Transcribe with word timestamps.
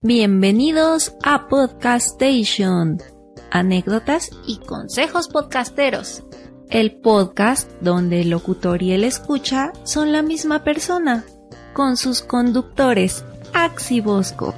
Bienvenidos 0.00 1.16
a 1.24 1.48
Podcast 1.48 2.22
Station, 2.22 2.98
anécdotas 3.50 4.30
y 4.46 4.58
consejos 4.58 5.26
podcasteros. 5.26 6.22
El 6.70 7.00
podcast 7.00 7.68
donde 7.80 8.20
el 8.20 8.30
locutor 8.30 8.80
y 8.84 8.92
el 8.92 9.02
escucha 9.02 9.72
son 9.82 10.12
la 10.12 10.22
misma 10.22 10.62
persona, 10.62 11.24
con 11.72 11.96
sus 11.96 12.22
conductores 12.22 13.24
Axi 13.52 14.00
Bosco. 14.00 14.54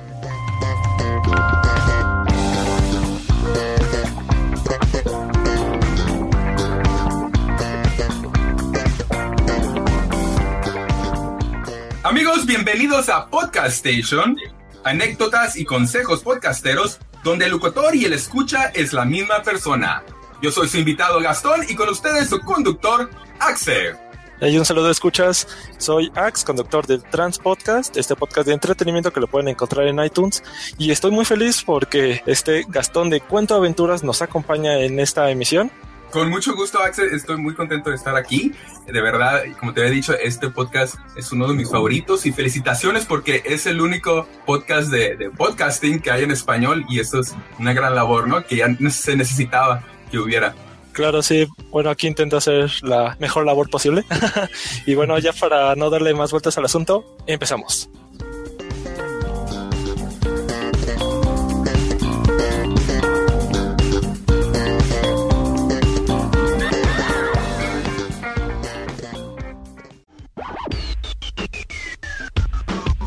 Amigos, 12.02 12.44
bienvenidos 12.44 13.08
a 13.08 13.26
Podcast 13.30 13.86
Station, 13.86 14.36
anécdotas 14.84 15.56
y 15.56 15.64
consejos 15.64 16.22
podcasteros, 16.22 16.98
donde 17.24 17.46
el 17.46 17.52
locutor 17.52 17.94
y 17.94 18.04
el 18.04 18.12
escucha 18.12 18.66
es 18.74 18.92
la 18.92 19.04
misma 19.04 19.42
persona. 19.42 20.02
Yo 20.42 20.50
soy 20.50 20.68
su 20.68 20.78
invitado 20.78 21.20
Gastón 21.20 21.64
y 21.68 21.74
con 21.74 21.88
ustedes 21.88 22.28
su 22.28 22.40
conductor, 22.40 23.10
Axel. 23.38 23.96
Hay 24.40 24.56
un 24.56 24.64
saludo 24.64 24.90
escuchas. 24.90 25.46
Soy 25.76 26.10
Ax, 26.14 26.44
conductor 26.44 26.86
del 26.86 27.02
Trans 27.02 27.38
Podcast, 27.38 27.96
este 27.98 28.16
podcast 28.16 28.46
de 28.46 28.54
entretenimiento 28.54 29.12
que 29.12 29.20
lo 29.20 29.26
pueden 29.26 29.48
encontrar 29.48 29.86
en 29.86 30.02
iTunes. 30.02 30.42
Y 30.78 30.90
estoy 30.90 31.10
muy 31.10 31.26
feliz 31.26 31.62
porque 31.62 32.22
este 32.24 32.64
Gastón 32.68 33.10
de 33.10 33.20
Cuento 33.20 33.54
Aventuras 33.54 34.02
nos 34.02 34.22
acompaña 34.22 34.78
en 34.78 34.98
esta 34.98 35.30
emisión. 35.30 35.70
Con 36.10 36.28
mucho 36.28 36.56
gusto, 36.56 36.80
Axel. 36.80 37.14
Estoy 37.14 37.36
muy 37.36 37.54
contento 37.54 37.90
de 37.90 37.96
estar 37.96 38.16
aquí. 38.16 38.52
De 38.86 39.00
verdad, 39.00 39.42
como 39.60 39.72
te 39.72 39.80
había 39.80 39.92
dicho, 39.92 40.12
este 40.14 40.50
podcast 40.50 40.96
es 41.16 41.30
uno 41.30 41.46
de 41.46 41.54
mis 41.54 41.70
favoritos 41.70 42.26
y 42.26 42.32
felicitaciones 42.32 43.06
porque 43.06 43.42
es 43.44 43.66
el 43.66 43.80
único 43.80 44.26
podcast 44.44 44.90
de, 44.90 45.30
podcasting 45.36 46.00
que 46.00 46.10
hay 46.10 46.24
en 46.24 46.32
español 46.32 46.84
y 46.88 46.98
eso 46.98 47.20
es 47.20 47.36
una 47.60 47.72
gran 47.72 47.94
labor, 47.94 48.26
¿no? 48.26 48.44
Que 48.44 48.56
ya 48.56 48.66
se 48.90 49.14
necesitaba 49.14 49.84
que 50.10 50.18
hubiera. 50.18 50.54
Claro, 50.92 51.22
sí. 51.22 51.46
Bueno, 51.70 51.90
aquí 51.90 52.08
intento 52.08 52.38
hacer 52.38 52.72
la 52.82 53.16
mejor 53.20 53.46
labor 53.46 53.70
posible. 53.70 54.04
y 54.86 54.94
bueno, 54.94 55.16
ya 55.20 55.32
para 55.32 55.76
no 55.76 55.90
darle 55.90 56.12
más 56.14 56.32
vueltas 56.32 56.58
al 56.58 56.64
asunto, 56.64 57.16
empezamos. 57.26 57.88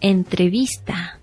Entrevista. 0.00 1.18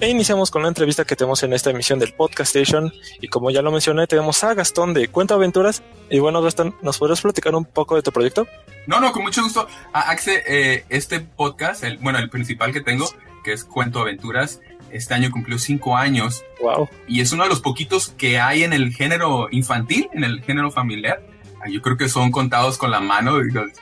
E 0.00 0.08
iniciamos 0.10 0.50
con 0.50 0.62
la 0.62 0.68
entrevista 0.68 1.06
que 1.06 1.16
tenemos 1.16 1.42
en 1.44 1.54
esta 1.54 1.70
emisión 1.70 1.98
del 1.98 2.12
Podcast 2.12 2.54
Station. 2.54 2.92
Y 3.22 3.28
como 3.28 3.50
ya 3.50 3.62
lo 3.62 3.72
mencioné, 3.72 4.06
tenemos 4.06 4.44
a 4.44 4.52
Gastón 4.52 4.92
de 4.92 5.08
Cuento 5.08 5.32
Aventuras. 5.34 5.82
Y 6.10 6.18
bueno, 6.18 6.42
Gastón, 6.42 6.76
¿nos 6.82 6.98
podrías 6.98 7.22
platicar 7.22 7.54
un 7.54 7.64
poco 7.64 7.96
de 7.96 8.02
tu 8.02 8.12
proyecto? 8.12 8.46
No, 8.86 9.00
no, 9.00 9.12
con 9.12 9.22
mucho 9.22 9.42
gusto. 9.42 9.66
Ah, 9.94 10.10
Axe, 10.10 10.42
eh, 10.46 10.84
este 10.90 11.20
podcast, 11.20 11.84
el, 11.84 11.96
bueno, 11.98 12.18
el 12.18 12.28
principal 12.28 12.70
que 12.70 12.82
tengo, 12.82 13.08
que 13.42 13.54
es 13.54 13.64
Cuento 13.64 14.00
Aventuras, 14.00 14.60
este 14.94 15.14
año 15.14 15.30
cumplió 15.30 15.58
cinco 15.58 15.96
años. 15.96 16.44
Wow. 16.62 16.88
Y 17.06 17.20
es 17.20 17.32
uno 17.32 17.42
de 17.42 17.48
los 17.48 17.60
poquitos 17.60 18.08
que 18.16 18.40
hay 18.40 18.62
en 18.62 18.72
el 18.72 18.94
género 18.94 19.48
infantil, 19.50 20.08
en 20.12 20.24
el 20.24 20.42
género 20.42 20.70
familiar. 20.70 21.20
Ah, 21.60 21.68
yo 21.68 21.82
creo 21.82 21.96
que 21.96 22.08
son 22.08 22.30
contados 22.30 22.78
con 22.78 22.90
la 22.90 23.00
mano, 23.00 23.32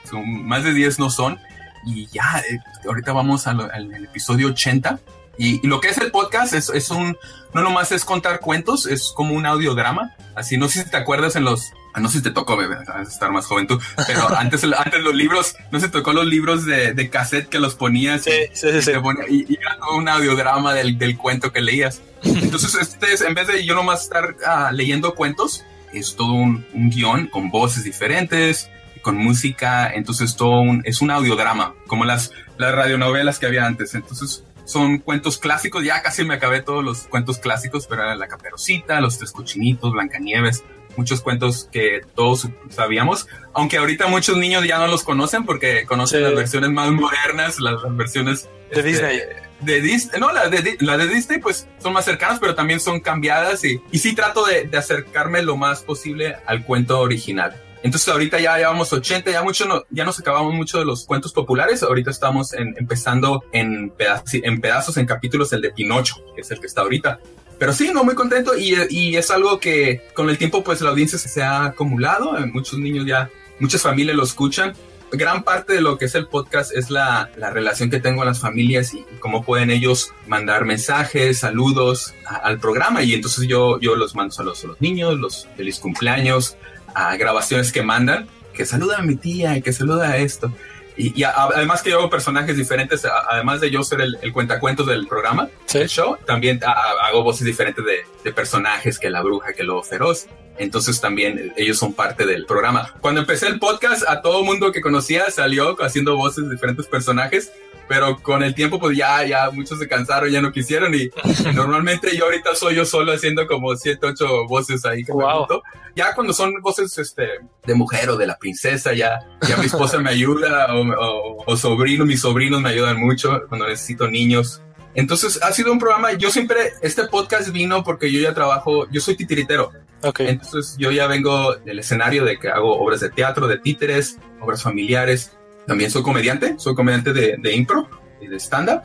son, 0.09 0.47
más 0.47 0.65
de 0.65 0.73
10 0.73 0.99
no 0.99 1.11
son. 1.11 1.39
Y 1.85 2.07
ya, 2.07 2.43
eh, 2.51 2.59
ahorita 2.87 3.13
vamos 3.13 3.47
al, 3.47 3.71
al 3.71 4.05
episodio 4.05 4.49
80. 4.49 5.01
Y, 5.37 5.65
y, 5.65 5.67
lo 5.67 5.81
que 5.81 5.89
es 5.89 5.99
el 5.99 6.11
podcast 6.11 6.55
es, 6.55 6.69
es, 6.71 6.91
un, 6.91 7.17
no 7.55 7.63
nomás 7.63 7.91
es 7.93 8.05
contar 8.05 8.41
cuentos, 8.41 8.87
es 8.87 9.13
como 9.15 9.35
un 9.35 9.47
audiodrama. 9.47 10.15
Así, 10.35 10.57
no 10.57 10.69
sé 10.69 10.85
si 10.85 10.91
te 10.91 10.97
acuerdas 10.97 11.37
en 11.37 11.45
los, 11.45 11.73
no 12.01 12.09
sé 12.09 12.19
si 12.19 12.25
te 12.25 12.31
tocó, 12.31 12.57
bebé, 12.57 12.77
estar 13.03 13.31
más 13.33 13.47
joven 13.47 13.67
tú, 13.67 13.79
pero 14.07 14.29
antes, 14.37 14.65
antes 14.65 15.01
los 15.01 15.15
libros, 15.15 15.57
no 15.71 15.81
se 15.81 15.89
tocó 15.89 16.13
los 16.13 16.27
libros 16.27 16.65
de, 16.65 16.95
de 16.95 17.11
cassette 17.11 17.49
que 17.49 17.59
los 17.59 17.75
ponías. 17.75 18.23
Sí, 18.23 18.31
sí, 18.53 18.83
sí. 18.83 18.91
Y. 18.91 18.99
Ponía, 19.01 19.25
y, 19.29 19.45
y, 19.49 19.59
era 19.61 19.77
todo 19.79 19.97
un 19.97 20.09
audiodrama 20.09 20.75
del, 20.75 20.99
del 20.99 21.17
cuento 21.17 21.53
que 21.53 21.61
leías. 21.61 22.01
Entonces, 22.23 22.75
este 22.75 23.13
es, 23.13 23.21
en 23.21 23.35
vez 23.35 23.49
de 23.49 23.65
yo 23.65 23.75
nomás 23.75 24.03
estar 24.05 24.37
uh, 24.47 24.73
leyendo 24.73 25.15
cuentos, 25.15 25.65
es 25.93 26.17
todo 26.17 26.33
un, 26.33 26.65
un 26.73 26.91
guion 26.91 27.27
con 27.27 27.51
voces 27.51 27.85
diferentes, 27.85 28.71
con 29.03 29.17
música, 29.17 29.93
entonces 29.93 30.37
todo 30.37 30.61
un, 30.61 30.83
es 30.85 31.03
un 31.03 31.11
audiodrama, 31.11 31.75
como 31.87 32.05
las, 32.05 32.33
las 32.57 32.75
radionovelas 32.75 33.39
que 33.39 33.47
había 33.47 33.67
antes. 33.67 33.95
Entonces 33.95 34.45
son 34.65 34.99
cuentos 34.99 35.39
clásicos, 35.39 35.85
ya 35.85 36.03
casi 36.03 36.25
me 36.25 36.35
acabé 36.35 36.63
todos 36.63 36.85
los 36.85 37.01
cuentos 37.09 37.39
clásicos, 37.39 37.87
pero 37.87 38.03
era 38.03 38.15
La 38.15 38.29
Caperucita, 38.29 39.01
Los 39.01 39.19
Tres 39.19 39.33
Cochinitos, 39.33 39.93
Blancanieves, 39.93 40.63
muchos 40.97 41.21
cuentos 41.21 41.69
que 41.73 42.01
todos 42.15 42.49
sabíamos, 42.71 43.27
aunque 43.53 43.79
ahorita 43.79 44.07
muchos 44.07 44.37
niños 44.37 44.67
ya 44.67 44.79
no 44.79 44.87
los 44.87 45.03
conocen 45.03 45.45
porque 45.45 45.85
conocen 45.87 46.21
sí. 46.21 46.25
las 46.25 46.35
versiones 46.35 46.71
más 46.71 46.91
modernas, 46.91 47.61
las, 47.61 47.83
las 47.83 47.97
versiones 47.97 48.49
de 48.71 48.77
este, 48.77 48.83
Disney. 48.83 49.21
De 49.61 49.81
Disney, 49.81 50.21
no, 50.21 50.33
la 50.33 50.49
de, 50.49 50.77
la 50.81 50.97
de 50.97 51.07
Disney 51.07 51.39
pues 51.39 51.69
son 51.79 51.93
más 51.93 52.05
cercanas, 52.05 52.39
pero 52.41 52.55
también 52.55 52.81
son 52.81 53.01
cambiadas 53.01 53.65
y, 53.65 53.81
y 53.93 53.99
sí 53.99 54.15
trato 54.15 54.45
de, 54.45 54.65
de 54.65 54.77
acercarme 54.79 55.43
lo 55.43 55.57
más 55.57 55.83
posible 55.83 56.37
al 56.47 56.65
cuento 56.65 56.99
original. 56.99 57.61
Entonces 57.83 58.09
ahorita 58.09 58.39
ya 58.39 58.57
llevamos 58.57 58.93
80, 58.93 59.31
ya 59.31 59.43
mucho 59.43 59.67
no, 59.67 59.85
ya 59.91 60.05
nos 60.05 60.19
acabamos 60.21 60.55
mucho 60.55 60.79
de 60.79 60.85
los 60.85 61.05
cuentos 61.05 61.33
populares. 61.33 61.83
Ahorita 61.83 62.11
estamos 62.11 62.53
en, 62.53 62.75
empezando 62.79 63.43
en, 63.53 63.93
en 64.33 64.61
pedazos, 64.61 64.97
en 64.97 65.07
capítulos, 65.07 65.53
el 65.53 65.63
de 65.63 65.71
Pinocho, 65.71 66.17
que 66.35 66.43
es 66.43 66.51
el 66.51 66.61
que 66.61 66.67
está 66.67 66.83
ahorita. 66.83 67.19
Pero 67.63 67.73
sí, 67.73 67.93
no 67.95 68.03
muy 68.03 68.17
contento 68.17 68.59
y, 68.59 68.75
y 68.91 69.17
es 69.17 69.31
algo 69.31 69.61
que 69.61 70.01
con 70.15 70.29
el 70.29 70.37
tiempo 70.37 70.65
pues 70.65 70.81
la 70.81 70.91
audiencia 70.91 71.17
se 71.17 71.45
ha 71.45 71.67
acumulado. 71.67 72.37
Muchos 72.53 72.77
niños 72.81 73.07
ya, 73.07 73.31
muchas 73.61 73.83
familias 73.83 74.17
lo 74.17 74.25
escuchan. 74.25 74.73
Gran 75.13 75.45
parte 75.45 75.75
de 75.75 75.81
lo 75.81 75.97
que 75.97 76.07
es 76.07 76.17
el 76.17 76.27
podcast 76.27 76.73
es 76.75 76.91
la, 76.91 77.31
la 77.37 77.51
relación 77.51 77.89
que 77.89 78.01
tengo 78.01 78.17
con 78.19 78.27
las 78.27 78.41
familias 78.41 78.93
y, 78.95 79.05
cómo 79.21 79.45
pueden 79.45 79.71
ellos 79.71 80.13
mandar 80.27 80.65
mensajes, 80.65 81.39
saludos 81.39 82.15
al 82.25 82.59
programa. 82.59 83.05
Y 83.05 83.15
entonces 83.15 83.47
yo, 83.47 83.79
yo 83.79 83.95
los 83.95 84.17
mando 84.17 84.35
saludos 84.35 84.65
a 84.65 84.67
los 84.67 84.81
niños, 84.81 85.17
los 85.21 85.47
feliz 85.57 85.79
cumpleaños, 85.79 86.57
a 86.97 87.17
grabaciones 87.17 87.71
que 87.71 87.85
mandan, 87.85 88.27
que 88.55 88.67
saluda 88.67 88.99
a 88.99 89.03
mi 89.03 89.15
tía, 89.15 89.61
que 89.61 89.73
saluda 89.73 90.11
a 90.11 90.17
esto. 90.17 90.53
Y, 90.97 91.19
y 91.19 91.25
a, 91.25 91.31
además 91.31 91.83
que 91.83 91.91
yo 91.91 91.99
hago 91.99 92.11
personajes 92.11 92.57
diferentes, 92.57 93.05
a, 93.05 93.11
además 93.31 93.61
de 93.61 93.71
yo 93.71 93.83
ser 93.83 94.01
el, 94.01 94.19
el 94.23 94.33
cuentacuentos 94.33 94.87
del 94.87 95.07
programa, 95.07 95.49
¿Sí? 95.67 95.79
del 95.79 95.89
show, 95.89 96.17
también 96.27 96.61
a, 96.65 96.73
hago 97.07 97.23
voces 97.23 97.47
diferentes 97.47 97.85
de, 97.85 98.05
de, 98.25 98.33
personajes, 98.33 98.99
que 98.99 99.11
la 99.11 99.23
bruja, 99.23 99.53
que 99.53 99.63
lo 99.63 99.83
feroz. 99.83 100.27
Entonces 100.59 101.01
también 101.01 101.53
ellos 101.57 101.79
son 101.79 101.95
parte 101.95 102.27
del 102.27 102.45
programa. 102.45 102.95
Cuando 103.01 103.21
empecé 103.23 103.47
el 103.49 103.59
podcast, 103.59 104.07
a 104.07 104.21
todo 104.21 104.45
mundo 104.45 104.71
que 104.71 104.83
conocía 104.83 105.31
salió 105.31 105.77
haciendo 105.83 106.17
voces 106.17 106.45
de 106.45 106.55
diferentes 106.55 106.87
personajes, 106.87 107.53
pero 107.93 108.17
con 108.23 108.43
el 108.43 108.55
tiempo 108.55 108.81
pues 108.81 108.97
ya, 108.97 109.23
ya 109.23 109.51
muchos 109.51 109.79
se 109.79 109.87
cansaron, 109.87 110.31
ya 110.31 110.41
no 110.41 110.51
quisieron 110.51 110.95
y, 110.95 111.03
y 111.03 111.55
normalmente 111.55 112.17
yo 112.17 112.25
ahorita 112.25 112.55
soy 112.55 112.77
yo 112.77 112.87
solo 112.87 113.13
haciendo 113.13 113.47
como 113.47 113.77
siete, 113.77 114.07
ocho 114.07 114.47
voces 114.49 114.87
ahí 114.87 115.05
que 115.05 115.13
wow. 115.13 115.47
me. 115.47 115.57
Ya 115.95 116.15
cuando 116.15 116.33
son 116.33 116.55
voces 116.63 116.97
este, 116.97 117.29
de 117.67 117.75
mujer 117.75 118.09
o 118.09 118.17
de 118.17 118.27
la 118.27 118.39
princesa, 118.39 118.95
ya, 118.95 119.19
ya 119.47 119.59
mi 119.59 119.67
esposa 119.67 119.99
me 119.99 120.09
ayuda 120.09 120.75
o, 120.75 120.89
o, 120.89 121.45
o 121.45 121.55
sobrino, 121.59 122.07
mis 122.07 122.23
sobrinos 122.23 122.63
me 122.63 122.71
ayudan 122.71 122.99
mucho 122.99 123.43
cuando 123.51 123.69
necesito 123.69 124.09
niños. 124.09 124.63
Entonces 124.95 125.39
ha 125.43 125.53
sido 125.53 125.71
un 125.71 125.79
programa, 125.79 126.15
yo 126.15 126.31
siempre, 126.31 126.73
este 126.81 127.07
podcast 127.09 127.51
vino 127.51 127.85
porque 127.85 128.11
yo 128.11 128.21
ya 128.21 128.33
trabajo, 128.33 128.89
yo 128.91 129.03
soy 129.03 129.17
titiritero. 129.17 129.71
Okay. 130.03 130.29
Entonces 130.29 130.77
yo 130.79 130.91
ya 130.93 131.07
vengo 131.09 131.57
del 131.57 131.81
escenario 131.81 132.25
de 132.25 132.39
que 132.39 132.49
hago 132.49 132.75
obras 132.75 133.01
de 133.01 133.11
teatro, 133.11 133.47
de 133.49 133.59
títeres, 133.59 134.19
obras 134.41 134.63
familiares. 134.63 135.37
También 135.67 135.91
soy 135.91 136.03
comediante, 136.03 136.55
soy 136.59 136.75
comediante 136.75 137.13
de, 137.13 137.37
de 137.39 137.55
impro 137.55 137.89
y 138.21 138.27
de 138.27 138.37
stand-up. 138.39 138.83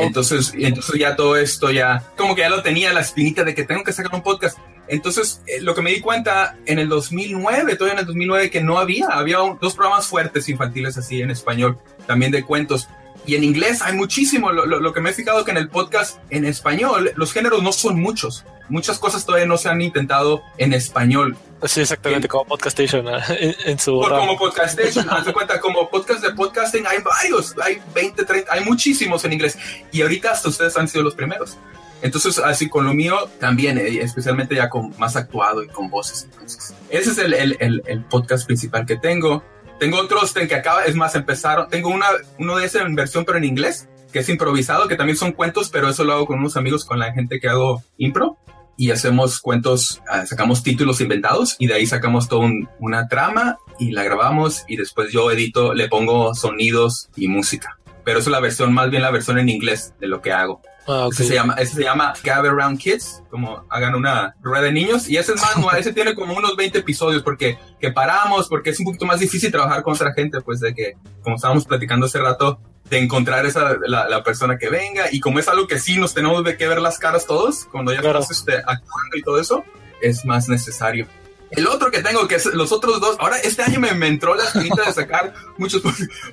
Entonces, 0.00 0.52
entonces 0.56 0.98
ya 0.98 1.14
todo 1.14 1.36
esto 1.36 1.70
ya, 1.70 2.02
como 2.16 2.34
que 2.34 2.40
ya 2.40 2.48
lo 2.48 2.62
tenía 2.62 2.92
la 2.92 3.00
espinita 3.00 3.44
de 3.44 3.54
que 3.54 3.64
tengo 3.64 3.84
que 3.84 3.92
sacar 3.92 4.14
un 4.14 4.22
podcast. 4.22 4.58
Entonces, 4.88 5.42
eh, 5.46 5.60
lo 5.60 5.74
que 5.74 5.82
me 5.82 5.90
di 5.90 6.00
cuenta 6.00 6.56
en 6.66 6.78
el 6.78 6.88
2009, 6.88 7.76
todavía 7.76 7.94
en 7.94 8.00
el 8.00 8.06
2009, 8.06 8.50
que 8.50 8.62
no 8.62 8.78
había, 8.78 9.06
había 9.08 9.38
dos 9.60 9.74
programas 9.74 10.06
fuertes 10.06 10.48
infantiles 10.48 10.96
así 10.96 11.20
en 11.20 11.30
español, 11.30 11.78
también 12.06 12.32
de 12.32 12.44
cuentos. 12.44 12.88
Y 13.26 13.34
en 13.34 13.44
inglés 13.44 13.80
hay 13.82 13.94
muchísimo. 13.94 14.52
Lo, 14.52 14.66
lo, 14.66 14.92
que 14.92 15.00
me 15.00 15.10
he 15.10 15.12
fijado 15.12 15.44
que 15.44 15.50
en 15.50 15.56
el 15.56 15.68
podcast 15.68 16.18
en 16.30 16.44
español 16.44 17.12
los 17.16 17.32
géneros 17.32 17.62
no 17.62 17.72
son 17.72 18.00
muchos. 18.00 18.44
Muchas 18.68 18.98
cosas 18.98 19.24
todavía 19.24 19.46
no 19.46 19.56
se 19.56 19.68
han 19.68 19.80
intentado 19.80 20.42
en 20.58 20.72
español. 20.72 21.36
Sí, 21.64 21.80
exactamente, 21.80 22.28
como 22.28 22.44
Podcastation 22.44 23.06
en, 23.38 23.54
en 23.64 23.78
su... 23.78 23.92
como 24.00 24.36
Podcastation, 24.36 25.08
haz 25.08 25.24
de 25.24 25.32
cuenta, 25.34 25.60
como 25.60 25.88
podcast 25.88 26.22
de 26.22 26.32
podcasting 26.32 26.86
hay 26.86 26.98
varios, 27.02 27.54
hay 27.62 27.80
20, 27.94 28.24
30, 28.24 28.52
hay 28.52 28.64
muchísimos 28.64 29.24
en 29.24 29.32
inglés. 29.32 29.58
Y 29.90 30.02
ahorita 30.02 30.32
hasta 30.32 30.48
ustedes 30.48 30.76
han 30.76 30.88
sido 30.88 31.04
los 31.04 31.14
primeros. 31.14 31.56
Entonces, 32.04 32.38
así 32.38 32.68
con 32.68 32.84
lo 32.84 32.92
mío 32.92 33.30
también, 33.40 33.78
eh, 33.78 34.00
especialmente 34.02 34.54
ya 34.54 34.68
con 34.68 34.94
más 34.98 35.16
actuado 35.16 35.62
y 35.62 35.68
con 35.68 35.88
voces. 35.88 36.28
Entonces, 36.30 36.74
ese 36.90 37.10
es 37.12 37.18
el, 37.18 37.32
el, 37.32 37.82
el, 37.86 38.04
podcast 38.04 38.46
principal 38.46 38.84
que 38.84 38.96
tengo. 38.96 39.42
Tengo 39.78 39.98
otros 39.98 40.32
que 40.32 40.54
acaba, 40.54 40.84
es 40.84 40.94
más, 40.94 41.14
empezaron, 41.14 41.68
tengo 41.68 41.88
una, 41.88 42.06
uno 42.38 42.56
de 42.56 42.66
ese 42.66 42.78
en 42.78 42.94
versión 42.94 43.24
pero 43.24 43.38
en 43.38 43.44
inglés, 43.44 43.88
que 44.12 44.20
es 44.20 44.28
improvisado, 44.28 44.88
que 44.88 44.96
también 44.96 45.16
son 45.16 45.32
cuentos, 45.32 45.68
pero 45.70 45.88
eso 45.88 46.04
lo 46.04 46.12
hago 46.12 46.26
con 46.26 46.38
unos 46.38 46.56
amigos, 46.56 46.84
con 46.84 46.98
la 46.98 47.12
gente 47.12 47.40
que 47.40 47.48
hago 47.48 47.82
impro 47.98 48.38
y 48.76 48.90
hacemos 48.90 49.40
cuentos, 49.40 50.02
ah, 50.08 50.26
sacamos 50.26 50.62
títulos 50.62 51.00
inventados 51.00 51.56
y 51.58 51.66
de 51.66 51.74
ahí 51.74 51.86
sacamos 51.86 52.28
toda 52.28 52.50
una 52.78 53.08
trama 53.08 53.58
y 53.78 53.92
la 53.92 54.02
grabamos 54.02 54.64
y 54.68 54.76
después 54.76 55.12
yo 55.12 55.30
edito, 55.30 55.74
le 55.74 55.88
pongo 55.88 56.34
sonidos 56.34 57.08
y 57.16 57.28
música. 57.28 57.78
Pero 58.04 58.18
eso 58.18 58.30
es 58.30 58.32
la 58.32 58.40
versión, 58.40 58.72
más 58.72 58.90
bien 58.90 59.02
la 59.02 59.10
versión 59.10 59.38
en 59.38 59.48
inglés 59.48 59.94
de 60.00 60.08
lo 60.08 60.20
que 60.20 60.32
hago. 60.32 60.60
Ah, 60.86 61.08
ese, 61.10 61.24
se 61.24 61.34
llama, 61.34 61.54
ese 61.54 61.76
se 61.76 61.82
llama 61.82 62.12
Gather 62.22 62.50
Around 62.50 62.78
Kids, 62.78 63.22
como 63.30 63.64
hagan 63.70 63.94
una 63.94 64.34
rueda 64.42 64.64
de 64.64 64.72
niños. 64.72 65.08
Y 65.08 65.16
ese 65.16 65.32
es 65.32 65.40
más, 65.40 65.56
ese 65.78 65.92
tiene 65.92 66.14
como 66.14 66.34
unos 66.34 66.56
20 66.56 66.78
episodios 66.78 67.22
porque 67.22 67.58
que 67.80 67.90
paramos, 67.90 68.48
porque 68.48 68.70
es 68.70 68.78
un 68.80 68.86
poquito 68.86 69.06
más 69.06 69.20
difícil 69.20 69.50
trabajar 69.50 69.82
con 69.82 69.94
otra 69.94 70.12
gente, 70.12 70.40
pues 70.40 70.60
de 70.60 70.74
que, 70.74 70.94
como 71.22 71.36
estábamos 71.36 71.64
platicando 71.64 72.06
hace 72.06 72.18
rato, 72.18 72.60
de 72.90 72.98
encontrar 72.98 73.46
esa, 73.46 73.76
la, 73.86 74.08
la, 74.08 74.22
persona 74.22 74.58
que 74.58 74.68
venga. 74.68 75.06
Y 75.10 75.20
como 75.20 75.38
es 75.38 75.48
algo 75.48 75.66
que 75.66 75.78
sí 75.78 75.98
nos 75.98 76.12
tenemos 76.12 76.44
de 76.44 76.56
que 76.56 76.68
ver 76.68 76.80
las 76.80 76.98
caras 76.98 77.26
todos, 77.26 77.64
cuando 77.64 77.92
ya 77.92 78.00
estás 78.00 78.30
este, 78.30 78.56
actuando 78.56 79.16
y 79.16 79.22
todo 79.22 79.40
eso, 79.40 79.64
es 80.02 80.24
más 80.24 80.48
necesario. 80.48 81.06
El 81.56 81.66
otro 81.66 81.90
que 81.90 82.02
tengo, 82.02 82.26
que 82.26 82.36
es 82.36 82.46
los 82.46 82.72
otros 82.72 83.00
dos, 83.00 83.16
ahora 83.18 83.38
este 83.38 83.62
año 83.62 83.80
me, 83.80 83.92
me 83.94 84.08
entró 84.08 84.34
la 84.34 84.44
espinita 84.44 84.84
de 84.84 84.92
sacar 84.92 85.34
muchos, 85.56 85.82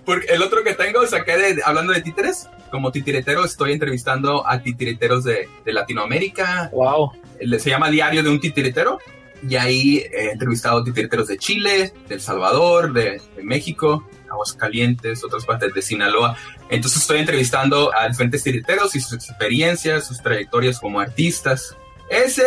porque 0.05 0.27
el 0.27 0.41
otro 0.41 0.63
que 0.63 0.73
tengo 0.73 1.05
saqué 1.05 1.37
de, 1.37 1.61
hablando 1.63 1.93
de 1.93 2.01
títeres, 2.01 2.47
como 2.71 2.91
titiretero 2.91 3.45
estoy 3.45 3.73
entrevistando 3.73 4.47
a 4.47 4.61
titireteros 4.61 5.23
de, 5.23 5.47
de 5.65 5.73
Latinoamérica. 5.73 6.69
Wow. 6.71 7.11
Se 7.59 7.69
llama 7.69 7.89
Diario 7.89 8.23
de 8.23 8.29
un 8.29 8.39
titiretero 8.39 8.99
y 9.47 9.55
ahí 9.55 9.97
he 10.11 10.31
entrevistado 10.31 10.83
titireteros 10.83 11.27
de 11.27 11.37
Chile, 11.37 11.93
de 12.07 12.15
El 12.15 12.21
Salvador, 12.21 12.93
de, 12.93 13.21
de 13.35 13.43
México, 13.43 14.07
Aguascalientes, 14.29 15.23
otras 15.23 15.45
partes 15.45 15.73
de 15.73 15.81
Sinaloa. 15.81 16.37
Entonces 16.69 17.01
estoy 17.01 17.19
entrevistando 17.19 17.91
a 17.95 18.07
diferentes 18.07 18.43
titireteros 18.43 18.95
y 18.95 19.01
sus 19.01 19.13
experiencias, 19.13 20.07
sus 20.07 20.21
trayectorias 20.21 20.79
como 20.79 20.99
artistas. 20.99 21.75
Ese, 22.11 22.43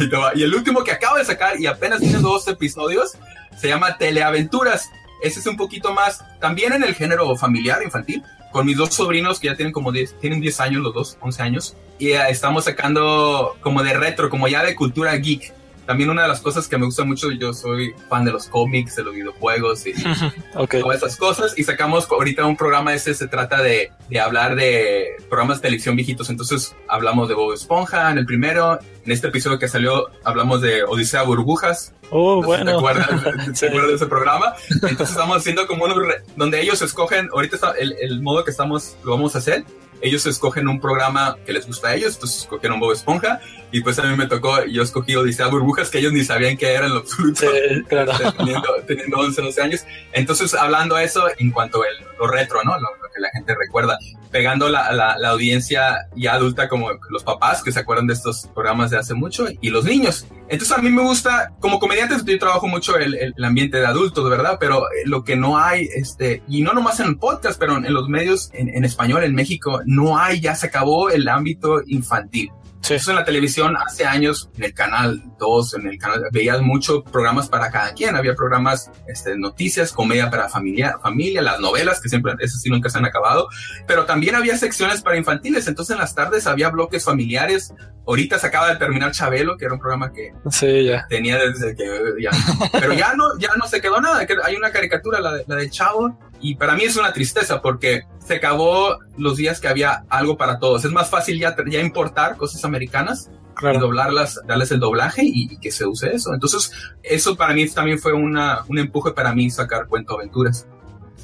y 0.36 0.42
el 0.44 0.54
último 0.54 0.84
que 0.84 0.92
acabo 0.92 1.16
de 1.16 1.24
sacar 1.24 1.60
y 1.60 1.66
apenas 1.66 1.98
tiene 1.98 2.18
dos 2.18 2.46
episodios, 2.46 3.18
se 3.60 3.68
llama 3.68 3.98
Teleaventuras. 3.98 4.88
Ese 5.20 5.40
es 5.40 5.46
un 5.46 5.56
poquito 5.56 5.92
más, 5.92 6.24
también 6.38 6.72
en 6.72 6.84
el 6.84 6.94
género 6.94 7.34
familiar, 7.36 7.82
infantil, 7.82 8.22
con 8.52 8.64
mis 8.64 8.76
dos 8.76 8.94
sobrinos 8.94 9.40
que 9.40 9.48
ya 9.48 9.56
tienen 9.56 9.72
como 9.72 9.90
10, 9.90 10.20
tienen 10.20 10.40
10 10.40 10.60
años 10.60 10.82
los 10.82 10.94
dos, 10.94 11.18
11 11.20 11.42
años, 11.42 11.76
y 11.98 12.12
uh, 12.12 12.22
estamos 12.28 12.66
sacando 12.66 13.56
como 13.60 13.82
de 13.82 13.94
retro, 13.94 14.30
como 14.30 14.46
ya 14.46 14.62
de 14.62 14.76
cultura 14.76 15.16
geek. 15.16 15.52
También 15.84 16.10
una 16.10 16.22
de 16.22 16.28
las 16.28 16.42
cosas 16.42 16.68
que 16.68 16.76
me 16.76 16.84
gusta 16.84 17.02
mucho, 17.02 17.30
yo 17.32 17.54
soy 17.54 17.94
fan 18.10 18.24
de 18.24 18.30
los 18.30 18.46
cómics, 18.46 18.94
de 18.94 19.04
los 19.04 19.14
videojuegos 19.14 19.86
y 19.86 19.94
okay. 20.54 20.82
todas 20.82 20.98
esas 20.98 21.16
cosas. 21.16 21.58
Y 21.58 21.64
sacamos 21.64 22.06
ahorita 22.10 22.44
un 22.44 22.58
programa 22.58 22.92
ese, 22.92 23.14
se 23.14 23.26
trata 23.26 23.62
de, 23.62 23.90
de 24.10 24.20
hablar 24.20 24.54
de 24.54 25.16
programas 25.30 25.56
de 25.56 25.62
televisión 25.62 25.96
viejitos. 25.96 26.28
Entonces 26.28 26.76
hablamos 26.88 27.26
de 27.30 27.34
Bob 27.34 27.54
Esponja 27.54 28.10
en 28.10 28.18
el 28.18 28.26
primero. 28.26 28.78
En 29.08 29.12
este 29.12 29.28
episodio 29.28 29.58
que 29.58 29.68
salió 29.68 30.10
hablamos 30.22 30.60
de 30.60 30.84
Odisea 30.84 31.22
Burbujas. 31.22 31.94
Oh, 32.10 32.42
bueno. 32.42 32.72
¿Te 32.72 32.76
acuerdas, 32.76 33.88
de 33.88 33.94
ese 33.94 34.06
programa? 34.06 34.52
Entonces 34.70 35.08
estamos 35.08 35.38
haciendo 35.38 35.66
como 35.66 35.86
uno 35.86 35.94
donde 36.36 36.60
ellos 36.60 36.82
escogen, 36.82 37.30
ahorita 37.32 37.56
está 37.56 37.70
el, 37.78 37.96
el 38.02 38.20
modo 38.20 38.44
que 38.44 38.50
estamos, 38.50 38.98
lo 39.04 39.12
vamos 39.12 39.34
a 39.34 39.38
hacer 39.38 39.64
ellos 40.00 40.26
escogen 40.26 40.68
un 40.68 40.80
programa 40.80 41.36
que 41.44 41.52
les 41.52 41.66
gusta 41.66 41.88
a 41.88 41.94
ellos, 41.94 42.14
entonces 42.14 42.42
escogieron 42.42 42.78
Bob 42.78 42.92
Esponja 42.92 43.40
y 43.72 43.80
pues 43.80 43.98
a 43.98 44.04
mí 44.04 44.16
me 44.16 44.26
tocó, 44.26 44.64
yo 44.64 44.82
escogí 44.82 45.16
Odisea 45.16 45.48
Burbujas 45.48 45.90
que 45.90 45.98
ellos 45.98 46.12
ni 46.12 46.24
sabían 46.24 46.56
que 46.56 46.72
era 46.72 46.86
en 46.86 46.94
lo 46.94 47.00
absoluto, 47.00 47.46
claro. 47.88 48.12
teniendo, 48.38 48.68
teniendo 48.86 49.18
11, 49.18 49.42
12 49.42 49.62
años. 49.62 49.84
Entonces 50.12 50.54
hablando 50.54 50.96
a 50.96 51.02
eso 51.02 51.26
en 51.38 51.50
cuanto 51.50 51.82
a 51.82 51.86
lo 52.18 52.26
retro, 52.28 52.62
¿no? 52.64 52.74
Lo, 52.74 52.80
lo, 52.80 53.08
que 53.14 53.20
la 53.20 53.30
gente 53.30 53.54
recuerda, 53.54 53.98
pegando 54.30 54.68
la, 54.68 54.92
la, 54.92 55.18
la, 55.18 55.28
audiencia 55.30 56.08
ya 56.14 56.34
adulta 56.34 56.68
como 56.68 56.90
los 57.10 57.24
papás 57.24 57.62
que 57.62 57.72
se 57.72 57.80
acuerdan 57.80 58.06
de 58.06 58.14
estos 58.14 58.48
programas 58.54 58.90
de 58.90 58.97
hace 58.98 59.14
mucho 59.14 59.46
y 59.60 59.70
los 59.70 59.84
niños. 59.84 60.26
Entonces 60.48 60.76
a 60.76 60.80
mí 60.80 60.88
me 60.90 61.02
gusta, 61.02 61.52
como 61.60 61.78
comediante 61.78 62.16
yo 62.24 62.38
trabajo 62.38 62.68
mucho 62.68 62.96
el, 62.96 63.14
el 63.14 63.44
ambiente 63.44 63.78
de 63.78 63.86
adultos, 63.86 64.28
¿verdad? 64.28 64.56
Pero 64.58 64.84
lo 65.04 65.22
que 65.22 65.36
no 65.36 65.58
hay, 65.58 65.88
este, 65.94 66.42
y 66.48 66.62
no 66.62 66.72
nomás 66.72 67.00
en 67.00 67.08
el 67.08 67.18
podcast, 67.18 67.58
pero 67.58 67.76
en 67.76 67.92
los 67.92 68.08
medios 68.08 68.50
en, 68.54 68.68
en 68.68 68.84
español 68.84 69.24
en 69.24 69.34
México, 69.34 69.80
no 69.84 70.18
hay, 70.18 70.40
ya 70.40 70.54
se 70.54 70.66
acabó 70.66 71.10
el 71.10 71.28
ámbito 71.28 71.82
infantil. 71.86 72.50
Sí. 72.80 72.94
Eso 72.94 73.10
en 73.10 73.16
la 73.16 73.24
televisión 73.24 73.76
hace 73.76 74.04
años, 74.04 74.50
en 74.56 74.64
el 74.64 74.74
canal 74.74 75.22
2, 75.38 75.74
en 75.74 75.86
el 75.88 75.98
canal, 75.98 76.24
veías 76.32 76.60
muchos 76.60 77.02
programas 77.02 77.48
para 77.48 77.70
cada 77.70 77.92
quien. 77.92 78.16
Había 78.16 78.34
programas, 78.34 78.90
este, 79.06 79.36
noticias, 79.36 79.92
comedia 79.92 80.30
para 80.30 80.48
familia, 80.48 80.98
familia, 81.02 81.42
las 81.42 81.60
novelas, 81.60 82.00
que 82.00 82.08
siempre, 82.08 82.32
esas 82.40 82.60
sí 82.62 82.70
nunca 82.70 82.88
se 82.88 82.98
han 82.98 83.04
acabado. 83.04 83.48
Pero 83.86 84.06
también 84.06 84.34
había 84.34 84.56
secciones 84.56 85.02
para 85.02 85.16
infantiles. 85.16 85.66
Entonces 85.66 85.94
en 85.94 86.00
las 86.00 86.14
tardes 86.14 86.46
había 86.46 86.70
bloques 86.70 87.04
familiares. 87.04 87.74
Ahorita 88.06 88.38
se 88.38 88.46
acaba 88.46 88.70
de 88.70 88.76
terminar 88.76 89.12
Chabelo, 89.12 89.56
que 89.56 89.66
era 89.66 89.74
un 89.74 89.80
programa 89.80 90.12
que 90.12 90.32
sí, 90.50 90.84
ya. 90.84 91.06
tenía 91.08 91.36
desde 91.36 91.76
que 91.76 91.84
ya, 92.20 92.30
pero 92.72 92.94
ya 92.94 93.12
no, 93.14 93.38
ya 93.38 93.50
no 93.56 93.66
se 93.66 93.80
quedó 93.80 94.00
nada. 94.00 94.26
Hay 94.44 94.56
una 94.56 94.70
caricatura, 94.70 95.20
la, 95.20 95.34
de, 95.34 95.44
la 95.46 95.56
del 95.56 95.70
Chavo, 95.70 96.18
y 96.40 96.54
para 96.54 96.74
mí 96.74 96.84
es 96.84 96.96
una 96.96 97.12
tristeza 97.12 97.60
porque 97.60 98.04
se 98.28 98.34
acabó 98.34 98.98
los 99.16 99.38
días 99.38 99.58
que 99.58 99.68
había 99.68 100.04
algo 100.10 100.36
para 100.36 100.58
todos. 100.58 100.84
Es 100.84 100.92
más 100.92 101.08
fácil 101.08 101.40
ya, 101.40 101.56
ya 101.66 101.80
importar 101.80 102.36
cosas 102.36 102.62
americanas 102.64 103.30
claro. 103.54 103.78
y 103.78 103.80
doblarlas, 103.80 104.40
darles 104.46 104.70
el 104.70 104.80
doblaje 104.80 105.22
y, 105.24 105.48
y, 105.50 105.58
que 105.58 105.70
se 105.70 105.86
use 105.86 106.14
eso. 106.14 106.34
Entonces, 106.34 106.70
eso 107.02 107.36
para 107.36 107.54
mí 107.54 107.66
también 107.68 107.98
fue 107.98 108.12
una, 108.12 108.64
un 108.68 108.78
empuje 108.78 109.12
para 109.12 109.34
mí 109.34 109.50
sacar 109.50 109.86
Cuento 109.88 110.14
Aventuras. 110.14 110.68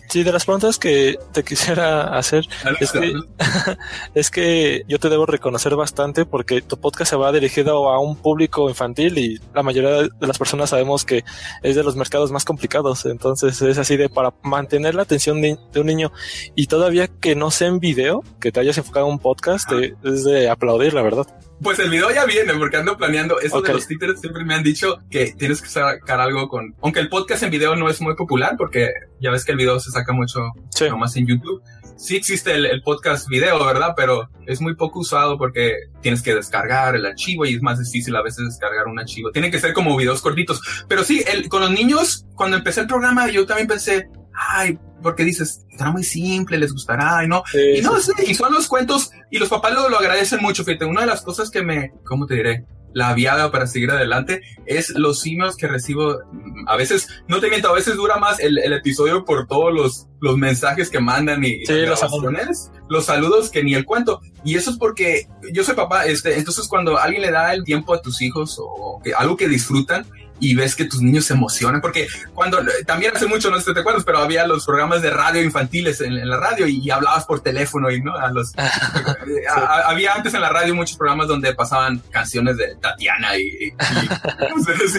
Sí, 0.08 0.22
de 0.22 0.32
las 0.32 0.44
preguntas 0.44 0.78
que 0.78 1.18
te 1.32 1.42
quisiera 1.44 2.16
hacer 2.16 2.44
es 2.80 2.92
que, 2.92 3.14
es 4.14 4.30
que 4.30 4.82
yo 4.88 4.98
te 4.98 5.08
debo 5.08 5.26
reconocer 5.26 5.74
bastante 5.76 6.24
porque 6.24 6.62
tu 6.62 6.78
podcast 6.78 7.10
se 7.10 7.16
va 7.16 7.32
dirigido 7.32 7.90
a 7.90 7.98
un 7.98 8.16
público 8.16 8.68
infantil 8.68 9.18
y 9.18 9.40
la 9.54 9.62
mayoría 9.62 9.90
de 10.02 10.26
las 10.26 10.38
personas 10.38 10.70
sabemos 10.70 11.04
que 11.04 11.24
es 11.62 11.76
de 11.76 11.82
los 11.82 11.96
mercados 11.96 12.30
más 12.30 12.44
complicados. 12.44 13.06
Entonces 13.06 13.60
es 13.62 13.78
así 13.78 13.96
de 13.96 14.08
para 14.08 14.32
mantener 14.42 14.94
la 14.94 15.02
atención 15.02 15.40
de, 15.40 15.58
de 15.72 15.80
un 15.80 15.86
niño 15.86 16.12
y 16.54 16.66
todavía 16.66 17.08
que 17.08 17.34
no 17.34 17.50
sea 17.50 17.68
en 17.68 17.80
video, 17.80 18.22
que 18.40 18.52
te 18.52 18.60
hayas 18.60 18.78
enfocado 18.78 19.06
en 19.06 19.12
un 19.12 19.18
podcast, 19.18 19.70
es 19.72 20.24
de 20.24 20.48
aplaudir, 20.48 20.94
la 20.94 21.02
verdad. 21.02 21.26
Pues 21.64 21.78
el 21.78 21.88
video 21.88 22.10
ya 22.12 22.26
viene 22.26 22.52
porque 22.52 22.76
ando 22.76 22.94
planeando. 22.98 23.40
Eso 23.40 23.56
okay. 23.56 23.68
de 23.68 23.74
los 23.78 23.86
títeres 23.86 24.20
siempre 24.20 24.44
me 24.44 24.54
han 24.54 24.62
dicho 24.62 24.98
que 25.10 25.32
tienes 25.32 25.62
que 25.62 25.68
sacar 25.68 26.20
algo 26.20 26.46
con. 26.48 26.74
Aunque 26.82 27.00
el 27.00 27.08
podcast 27.08 27.42
en 27.42 27.50
video 27.50 27.74
no 27.74 27.88
es 27.88 28.02
muy 28.02 28.14
popular 28.14 28.54
porque 28.58 28.92
ya 29.18 29.30
ves 29.30 29.46
que 29.46 29.52
el 29.52 29.58
video 29.58 29.80
se 29.80 29.90
saca 29.90 30.12
mucho 30.12 30.40
sí. 30.68 30.84
nomás 30.90 31.16
en 31.16 31.26
YouTube. 31.26 31.62
Sí 31.96 32.16
existe 32.16 32.52
el, 32.52 32.66
el, 32.66 32.82
podcast 32.82 33.28
video, 33.28 33.64
¿verdad? 33.64 33.94
Pero 33.96 34.28
es 34.46 34.60
muy 34.60 34.74
poco 34.74 35.00
usado 35.00 35.38
porque 35.38 35.72
tienes 36.02 36.20
que 36.20 36.34
descargar 36.34 36.96
el 36.96 37.06
archivo 37.06 37.46
y 37.46 37.54
es 37.54 37.62
más 37.62 37.78
difícil 37.78 38.14
a 38.14 38.22
veces 38.22 38.44
descargar 38.44 38.86
un 38.86 38.98
archivo. 38.98 39.30
Tienen 39.30 39.50
que 39.50 39.58
ser 39.58 39.72
como 39.72 39.96
videos 39.96 40.20
cortitos. 40.20 40.60
Pero 40.86 41.02
sí, 41.02 41.24
el, 41.26 41.48
con 41.48 41.62
los 41.62 41.70
niños, 41.70 42.26
cuando 42.34 42.58
empecé 42.58 42.82
el 42.82 42.88
programa, 42.88 43.30
yo 43.30 43.46
también 43.46 43.68
pensé, 43.68 44.08
ay, 44.34 44.78
porque 45.02 45.24
dices, 45.24 45.64
estará 45.70 45.90
muy 45.90 46.02
simple, 46.02 46.58
les 46.58 46.72
gustará, 46.72 47.24
y 47.24 47.28
no. 47.28 47.42
Sí, 47.50 47.78
y 47.78 47.82
no, 47.82 47.98
sí. 48.00 48.12
y 48.26 48.34
son 48.34 48.52
los 48.52 48.66
cuentos, 48.66 49.10
y 49.30 49.38
los 49.38 49.48
papás 49.48 49.72
lo, 49.72 49.88
lo, 49.88 49.98
agradecen 49.98 50.40
mucho. 50.40 50.64
Fíjate, 50.64 50.84
una 50.84 51.02
de 51.02 51.06
las 51.06 51.22
cosas 51.22 51.50
que 51.50 51.62
me, 51.62 51.92
¿cómo 52.04 52.26
te 52.26 52.34
diré? 52.34 52.64
La 52.92 53.12
viada 53.12 53.50
para 53.50 53.66
seguir 53.66 53.90
adelante 53.90 54.40
es 54.66 54.90
los 54.90 55.26
emails 55.26 55.56
que 55.56 55.66
recibo. 55.66 56.20
A 56.68 56.76
veces, 56.76 57.08
no 57.26 57.40
te 57.40 57.50
miento, 57.50 57.68
a 57.68 57.74
veces 57.74 57.96
dura 57.96 58.18
más 58.18 58.38
el, 58.38 58.56
el 58.58 58.72
episodio 58.72 59.24
por 59.24 59.48
todos 59.48 59.74
los, 59.74 60.06
los 60.20 60.36
mensajes 60.36 60.90
que 60.90 61.00
mandan 61.00 61.42
y 61.44 61.66
sí, 61.66 61.72
las 61.72 62.00
grabaciones, 62.00 62.70
los 62.88 63.06
saludos 63.06 63.50
que 63.50 63.64
ni 63.64 63.74
el 63.74 63.84
cuento. 63.84 64.20
Y 64.44 64.54
eso 64.54 64.70
es 64.70 64.76
porque 64.76 65.26
yo 65.52 65.64
soy 65.64 65.74
papá, 65.74 66.06
este, 66.06 66.38
entonces 66.38 66.68
cuando 66.68 66.96
alguien 66.96 67.22
le 67.22 67.32
da 67.32 67.52
el 67.52 67.64
tiempo 67.64 67.94
a 67.94 68.00
tus 68.00 68.22
hijos 68.22 68.56
o 68.60 69.00
que, 69.02 69.12
algo 69.12 69.36
que 69.36 69.48
disfrutan, 69.48 70.06
y 70.40 70.54
ves 70.54 70.74
que 70.74 70.84
tus 70.84 71.00
niños 71.00 71.26
se 71.26 71.34
emocionan, 71.34 71.80
porque 71.80 72.06
cuando 72.34 72.58
también 72.86 73.12
hace 73.14 73.26
mucho, 73.26 73.50
no 73.50 73.58
sé 73.58 73.66
si 73.66 73.74
te 73.74 73.80
acuerdas, 73.80 74.04
pero 74.04 74.18
había 74.18 74.46
los 74.46 74.64
programas 74.64 75.00
de 75.02 75.10
radio 75.10 75.42
infantiles 75.42 76.00
en, 76.00 76.28
la 76.28 76.36
radio 76.38 76.66
y, 76.66 76.90
hablabas 76.90 77.24
por 77.24 77.40
teléfono 77.40 77.90
y 77.90 78.00
no 78.00 78.14
a 78.16 78.30
los 78.30 78.52
había 79.86 80.14
antes 80.14 80.34
en 80.34 80.40
la 80.40 80.50
radio 80.50 80.74
muchos 80.74 80.96
programas 80.96 81.28
donde 81.28 81.54
pasaban 81.54 82.02
canciones 82.10 82.56
de 82.56 82.76
Tatiana 82.76 83.36
y, 83.36 83.42
y, 83.42 83.74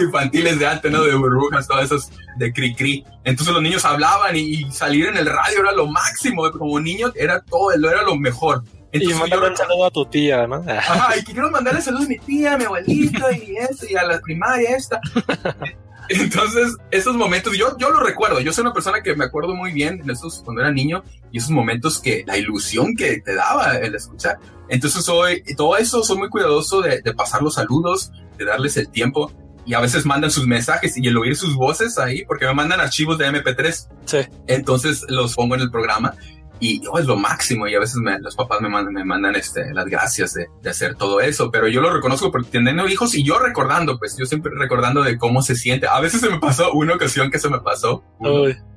infantiles 0.00 0.58
de 0.58 0.66
antes, 0.66 0.90
¿no? 0.90 1.02
De 1.02 1.14
burbujas, 1.14 1.66
todas 1.66 1.86
esas 1.86 2.10
de 2.36 2.52
cri 2.52 2.74
cri. 2.74 3.04
Entonces 3.24 3.52
los 3.52 3.62
niños 3.62 3.84
hablaban 3.84 4.36
y, 4.36 4.70
salir 4.70 5.06
en 5.06 5.16
el 5.16 5.26
radio 5.26 5.60
era 5.60 5.72
lo 5.72 5.86
máximo, 5.86 6.50
como 6.50 6.78
niño 6.80 7.12
era 7.14 7.40
todo, 7.40 7.72
era 7.72 8.02
lo 8.02 8.16
mejor. 8.16 8.62
Y 8.92 9.14
mandarle 9.14 9.50
un 9.50 9.56
saludo 9.56 9.84
a 9.86 9.90
tu 9.90 10.06
tía, 10.06 10.46
¿no? 10.46 10.64
Ajá, 10.68 11.16
y 11.18 11.24
quiero 11.24 11.50
mandarle 11.50 11.80
saludos 11.80 12.06
a 12.06 12.08
mi 12.08 12.18
tía, 12.18 12.54
a 12.54 12.58
mi 12.58 12.64
abuelito 12.64 13.30
y 13.32 13.56
esto, 13.56 13.86
y 13.88 13.96
a 13.96 14.04
la 14.04 14.20
primaria 14.20 14.76
esta. 14.76 15.00
Entonces, 16.08 16.76
esos 16.92 17.16
momentos, 17.16 17.56
yo, 17.56 17.76
yo 17.78 17.90
lo 17.90 18.00
recuerdo, 18.00 18.38
yo 18.40 18.52
soy 18.52 18.62
una 18.62 18.72
persona 18.72 19.02
que 19.02 19.16
me 19.16 19.24
acuerdo 19.24 19.54
muy 19.54 19.72
bien 19.72 19.98
de 19.98 20.12
esos 20.12 20.40
cuando 20.44 20.62
era 20.62 20.70
niño 20.70 21.02
y 21.32 21.38
esos 21.38 21.50
momentos 21.50 21.98
que 21.98 22.22
la 22.26 22.38
ilusión 22.38 22.94
que 22.94 23.20
te 23.20 23.34
daba 23.34 23.76
el 23.76 23.94
escuchar. 23.94 24.38
Entonces, 24.68 25.04
soy, 25.04 25.42
todo 25.56 25.76
eso, 25.76 26.04
soy 26.04 26.18
muy 26.18 26.28
cuidadoso 26.28 26.80
de, 26.80 27.02
de 27.02 27.14
pasar 27.14 27.42
los 27.42 27.54
saludos, 27.54 28.12
de 28.38 28.44
darles 28.44 28.76
el 28.76 28.88
tiempo 28.88 29.32
y 29.66 29.74
a 29.74 29.80
veces 29.80 30.06
mandan 30.06 30.30
sus 30.30 30.46
mensajes 30.46 30.96
y 30.96 31.06
el 31.08 31.16
oír 31.16 31.34
sus 31.34 31.56
voces 31.56 31.98
ahí, 31.98 32.24
porque 32.24 32.46
me 32.46 32.54
mandan 32.54 32.80
archivos 32.80 33.18
de 33.18 33.26
MP3. 33.26 33.88
Sí. 34.04 34.18
Entonces 34.46 35.04
los 35.08 35.34
pongo 35.34 35.56
en 35.56 35.62
el 35.62 35.70
programa 35.72 36.14
y 36.60 36.82
oh, 36.90 36.98
es 36.98 37.06
lo 37.06 37.16
máximo 37.16 37.66
y 37.68 37.74
a 37.74 37.80
veces 37.80 38.00
los 38.20 38.34
papás 38.34 38.60
me 38.60 38.68
mandan, 38.68 38.94
me 38.94 39.04
mandan 39.04 39.36
este, 39.36 39.72
las 39.72 39.86
gracias 39.86 40.34
de, 40.34 40.46
de, 40.62 40.70
hacer 40.70 40.94
todo 40.94 41.20
eso, 41.20 41.50
pero 41.50 41.68
yo 41.68 41.80
lo 41.80 41.92
reconozco 41.92 42.30
porque 42.30 42.50
tienen 42.50 42.78
hijos 42.88 43.14
y 43.14 43.24
yo 43.24 43.38
recordando, 43.38 43.98
pues 43.98 44.16
yo 44.16 44.26
siempre 44.26 44.52
recordando 44.56 45.02
de 45.02 45.18
cómo 45.18 45.42
se 45.42 45.54
siente. 45.54 45.86
A 45.86 46.00
veces 46.00 46.20
se 46.20 46.30
me 46.30 46.38
pasó 46.38 46.72
una 46.72 46.94
ocasión 46.94 47.30
que 47.30 47.38
se 47.38 47.48
me 47.48 47.60
pasó 47.60 48.02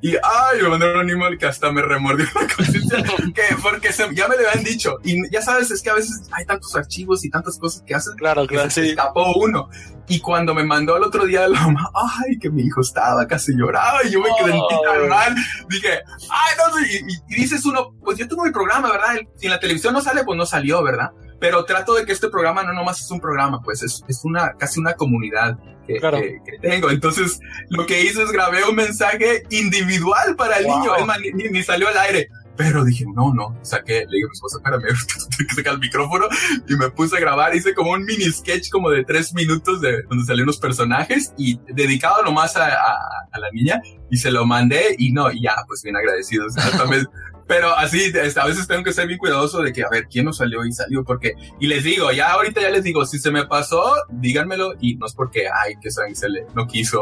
y 0.02 0.16
ay, 0.16 0.62
me 0.62 0.70
mandaron 0.70 0.98
un 0.98 1.10
animal 1.10 1.38
que 1.38 1.46
hasta 1.46 1.72
me 1.72 1.82
remordió 1.82 2.26
la 2.36 2.48
conciencia 2.56 3.04
porque 3.62 3.92
se, 3.92 4.04
ya 4.14 4.28
me 4.28 4.36
lo 4.38 4.48
habían 4.48 4.64
dicho 4.64 4.98
y 5.04 5.30
ya 5.30 5.42
sabes, 5.42 5.72
es 5.72 5.82
que 5.82 5.90
a 5.90 5.96
veces 5.96 6.28
hay 6.32 6.46
tantos 6.46 6.76
archivos 6.76 7.26
y 7.26 7.30
tantas 7.30 7.58
cosas 7.58 7.84
que 7.86 7.96
hacen 7.96 8.16
claro, 8.16 8.48
claro, 8.48 8.68
que 8.68 8.74
se 8.74 8.90
escapó 8.90 9.34
uno 9.36 9.70
y 10.10 10.20
cuando 10.20 10.54
me 10.54 10.64
mandó 10.64 10.98
el 10.98 11.04
otro 11.04 11.26
día 11.26 11.48
la 11.48 11.62
mamá, 11.62 11.90
ay, 11.94 12.38
que 12.40 12.50
mi 12.50 12.64
hijo 12.64 12.82
estaba 12.82 13.28
casi 13.28 13.56
lloraba 13.56 14.04
y 14.04 14.12
yo 14.12 14.20
me 14.20 14.30
quedé 14.38 14.58
oh. 14.58 15.08
mal, 15.08 15.36
dije, 15.70 16.02
ay, 16.30 16.56
no, 16.58 16.80
y, 16.82 17.14
y 17.30 17.36
dices 17.36 17.64
uno, 17.66 17.96
pues 18.04 18.18
yo 18.18 18.28
tengo 18.28 18.44
mi 18.44 18.52
programa, 18.52 18.92
¿verdad? 18.92 19.20
Si 19.38 19.46
en 19.46 19.52
la 19.52 19.60
televisión 19.60 19.94
no 19.94 20.02
sale, 20.02 20.24
pues 20.24 20.38
no 20.38 20.46
salió, 20.46 20.84
¿verdad? 20.84 21.12
Pero 21.40 21.64
trato 21.64 21.94
de 21.94 22.06
que 22.06 22.12
este 22.12 22.28
programa 22.30 22.64
no 22.64 22.74
nomás 22.74 23.00
es 23.00 23.10
un 23.12 23.22
programa, 23.22 23.62
pues 23.62 23.82
es, 23.84 24.04
es 24.08 24.26
una, 24.26 24.54
casi 24.58 24.80
una 24.80 24.94
comunidad 24.94 25.58
que, 25.98 26.58
tengo. 26.62 26.90
Entonces, 26.90 27.40
lo 27.70 27.86
que 27.86 28.04
hice 28.04 28.24
es 28.24 28.32
grabé 28.32 28.64
un 28.64 28.76
mensaje 28.76 29.44
individual 29.50 30.36
para 30.36 30.58
el 30.58 30.68
niño, 30.68 30.92
ni, 31.34 31.50
ni, 31.50 31.64
salió 31.64 31.88
al 31.88 31.98
aire. 31.98 32.30
Pero 32.60 32.84
dije, 32.84 33.06
no, 33.16 33.34
no, 33.34 33.58
saqué, 33.62 34.06
le 34.06 34.18
dije 34.18 34.26
a 34.26 34.28
mi 34.28 34.34
esposa, 34.34 34.58
espérame, 34.58 34.84
que 35.48 35.56
sacar 35.56 35.76
el 35.76 35.80
micrófono 35.80 36.26
y 36.68 36.76
me 36.76 36.90
puse 36.90 37.16
a 37.16 37.20
grabar, 37.22 37.56
hice 37.56 37.74
como 37.74 37.92
un 37.92 38.04
mini 38.04 38.26
sketch 38.26 38.70
como 38.70 38.90
de 38.90 39.06
tres 39.06 39.34
minutos 39.34 39.80
de 39.80 40.04
donde 40.10 40.26
salían 40.26 40.46
los 40.46 40.58
personajes 40.58 41.34
y 41.38 41.58
dedicado 41.74 42.22
nomás 42.22 42.58
a, 42.58 42.68
a, 42.68 42.98
a 43.32 43.40
la 43.40 43.50
niña 43.54 43.82
y 44.12 44.18
se 44.18 44.30
lo 44.30 44.46
mandé 44.46 44.94
y 44.98 45.14
no, 45.14 45.32
y 45.32 45.44
ya, 45.44 45.56
pues 45.70 45.84
bien 45.84 45.96
agradecido. 45.96 46.48
O 46.48 46.50
sea, 46.50 46.64
pero 47.50 47.76
así, 47.76 48.12
este, 48.14 48.40
a 48.40 48.46
veces 48.46 48.68
tengo 48.68 48.84
que 48.84 48.94
ser 48.94 49.08
bien 49.08 49.18
cuidadoso 49.18 49.64
de 49.64 49.74
que, 49.74 49.82
a 49.82 49.90
ver, 49.90 50.08
¿quién 50.08 50.24
no 50.24 50.32
salió 50.32 50.64
y 50.64 50.72
salió? 50.72 51.04
Porque, 51.04 51.34
y 51.60 51.66
les 51.66 51.84
digo, 51.84 52.12
ya 52.12 52.34
ahorita 52.34 52.62
ya 52.62 52.70
les 52.70 52.84
digo, 52.84 53.08
si 53.08 53.18
se 53.18 53.32
me 53.32 53.48
pasó, 53.48 53.92
díganmelo 54.12 54.76
y 54.80 54.98
no 54.98 55.08
es 55.08 55.16
porque, 55.16 55.48
ay, 55.48 55.74
que 55.82 55.90
se 55.90 56.30
le 56.30 56.46
no 56.54 56.68
quiso, 56.68 57.02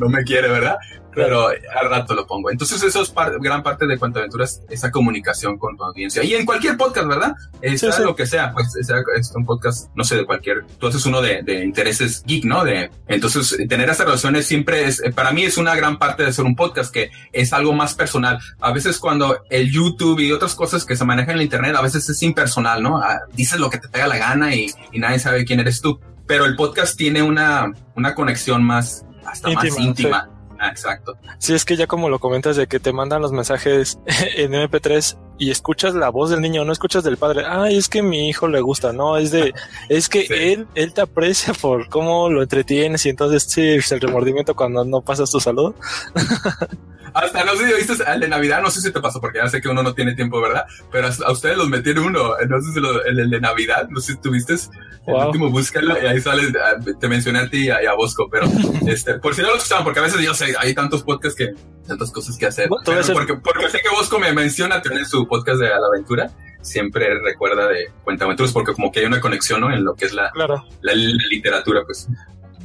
no 0.00 0.08
me 0.08 0.24
quiere, 0.24 0.48
¿verdad? 0.48 0.78
pero 1.18 1.48
al 1.48 1.90
rato 1.90 2.14
lo 2.14 2.24
pongo. 2.28 2.48
Entonces 2.48 2.80
eso 2.80 3.02
es 3.02 3.12
gran 3.40 3.64
parte 3.64 3.88
de 3.88 3.98
Cuentaventuras, 3.98 4.62
esa 4.70 4.92
comunicación 4.92 5.58
con 5.58 5.76
tu 5.76 5.82
audiencia. 5.82 6.22
Y 6.22 6.34
en 6.34 6.46
cualquier 6.46 6.76
podcast, 6.76 7.08
¿verdad? 7.08 7.34
Sea 7.76 7.98
lo 7.98 8.14
que 8.14 8.24
sea, 8.24 8.52
pues 8.52 8.72
sea, 8.82 9.02
es 9.16 9.32
un 9.34 9.44
podcast, 9.44 9.90
no 9.96 10.04
sé, 10.04 10.14
de 10.14 10.24
cualquier, 10.24 10.64
tú 10.78 10.86
haces 10.86 11.04
uno 11.06 11.20
de, 11.20 11.42
de, 11.42 11.64
intereses 11.64 12.22
geek, 12.24 12.44
¿no? 12.44 12.62
De, 12.62 12.90
entonces 13.08 13.56
tener 13.68 13.90
esas 13.90 14.06
relaciones 14.06 14.46
siempre 14.46 14.86
es, 14.86 15.02
para 15.12 15.32
mí 15.32 15.42
es 15.42 15.56
una 15.56 15.74
gran 15.74 15.98
parte 15.98 16.22
de 16.22 16.32
ser 16.32 16.44
un 16.44 16.54
podcast, 16.54 16.94
que 16.94 17.10
es 17.32 17.52
algo 17.52 17.72
más 17.72 17.94
personal. 17.94 18.38
A 18.60 18.72
veces 18.72 18.98
cuando 18.98 19.27
el 19.50 19.70
YouTube 19.70 20.20
y 20.20 20.32
otras 20.32 20.54
cosas 20.54 20.84
que 20.84 20.96
se 20.96 21.04
manejan 21.04 21.30
en 21.30 21.36
el 21.36 21.42
Internet, 21.42 21.76
a 21.76 21.82
veces 21.82 22.08
es 22.08 22.22
impersonal, 22.22 22.82
¿no? 22.82 22.98
Ah, 22.98 23.20
dices 23.32 23.58
lo 23.58 23.70
que 23.70 23.78
te 23.78 23.88
pega 23.88 24.06
la 24.06 24.18
gana 24.18 24.54
y, 24.54 24.70
y 24.92 24.98
nadie 24.98 25.18
sabe 25.18 25.44
quién 25.44 25.60
eres 25.60 25.80
tú. 25.80 26.00
Pero 26.26 26.44
el 26.44 26.56
podcast 26.56 26.96
tiene 26.96 27.22
una, 27.22 27.72
una 27.96 28.14
conexión 28.14 28.62
más, 28.62 29.04
hasta 29.24 29.50
más 29.50 29.78
íntima. 29.78 30.28
Ah, 30.58 30.68
exacto. 30.68 31.16
Sí, 31.38 31.54
es 31.54 31.64
que 31.64 31.76
ya 31.76 31.86
como 31.86 32.08
lo 32.08 32.18
comentas 32.18 32.56
de 32.56 32.66
que 32.66 32.80
te 32.80 32.92
mandan 32.92 33.22
los 33.22 33.32
mensajes 33.32 33.98
en 34.36 34.52
MP3 34.52 35.16
y 35.38 35.50
escuchas 35.50 35.94
la 35.94 36.08
voz 36.08 36.30
del 36.30 36.40
niño, 36.40 36.64
no 36.64 36.72
escuchas 36.72 37.04
del 37.04 37.16
padre, 37.16 37.44
ay, 37.46 37.76
es 37.76 37.88
que 37.88 38.02
mi 38.02 38.28
hijo 38.28 38.48
le 38.48 38.60
gusta, 38.60 38.92
no, 38.92 39.16
es 39.16 39.30
de, 39.30 39.54
es 39.88 40.08
que 40.08 40.26
él, 40.52 40.66
él 40.74 40.92
te 40.92 41.00
aprecia 41.00 41.54
por 41.54 41.88
cómo 41.88 42.28
lo 42.28 42.42
entretienes 42.42 43.06
y 43.06 43.10
entonces 43.10 43.44
sí, 43.44 43.62
el 43.62 44.00
remordimiento 44.00 44.56
cuando 44.56 44.84
no 44.84 45.00
pasas 45.00 45.30
tu 45.30 45.38
salud. 45.38 45.74
Hasta 47.14 47.44
no 47.44 47.54
sé 47.54 47.68
si 47.68 47.74
viste 47.74 48.04
el 48.12 48.20
de 48.20 48.28
Navidad, 48.28 48.62
no 48.62 48.70
sé 48.70 48.80
si 48.80 48.92
te 48.92 49.00
pasó, 49.00 49.20
porque 49.20 49.38
ya 49.38 49.48
sé 49.48 49.60
que 49.60 49.68
uno 49.68 49.82
no 49.82 49.94
tiene 49.94 50.14
tiempo, 50.14 50.40
¿verdad? 50.40 50.64
Pero 50.90 51.08
a 51.08 51.32
ustedes 51.32 51.56
los 51.56 51.68
metieron 51.68 52.06
uno, 52.06 52.34
no 52.48 52.60
sé 52.60 52.72
si 52.72 52.80
el, 53.06 53.30
de 53.30 53.40
Navidad, 53.40 53.88
no 53.88 54.00
sé 54.00 54.12
si 54.12 54.20
tuviste 54.20 54.54
el 54.54 55.14
último, 55.14 55.50
búscalo 55.50 56.00
y 56.02 56.06
ahí 56.06 56.20
sale, 56.20 56.52
ah, 56.62 56.76
te 56.98 57.08
mencioné 57.08 57.40
a 57.40 57.50
ti 57.50 57.66
y 57.66 57.70
a, 57.70 57.94
Bosco, 57.94 58.28
pero 58.30 58.46
este, 58.86 59.14
por 59.14 59.34
si 59.34 59.42
no 59.42 59.48
lo 59.48 59.56
escuchaban, 59.56 59.84
porque 59.84 60.00
a 60.00 60.02
veces 60.02 60.20
yo 60.20 60.34
sé, 60.34 60.54
hay 60.58 60.74
tantos 60.74 61.02
podcasts 61.02 61.36
que, 61.36 61.54
tantas 61.86 62.10
cosas 62.10 62.36
que 62.36 62.46
hacer. 62.46 62.68
porque, 62.68 63.34
porque 63.34 63.70
sé 63.70 63.80
que 63.82 63.88
Bosco 63.90 64.18
me 64.18 64.32
menciona 64.32 64.82
tener 64.82 65.06
su 65.06 65.26
podcast 65.26 65.60
de 65.60 65.68
A 65.68 65.78
la 65.78 65.86
Aventura 65.86 66.30
siempre 66.60 67.06
recuerda 67.20 67.68
de 67.68 67.92
Cuentaventuras 68.04 68.52
porque 68.52 68.72
como 68.72 68.90
que 68.90 69.00
hay 69.00 69.06
una 69.06 69.20
conexión 69.20 69.60
¿no? 69.60 69.72
en 69.72 69.84
lo 69.84 69.94
que 69.94 70.06
es 70.06 70.12
la, 70.12 70.30
la, 70.34 70.64
la, 70.80 70.92
literatura 70.94 71.82
pues 71.84 72.08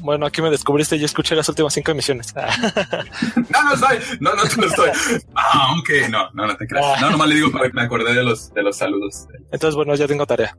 bueno, 0.04 0.26
aquí 0.26 0.42
me 0.42 0.50
descubriste 0.50 0.98
y 0.98 1.04
escuché 1.04 1.34
las 1.34 1.48
últimas 1.48 1.74
cinco 1.74 1.92
emisiones. 1.92 2.36
no, 2.36 3.64
no 3.64 3.74
estoy, 3.74 3.98
no, 4.20 4.34
no, 4.34 4.44
no 4.44 4.66
estoy. 4.66 4.90
Ah, 5.34 5.68
aunque 5.70 6.10
no, 6.10 6.30
no, 6.34 6.46
no 6.46 6.58
te 6.58 6.68
creas. 6.68 7.00
No, 7.02 7.10
nomás 7.10 7.30
le 7.30 7.36
digo 7.36 7.52
para 7.52 7.68
que 7.68 7.74
me 7.74 7.84
acordé 7.84 8.14
de 8.14 8.24
los, 8.24 8.54
de 8.54 8.64
los 8.64 8.78
saludos. 8.78 9.28
Entonces, 9.52 9.76
bueno, 9.76 9.96
ya 9.96 10.06
tengo 10.06 10.28
tarea. 10.28 10.58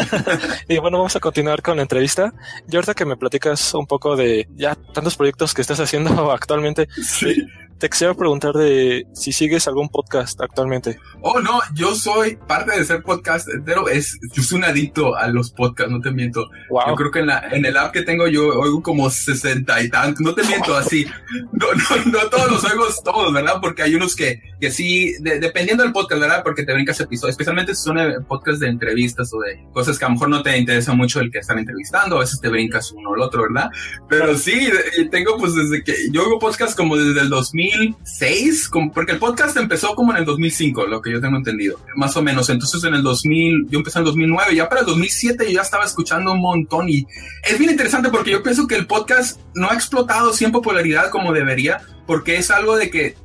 y 0.68 0.78
bueno, 0.78 0.98
vamos 0.98 1.14
a 1.14 1.20
continuar 1.20 1.62
con 1.62 1.76
la 1.76 1.82
entrevista. 1.82 2.32
Y 2.68 2.74
ahorita 2.74 2.94
que 2.94 3.04
me 3.04 3.16
platicas 3.16 3.72
un 3.74 3.86
poco 3.86 4.16
de 4.16 4.48
ya 4.56 4.74
tantos 4.74 5.16
proyectos 5.16 5.54
que 5.54 5.62
estás 5.62 5.78
haciendo 5.78 6.32
actualmente. 6.32 6.88
Sí 7.00 7.46
te 7.78 7.90
quisiera 7.90 8.14
preguntar 8.14 8.54
de 8.54 9.06
si 9.12 9.32
sigues 9.32 9.66
algún 9.66 9.88
podcast 9.88 10.40
actualmente. 10.40 10.98
Oh, 11.20 11.40
no, 11.40 11.60
yo 11.74 11.94
soy 11.94 12.36
parte 12.36 12.78
de 12.78 12.84
ser 12.84 13.02
podcast 13.02 13.48
entero. 13.48 13.88
Es, 13.88 14.18
yo 14.32 14.42
soy 14.42 14.58
un 14.58 14.64
adicto 14.64 15.16
a 15.16 15.28
los 15.28 15.50
podcasts, 15.50 15.92
no 15.92 16.00
te 16.00 16.10
miento. 16.10 16.48
Yo 16.70 16.94
creo 16.94 17.10
que 17.10 17.20
en, 17.20 17.26
la, 17.26 17.48
en 17.50 17.64
el 17.64 17.76
app 17.76 17.92
que 17.92 18.02
tengo 18.02 18.28
yo 18.28 18.48
oigo 18.48 18.82
como 18.82 19.10
sesenta 19.10 19.82
y 19.82 19.88
tantos, 19.88 20.20
no 20.20 20.34
te 20.34 20.44
miento 20.44 20.76
así. 20.76 21.06
No, 21.52 21.66
no, 21.72 22.12
no 22.12 22.28
todos 22.28 22.50
los 22.50 22.64
oigo 22.64 22.84
todos, 23.04 23.32
¿verdad? 23.32 23.56
Porque 23.60 23.82
hay 23.82 23.94
unos 23.94 24.14
que, 24.14 24.40
que 24.60 24.70
sí, 24.70 25.14
dependiendo 25.20 25.82
del 25.82 25.92
podcast, 25.92 26.20
¿verdad? 26.20 26.42
Porque 26.42 26.64
te 26.64 26.72
brincas 26.72 27.00
episodios, 27.00 27.34
especialmente 27.34 27.74
si 27.74 27.82
son 27.82 27.98
eh, 27.98 28.20
podcasts 28.26 28.60
de 28.60 28.68
entrevistas 28.68 29.32
o 29.32 29.40
de 29.40 29.64
cosas 29.72 29.98
que 29.98 30.04
a 30.04 30.08
lo 30.08 30.14
mejor 30.14 30.28
no 30.28 30.42
te 30.42 30.56
interesa 30.56 30.92
mucho 30.92 31.20
el 31.20 31.30
que 31.30 31.38
están 31.38 31.58
entrevistando, 31.58 32.16
a 32.16 32.20
veces 32.20 32.40
te 32.40 32.48
brincas 32.48 32.92
uno 32.92 33.10
o 33.10 33.14
el 33.14 33.22
otro, 33.22 33.42
¿verdad? 33.42 33.70
Pero 34.08 34.36
sí, 34.36 34.68
tengo 35.10 35.36
pues 35.38 35.54
desde 35.54 35.82
que 35.82 35.94
yo 36.10 36.22
oigo 36.22 36.38
podcasts 36.38 36.74
como 36.74 36.96
desde 36.96 37.20
el 37.20 37.28
2000 37.28 37.71
2006, 37.72 38.70
porque 38.94 39.12
el 39.12 39.18
podcast 39.18 39.56
empezó 39.56 39.94
como 39.94 40.12
en 40.12 40.18
el 40.18 40.24
2005, 40.24 40.86
lo 40.86 41.00
que 41.00 41.12
yo 41.12 41.20
tengo 41.20 41.36
entendido, 41.36 41.78
más 41.96 42.16
o 42.16 42.22
menos. 42.22 42.48
Entonces 42.50 42.82
en 42.84 42.94
el 42.94 43.02
2000, 43.02 43.68
yo 43.68 43.78
empecé 43.78 43.98
en 43.98 44.02
el 44.02 44.06
2009, 44.06 44.54
ya 44.54 44.68
para 44.68 44.82
el 44.82 44.86
2007 44.86 45.46
yo 45.46 45.52
ya 45.52 45.62
estaba 45.62 45.84
escuchando 45.84 46.32
un 46.32 46.40
montón 46.40 46.88
y 46.88 47.06
es 47.48 47.58
bien 47.58 47.70
interesante 47.70 48.10
porque 48.10 48.30
yo 48.30 48.42
pienso 48.42 48.66
que 48.66 48.76
el 48.76 48.86
podcast 48.86 49.40
no 49.54 49.70
ha 49.70 49.74
explotado 49.74 50.32
sin 50.32 50.52
popularidad 50.52 51.10
como 51.10 51.32
debería, 51.32 51.80
porque 52.06 52.36
es 52.36 52.50
algo 52.50 52.76
de 52.76 52.90
que, 52.90 53.06
eh, 53.06 53.16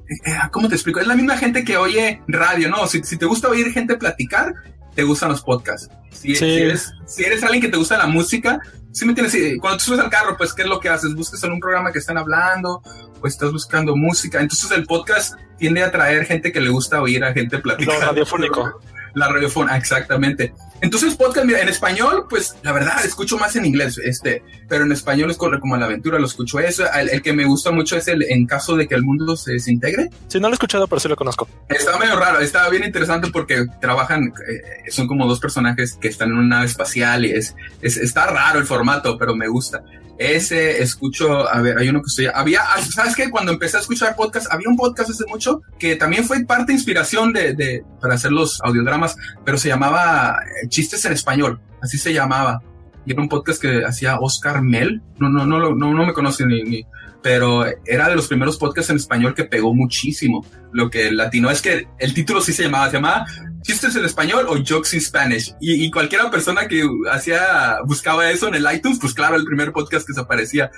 ¿cómo 0.52 0.70
te 0.70 0.76
explico? 0.76 1.00
Es 1.00 1.08
la 1.08 1.16
misma 1.16 1.38
gente 1.38 1.64
que 1.64 1.78
oye 1.78 2.22
radio, 2.28 2.70
¿no? 2.70 2.88
Si 2.88 3.02
te 3.02 3.26
gusta 3.26 3.50
oír 3.50 3.72
gente 3.72 3.98
platicar, 3.98 4.54
te 4.98 5.04
gustan 5.04 5.30
los 5.30 5.44
podcasts. 5.44 5.90
Si, 6.10 6.32
eres, 6.32 6.92
si 7.06 7.24
eres 7.24 7.44
alguien 7.44 7.62
que 7.62 7.68
te 7.68 7.78
gusta 7.78 8.00
la 8.00 8.08
música, 8.08 8.60
si 8.92 9.06
me 9.06 9.14
tienes, 9.14 9.32
cuando 9.62 9.78
tú 9.78 9.84
subes 9.84 10.00
al 10.00 10.10
carro, 10.10 10.36
pues, 10.36 10.56
¿qué 10.56 10.64
es 10.64 10.68
lo 10.68 10.80
que 10.80 10.90
haces? 10.90 11.14
Buscas 11.14 11.44
en 11.44 11.52
un 11.52 11.60
programa 11.60 11.92
que 11.92 12.00
están 12.00 12.18
hablando, 12.18 12.82
pues 13.22 13.34
estás 13.34 13.52
buscando 13.52 13.96
música. 13.96 14.42
Entonces 14.42 14.72
el 14.72 14.88
podcast 14.88 15.36
tiende 15.60 15.84
a 15.84 15.88
atraer 15.90 16.26
gente 16.26 16.52
que 16.52 16.60
le 16.60 16.70
gusta 16.70 17.00
oír 17.00 17.24
a 17.24 17.32
gente 17.32 17.60
platicar. 17.60 18.00
radiofónico. 18.00 18.82
La 19.18 19.28
radiofona, 19.28 19.76
exactamente. 19.76 20.54
Entonces, 20.80 21.16
podcast, 21.16 21.44
mira, 21.48 21.60
en 21.60 21.70
español, 21.70 22.28
pues 22.30 22.56
la 22.62 22.72
verdad, 22.72 23.04
escucho 23.04 23.40
más 23.40 23.56
en 23.56 23.66
inglés, 23.66 23.98
este, 23.98 24.44
pero 24.70 24.84
en 24.84 24.92
español 24.92 25.32
es 25.32 25.38
como 25.38 25.76
la 25.76 25.86
aventura, 25.86 26.20
lo 26.20 26.28
escucho 26.28 26.60
eso. 26.60 26.84
El, 26.94 27.24
que 27.24 27.34
me 27.34 27.46
gusta 27.46 27.72
mucho 27.72 27.98
es 27.98 28.08
el 28.10 28.22
en 28.22 28.46
caso 28.46 28.76
de 28.76 28.88
que 28.88 28.94
el 28.94 29.02
mundo 29.02 29.36
se 29.36 29.54
desintegre. 29.54 30.12
Sí, 30.28 30.40
no 30.40 30.50
lo 30.50 30.54
he 30.54 30.54
escuchado, 30.54 30.88
pero 30.88 31.00
sí 31.00 31.08
lo 31.08 31.16
conozco. 31.16 31.48
Está 31.68 31.98
medio 31.98 32.16
raro, 32.16 32.40
está 32.42 32.70
bien 32.70 32.84
interesante 32.84 33.32
porque 33.32 33.66
trabajan, 33.82 34.32
eh, 34.48 34.92
son 34.92 35.08
como 35.08 35.26
dos 35.28 35.40
personajes 35.40 35.98
que 36.00 36.10
están 36.10 36.30
en 36.30 36.38
una 36.38 36.58
nave 36.58 36.68
espacial 36.68 37.26
y 37.26 37.32
es, 37.32 37.56
es, 37.82 37.98
está 37.98 38.28
raro 38.28 38.60
el 38.60 38.66
formato, 38.68 39.18
pero 39.18 39.36
me 39.36 39.48
gusta. 39.48 39.82
Ese 40.18 40.82
escucho, 40.82 41.48
a 41.48 41.62
ver, 41.62 41.78
hay 41.78 41.90
uno 41.90 42.02
que 42.02 42.08
estoy, 42.08 42.26
había, 42.34 42.62
ah, 42.62 42.82
¿sabes 42.82 43.16
qué? 43.16 43.30
Cuando 43.30 43.52
empecé 43.52 43.78
a 43.78 43.82
escuchar 43.82 44.16
podcast, 44.16 44.52
había 44.52 44.68
un 44.68 44.76
podcast 44.76 45.12
hace 45.12 45.26
mucho 45.28 45.62
que 45.78 45.96
también 45.96 46.24
fue 46.24 46.44
parte 46.44 46.74
inspiración 46.74 47.34
de, 47.34 47.54
de 47.54 47.84
para 48.02 48.16
hacer 48.16 48.32
los 48.32 48.60
audiodramas, 48.64 49.16
pero 49.46 49.58
se 49.58 49.70
llamaba 49.70 50.40
eh, 50.64 50.68
Chistes 50.70 51.06
en 51.06 51.14
Español, 51.14 51.60
así 51.82 51.98
se 51.98 52.14
llamaba. 52.14 52.62
Y 53.06 53.14
era 53.14 53.22
un 53.22 53.30
podcast 53.30 53.62
que 53.62 53.86
hacía 53.86 54.20
Oscar 54.20 54.62
Mel, 54.62 55.02
no, 55.18 55.30
no, 55.30 55.46
no, 55.46 55.74
no, 55.74 55.94
no 55.94 56.06
me 56.06 56.14
conoce 56.14 56.46
ni, 56.46 56.64
ni 56.64 56.86
pero 57.22 57.66
era 57.86 58.10
de 58.10 58.16
los 58.16 58.28
primeros 58.28 58.58
podcasts 58.58 58.90
en 58.90 58.96
español 58.96 59.34
que 59.34 59.44
pegó 59.44 59.74
muchísimo. 59.74 60.46
Lo 60.74 60.90
que 60.90 61.12
latino 61.12 61.50
es 61.50 61.62
que 61.62 61.88
el 62.00 62.14
título 62.14 62.42
sí 62.42 62.54
se 62.54 62.64
llamaba, 62.64 62.90
se 62.90 62.98
llamaba 62.98 63.26
chistes 63.68 63.96
en 63.98 64.06
español 64.06 64.46
o 64.48 64.56
jokes 64.66 64.96
in 64.96 65.02
Spanish. 65.02 65.54
Y, 65.60 65.86
y 65.86 65.92
cualquiera 65.92 66.32
persona 66.32 66.68
que 66.68 66.84
hacía, 67.12 67.78
buscaba 67.86 68.30
eso 68.32 68.48
en 68.48 68.56
el 68.56 68.66
iTunes, 68.74 68.98
pues 69.00 69.14
claro, 69.14 69.36
el 69.36 69.44
primer 69.44 69.74
podcast 69.74 70.08
que 70.08 70.14
se 70.14 70.22
aparecía, 70.22 70.72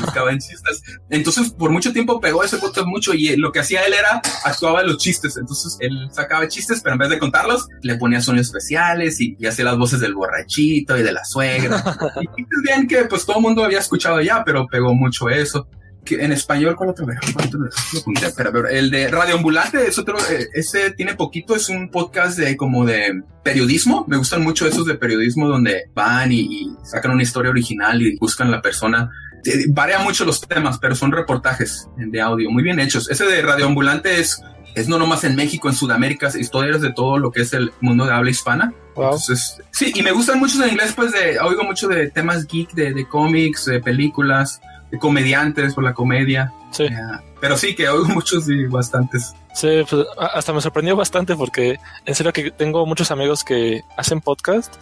buscaba 0.00 0.32
en 0.32 0.38
chistes. 0.38 0.82
Entonces, 1.10 1.52
por 1.52 1.70
mucho 1.70 1.92
tiempo 1.92 2.20
pegó 2.20 2.42
ese 2.42 2.58
podcast 2.58 2.86
mucho 2.86 3.14
y 3.14 3.36
lo 3.36 3.52
que 3.52 3.60
hacía 3.60 3.82
él 3.82 3.94
era 3.94 4.20
actuaba 4.44 4.80
en 4.80 4.88
los 4.88 4.98
chistes. 4.98 5.36
Entonces, 5.36 5.76
él 5.80 6.08
sacaba 6.10 6.48
chistes, 6.48 6.80
pero 6.82 6.94
en 6.94 6.98
vez 6.98 7.10
de 7.10 7.18
contarlos, 7.18 7.68
le 7.82 7.96
ponía 7.96 8.20
sonidos 8.20 8.48
especiales 8.48 9.20
y, 9.20 9.36
hacía 9.46 9.66
las 9.66 9.76
voces 9.76 10.00
del 10.00 10.14
borrachito 10.14 10.98
y 10.98 11.02
de 11.02 11.12
la 11.12 11.24
suegra. 11.24 11.84
y 12.36 12.62
bien 12.62 12.88
que 12.88 13.04
pues 13.04 13.24
todo 13.24 13.36
el 13.36 13.42
mundo 13.42 13.62
había 13.62 13.78
escuchado 13.78 14.20
ya, 14.20 14.42
pero 14.44 14.66
pegó 14.66 14.94
mucho 14.94 15.28
eso 15.28 15.68
en 16.10 16.32
español, 16.32 16.76
¿cuál 16.76 16.90
otro? 16.90 17.06
Pero, 18.36 18.68
el 18.68 18.90
de 18.90 19.08
Radio 19.08 19.36
Ambulante 19.36 19.86
es 19.86 19.98
otro, 19.98 20.18
eh, 20.30 20.48
ese 20.54 20.90
tiene 20.92 21.14
poquito, 21.14 21.54
es 21.54 21.68
un 21.68 21.90
podcast 21.90 22.38
de 22.38 22.56
como 22.56 22.84
de 22.84 23.22
periodismo. 23.42 24.04
Me 24.08 24.16
gustan 24.16 24.42
mucho 24.42 24.66
esos 24.66 24.86
de 24.86 24.94
periodismo 24.94 25.48
donde 25.48 25.84
van 25.94 26.32
y, 26.32 26.74
sacan 26.84 27.12
una 27.12 27.22
historia 27.22 27.50
original 27.50 28.00
y 28.02 28.16
buscan 28.16 28.50
la 28.50 28.60
persona. 28.62 29.10
Eh, 29.44 29.66
varía 29.68 29.98
mucho 29.98 30.24
los 30.24 30.40
temas, 30.40 30.78
pero 30.78 30.94
son 30.94 31.12
reportajes 31.12 31.88
de 31.96 32.20
audio 32.20 32.50
muy 32.50 32.62
bien 32.62 32.80
hechos. 32.80 33.10
Ese 33.10 33.24
de 33.24 33.42
Radio 33.42 33.66
Ambulante 33.66 34.20
es, 34.20 34.42
es 34.74 34.88
no 34.88 34.98
nomás 34.98 35.24
en 35.24 35.36
México, 35.36 35.68
en 35.68 35.74
Sudamérica, 35.74 36.30
historias 36.38 36.80
de 36.80 36.92
todo 36.92 37.18
lo 37.18 37.30
que 37.30 37.42
es 37.42 37.52
el 37.52 37.72
mundo 37.80 38.06
de 38.06 38.12
habla 38.12 38.30
hispana. 38.30 38.72
Entonces, 38.96 39.60
sí, 39.72 39.92
y 39.94 40.02
me 40.02 40.12
gustan 40.12 40.38
mucho 40.38 40.62
en 40.62 40.70
inglés, 40.70 40.92
pues 40.94 41.12
de, 41.12 41.38
oigo 41.40 41.64
mucho 41.64 41.88
de 41.88 42.10
temas 42.10 42.46
geek, 42.46 42.72
de, 42.74 42.94
de 42.94 43.08
cómics, 43.08 43.64
de 43.64 43.80
películas 43.80 44.60
comediantes 44.98 45.74
por 45.74 45.84
la 45.84 45.94
comedia. 45.94 46.52
Sí. 46.70 46.86
pero 47.40 47.56
sí, 47.56 47.74
que 47.74 47.88
oigo 47.88 48.06
muchos 48.14 48.48
y 48.48 48.66
bastantes. 48.66 49.34
Sí, 49.54 49.68
pues 49.88 50.06
hasta 50.18 50.52
me 50.52 50.60
sorprendió 50.60 50.96
bastante 50.96 51.36
porque 51.36 51.78
en 52.04 52.14
serio 52.14 52.32
que 52.32 52.50
tengo 52.50 52.84
muchos 52.86 53.12
amigos 53.12 53.44
que 53.44 53.82
hacen 53.96 54.20
podcast, 54.20 54.74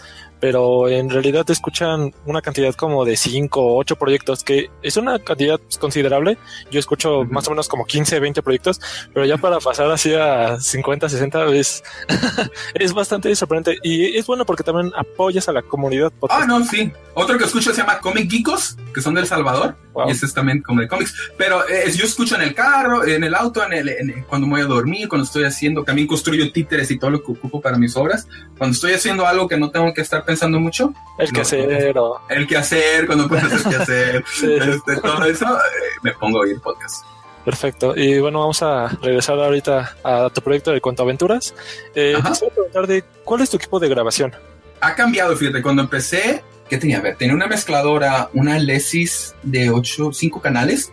pero 0.43 0.89
en 0.89 1.09
realidad 1.09 1.49
escuchan 1.51 2.13
una 2.27 2.43
cantidad 2.43 2.75
como 2.75 3.05
de 3.05 3.17
5 3.17 3.61
o 3.61 3.79
8 3.79 3.95
proyectos, 3.95 4.43
que 4.43 4.71
es 4.83 4.97
una 4.97 5.21
cantidad 5.21 5.61
considerable. 5.79 6.37
Yo 6.69 6.81
escucho 6.81 7.25
más 7.31 7.47
o 7.47 7.51
menos 7.51 7.69
como 7.69 7.85
15, 7.85 8.19
20 8.19 8.43
proyectos, 8.43 8.81
pero 9.15 9.25
ya 9.25 9.37
para 9.37 9.61
pasar 9.61 9.89
así 9.93 10.13
a 10.15 10.59
50, 10.59 11.09
60 11.09 11.47
es, 11.55 11.85
es 12.75 12.93
bastante 12.93 13.33
sorprendente 13.37 13.79
y 13.85 14.17
es 14.17 14.27
bueno 14.27 14.45
porque 14.45 14.65
también 14.65 14.91
apoyas 14.97 15.49
a 15.49 15.53
la 15.53 15.63
comunidad. 15.63 16.13
Ah, 16.29 16.45
no, 16.45 16.65
sí. 16.65 16.91
Otro 17.15 17.39
que 17.39 17.45
escucho 17.45 17.71
se 17.73 17.83
llama 17.83 18.01
Comic 18.01 18.29
Geekos, 18.29 18.77
que 18.93 19.01
son 19.01 19.15
del 19.15 19.27
Salvador, 19.29 19.77
y 20.07 20.11
ese 20.11 20.27
es 20.27 20.35
también 20.35 20.63
como 20.63 20.81
de 20.81 20.89
cómics. 20.89 21.15
Pero 21.37 21.69
eh, 21.69 21.91
yo 21.93 22.05
escucho 22.05 22.37
en 22.37 22.43
el 22.43 22.55
carro, 22.55 23.05
en 23.07 23.25
el 23.25 23.35
auto, 23.35 23.63
en 23.65 23.73
el, 23.73 24.25
cuando 24.27 24.47
me 24.47 24.55
voy 24.55 24.63
a 24.63 24.67
dormir, 24.67 25.09
cuando 25.09 25.25
estoy 25.25 25.45
haciendo, 25.45 25.85
también 25.85 26.07
construyo 26.07 26.51
títeres 26.53 26.91
y 26.91 26.99
todo 26.99 27.11
lo 27.11 27.23
que 27.23 27.33
ocupo 27.33 27.61
para 27.61 27.79
mis 27.79 27.97
obras. 27.97 28.27
Cuando 28.57 28.75
estoy 28.75 28.93
haciendo 28.93 29.27
algo 29.27 29.49
que 29.49 29.57
no 29.57 29.71
tengo 29.71 29.93
que 29.95 30.01
estar 30.01 30.25
pensando 30.25 30.59
mucho. 30.61 30.95
El 31.19 31.33
que 31.33 31.41
hacer 31.43 31.99
o... 31.99 32.21
El 32.29 32.47
que 32.47 32.57
hacer, 32.57 33.07
cuando 33.07 33.29
puedes 33.29 33.45
hacer 33.45 33.71
que 33.71 33.77
hacer. 33.77 34.25
este, 34.43 34.97
todo 34.97 35.25
eso, 35.25 35.47
eh, 35.47 35.99
me 36.03 36.13
pongo 36.13 36.39
a 36.39 36.43
oír 36.43 36.61
podcast. 36.61 37.05
Perfecto. 37.45 37.95
Y 37.97 38.21
bueno, 38.21 38.41
vamos 38.41 38.63
a 38.63 38.89
regresar 39.03 39.39
ahorita 39.39 39.97
a 40.05 40.31
tu 40.31 40.41
proyecto 40.43 40.71
de 40.71 40.81
Cuentaventuras. 40.81 41.55
Eh, 41.95 42.17
te 42.23 42.51
preguntar 42.51 42.87
de 42.87 43.05
cuál 43.25 43.41
es 43.41 43.51
tu 43.51 43.57
equipo 43.57 43.81
de 43.81 43.89
grabación. 43.89 44.33
Ha 44.81 44.95
cambiado, 44.95 45.37
fíjate, 45.37 45.63
cuando 45.63 45.83
empecé, 45.83 46.43
¿qué 46.73 46.79
tenía? 46.79 46.97
A 46.97 47.03
ver, 47.03 47.17
tenía 47.17 47.35
una 47.35 47.49
mezcladora, 47.49 48.31
una 48.33 48.59
Lesis 48.59 49.35
de 49.43 49.69
8, 49.69 50.15
5 50.15 50.41
canales, 50.41 50.91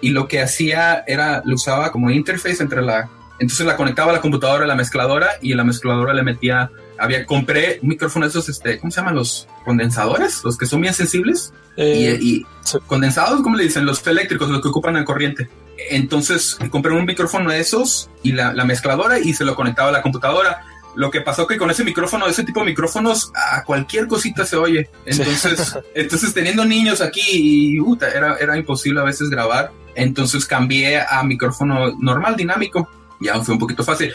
y 0.00 0.08
lo 0.08 0.26
que 0.26 0.40
hacía 0.40 1.04
era, 1.06 1.42
lo 1.44 1.56
usaba 1.56 1.92
como 1.92 2.08
interface 2.10 2.62
entre 2.62 2.80
la, 2.80 3.10
entonces 3.38 3.66
la 3.66 3.76
conectaba 3.76 4.10
a 4.12 4.14
la 4.14 4.20
computadora, 4.22 4.64
a 4.64 4.66
la 4.66 4.74
mezcladora, 4.74 5.28
y 5.42 5.52
la 5.52 5.64
mezcladora 5.64 6.14
le 6.14 6.22
metía 6.22 6.70
había, 6.98 7.26
compré 7.26 7.78
un 7.82 7.90
micrófono 7.90 8.24
esos, 8.24 8.48
este, 8.48 8.78
¿cómo 8.78 8.90
se 8.90 9.00
llaman? 9.00 9.16
Los 9.16 9.46
condensadores, 9.66 10.42
los 10.44 10.56
que 10.56 10.64
son 10.64 10.80
bien 10.80 10.94
sensibles. 10.94 11.52
Eh, 11.76 12.18
y, 12.20 12.46
condensados, 12.86 13.42
¿cómo 13.42 13.56
le 13.56 13.64
dicen? 13.64 13.84
Los 13.84 14.04
eléctricos, 14.06 14.48
los 14.48 14.62
que 14.62 14.68
ocupan 14.68 14.94
la 14.94 15.04
corriente. 15.04 15.48
Entonces 15.90 16.58
compré 16.70 16.92
un 16.92 17.04
micrófono 17.04 17.50
de 17.50 17.60
esos 17.60 18.10
y 18.22 18.32
la, 18.32 18.52
mezcladora 18.64 19.18
y 19.18 19.34
se 19.34 19.44
lo 19.44 19.54
conectaba 19.54 19.90
a 19.90 19.92
la 19.92 20.02
computadora. 20.02 20.64
Lo 20.94 21.10
que 21.10 21.20
pasó 21.20 21.46
que 21.46 21.56
con 21.56 21.70
ese 21.70 21.84
micrófono, 21.84 22.26
ese 22.26 22.44
tipo 22.44 22.60
de 22.60 22.66
micrófonos, 22.66 23.30
a 23.34 23.62
cualquier 23.64 24.06
cosita 24.06 24.44
se 24.44 24.56
oye. 24.56 24.90
Entonces, 25.04 25.78
entonces 25.94 26.34
teniendo 26.34 26.64
niños 26.64 27.00
aquí, 27.00 27.22
y, 27.30 27.78
era, 28.14 28.36
era 28.38 28.56
imposible 28.56 29.00
a 29.00 29.04
veces 29.04 29.30
grabar. 29.30 29.70
Entonces 29.94 30.46
cambié 30.46 31.00
a 31.00 31.22
micrófono 31.22 31.92
normal, 31.98 32.36
dinámico. 32.36 32.88
Ya 33.20 33.40
fue 33.42 33.54
un 33.54 33.60
poquito 33.60 33.82
fácil 33.84 34.12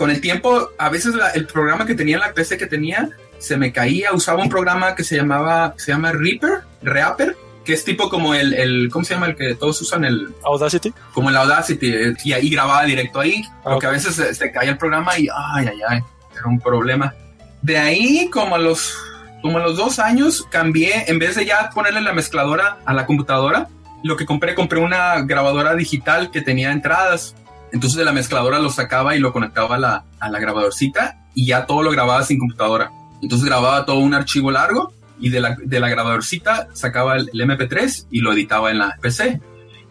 con 0.00 0.10
el 0.10 0.22
tiempo, 0.22 0.70
a 0.78 0.88
veces 0.88 1.14
el 1.34 1.46
programa 1.46 1.84
que 1.84 1.94
tenía 1.94 2.14
en 2.16 2.22
la 2.22 2.32
PC 2.32 2.56
que 2.56 2.66
tenía 2.66 3.10
se 3.36 3.58
me 3.58 3.70
caía. 3.70 4.14
Usaba 4.14 4.42
un 4.42 4.48
programa 4.48 4.94
que 4.94 5.04
se 5.04 5.14
llamaba, 5.14 5.74
se 5.76 5.92
llama 5.92 6.10
Reaper, 6.10 6.62
Reaper, 6.80 7.36
que 7.70 7.74
es 7.74 7.84
tipo 7.84 8.08
como 8.08 8.34
el, 8.34 8.52
el, 8.52 8.90
¿cómo 8.90 9.04
se 9.04 9.14
llama? 9.14 9.26
El 9.26 9.36
que 9.36 9.54
todos 9.54 9.80
usan 9.80 10.04
el 10.04 10.34
Audacity. 10.42 10.92
Como 11.14 11.30
el 11.30 11.36
Audacity. 11.36 12.16
Y 12.24 12.32
ahí 12.32 12.50
grababa 12.50 12.82
directo 12.82 13.20
ahí. 13.20 13.44
Ah, 13.60 13.70
porque 13.70 13.86
a 13.86 13.90
veces 13.90 14.16
se, 14.36 14.50
caía 14.50 14.72
el 14.72 14.76
programa 14.76 15.16
y, 15.16 15.28
ay, 15.32 15.68
ay, 15.68 15.78
ay, 15.88 16.00
era 16.32 16.46
un 16.46 16.58
problema. 16.58 17.14
De 17.62 17.78
ahí, 17.78 18.28
como 18.28 18.56
a 18.56 18.58
los, 18.58 18.92
como 19.40 19.58
a 19.58 19.60
los 19.60 19.76
dos 19.76 20.00
años, 20.00 20.44
cambié, 20.50 21.04
en 21.06 21.20
vez 21.20 21.36
de 21.36 21.46
ya 21.46 21.70
ponerle 21.72 22.00
la 22.00 22.12
mezcladora 22.12 22.78
a 22.84 22.92
la 22.92 23.06
computadora, 23.06 23.68
lo 24.02 24.16
que 24.16 24.26
compré, 24.26 24.56
compré 24.56 24.80
una 24.80 25.20
grabadora 25.20 25.76
digital 25.76 26.32
que 26.32 26.42
tenía 26.42 26.72
entradas 26.72 27.36
entonces 27.72 27.96
de 27.96 28.04
la 28.04 28.10
mezcladora 28.10 28.58
lo 28.58 28.68
sacaba 28.68 29.14
y 29.14 29.20
lo 29.20 29.32
conectaba 29.32 29.76
a 29.76 29.78
la, 29.78 30.04
a 30.18 30.28
la 30.28 30.40
grabadorcita 30.40 31.18
y 31.34 31.46
ya 31.46 31.66
todo 31.66 31.84
lo 31.84 31.92
grababa 31.92 32.24
sin 32.24 32.40
computadora. 32.40 32.90
Entonces 33.22 33.46
grababa 33.46 33.84
todo 33.84 33.98
un 33.98 34.12
archivo 34.12 34.50
largo 34.50 34.92
y 35.20 35.30
de 35.30 35.40
la, 35.40 35.56
de 35.62 35.80
la 35.80 35.88
grabadorcita 35.88 36.68
sacaba 36.72 37.16
el, 37.16 37.28
MP3 37.28 38.06
y 38.10 38.20
lo 38.20 38.32
editaba 38.32 38.70
en 38.70 38.78
la 38.78 38.96
PC. 39.00 39.40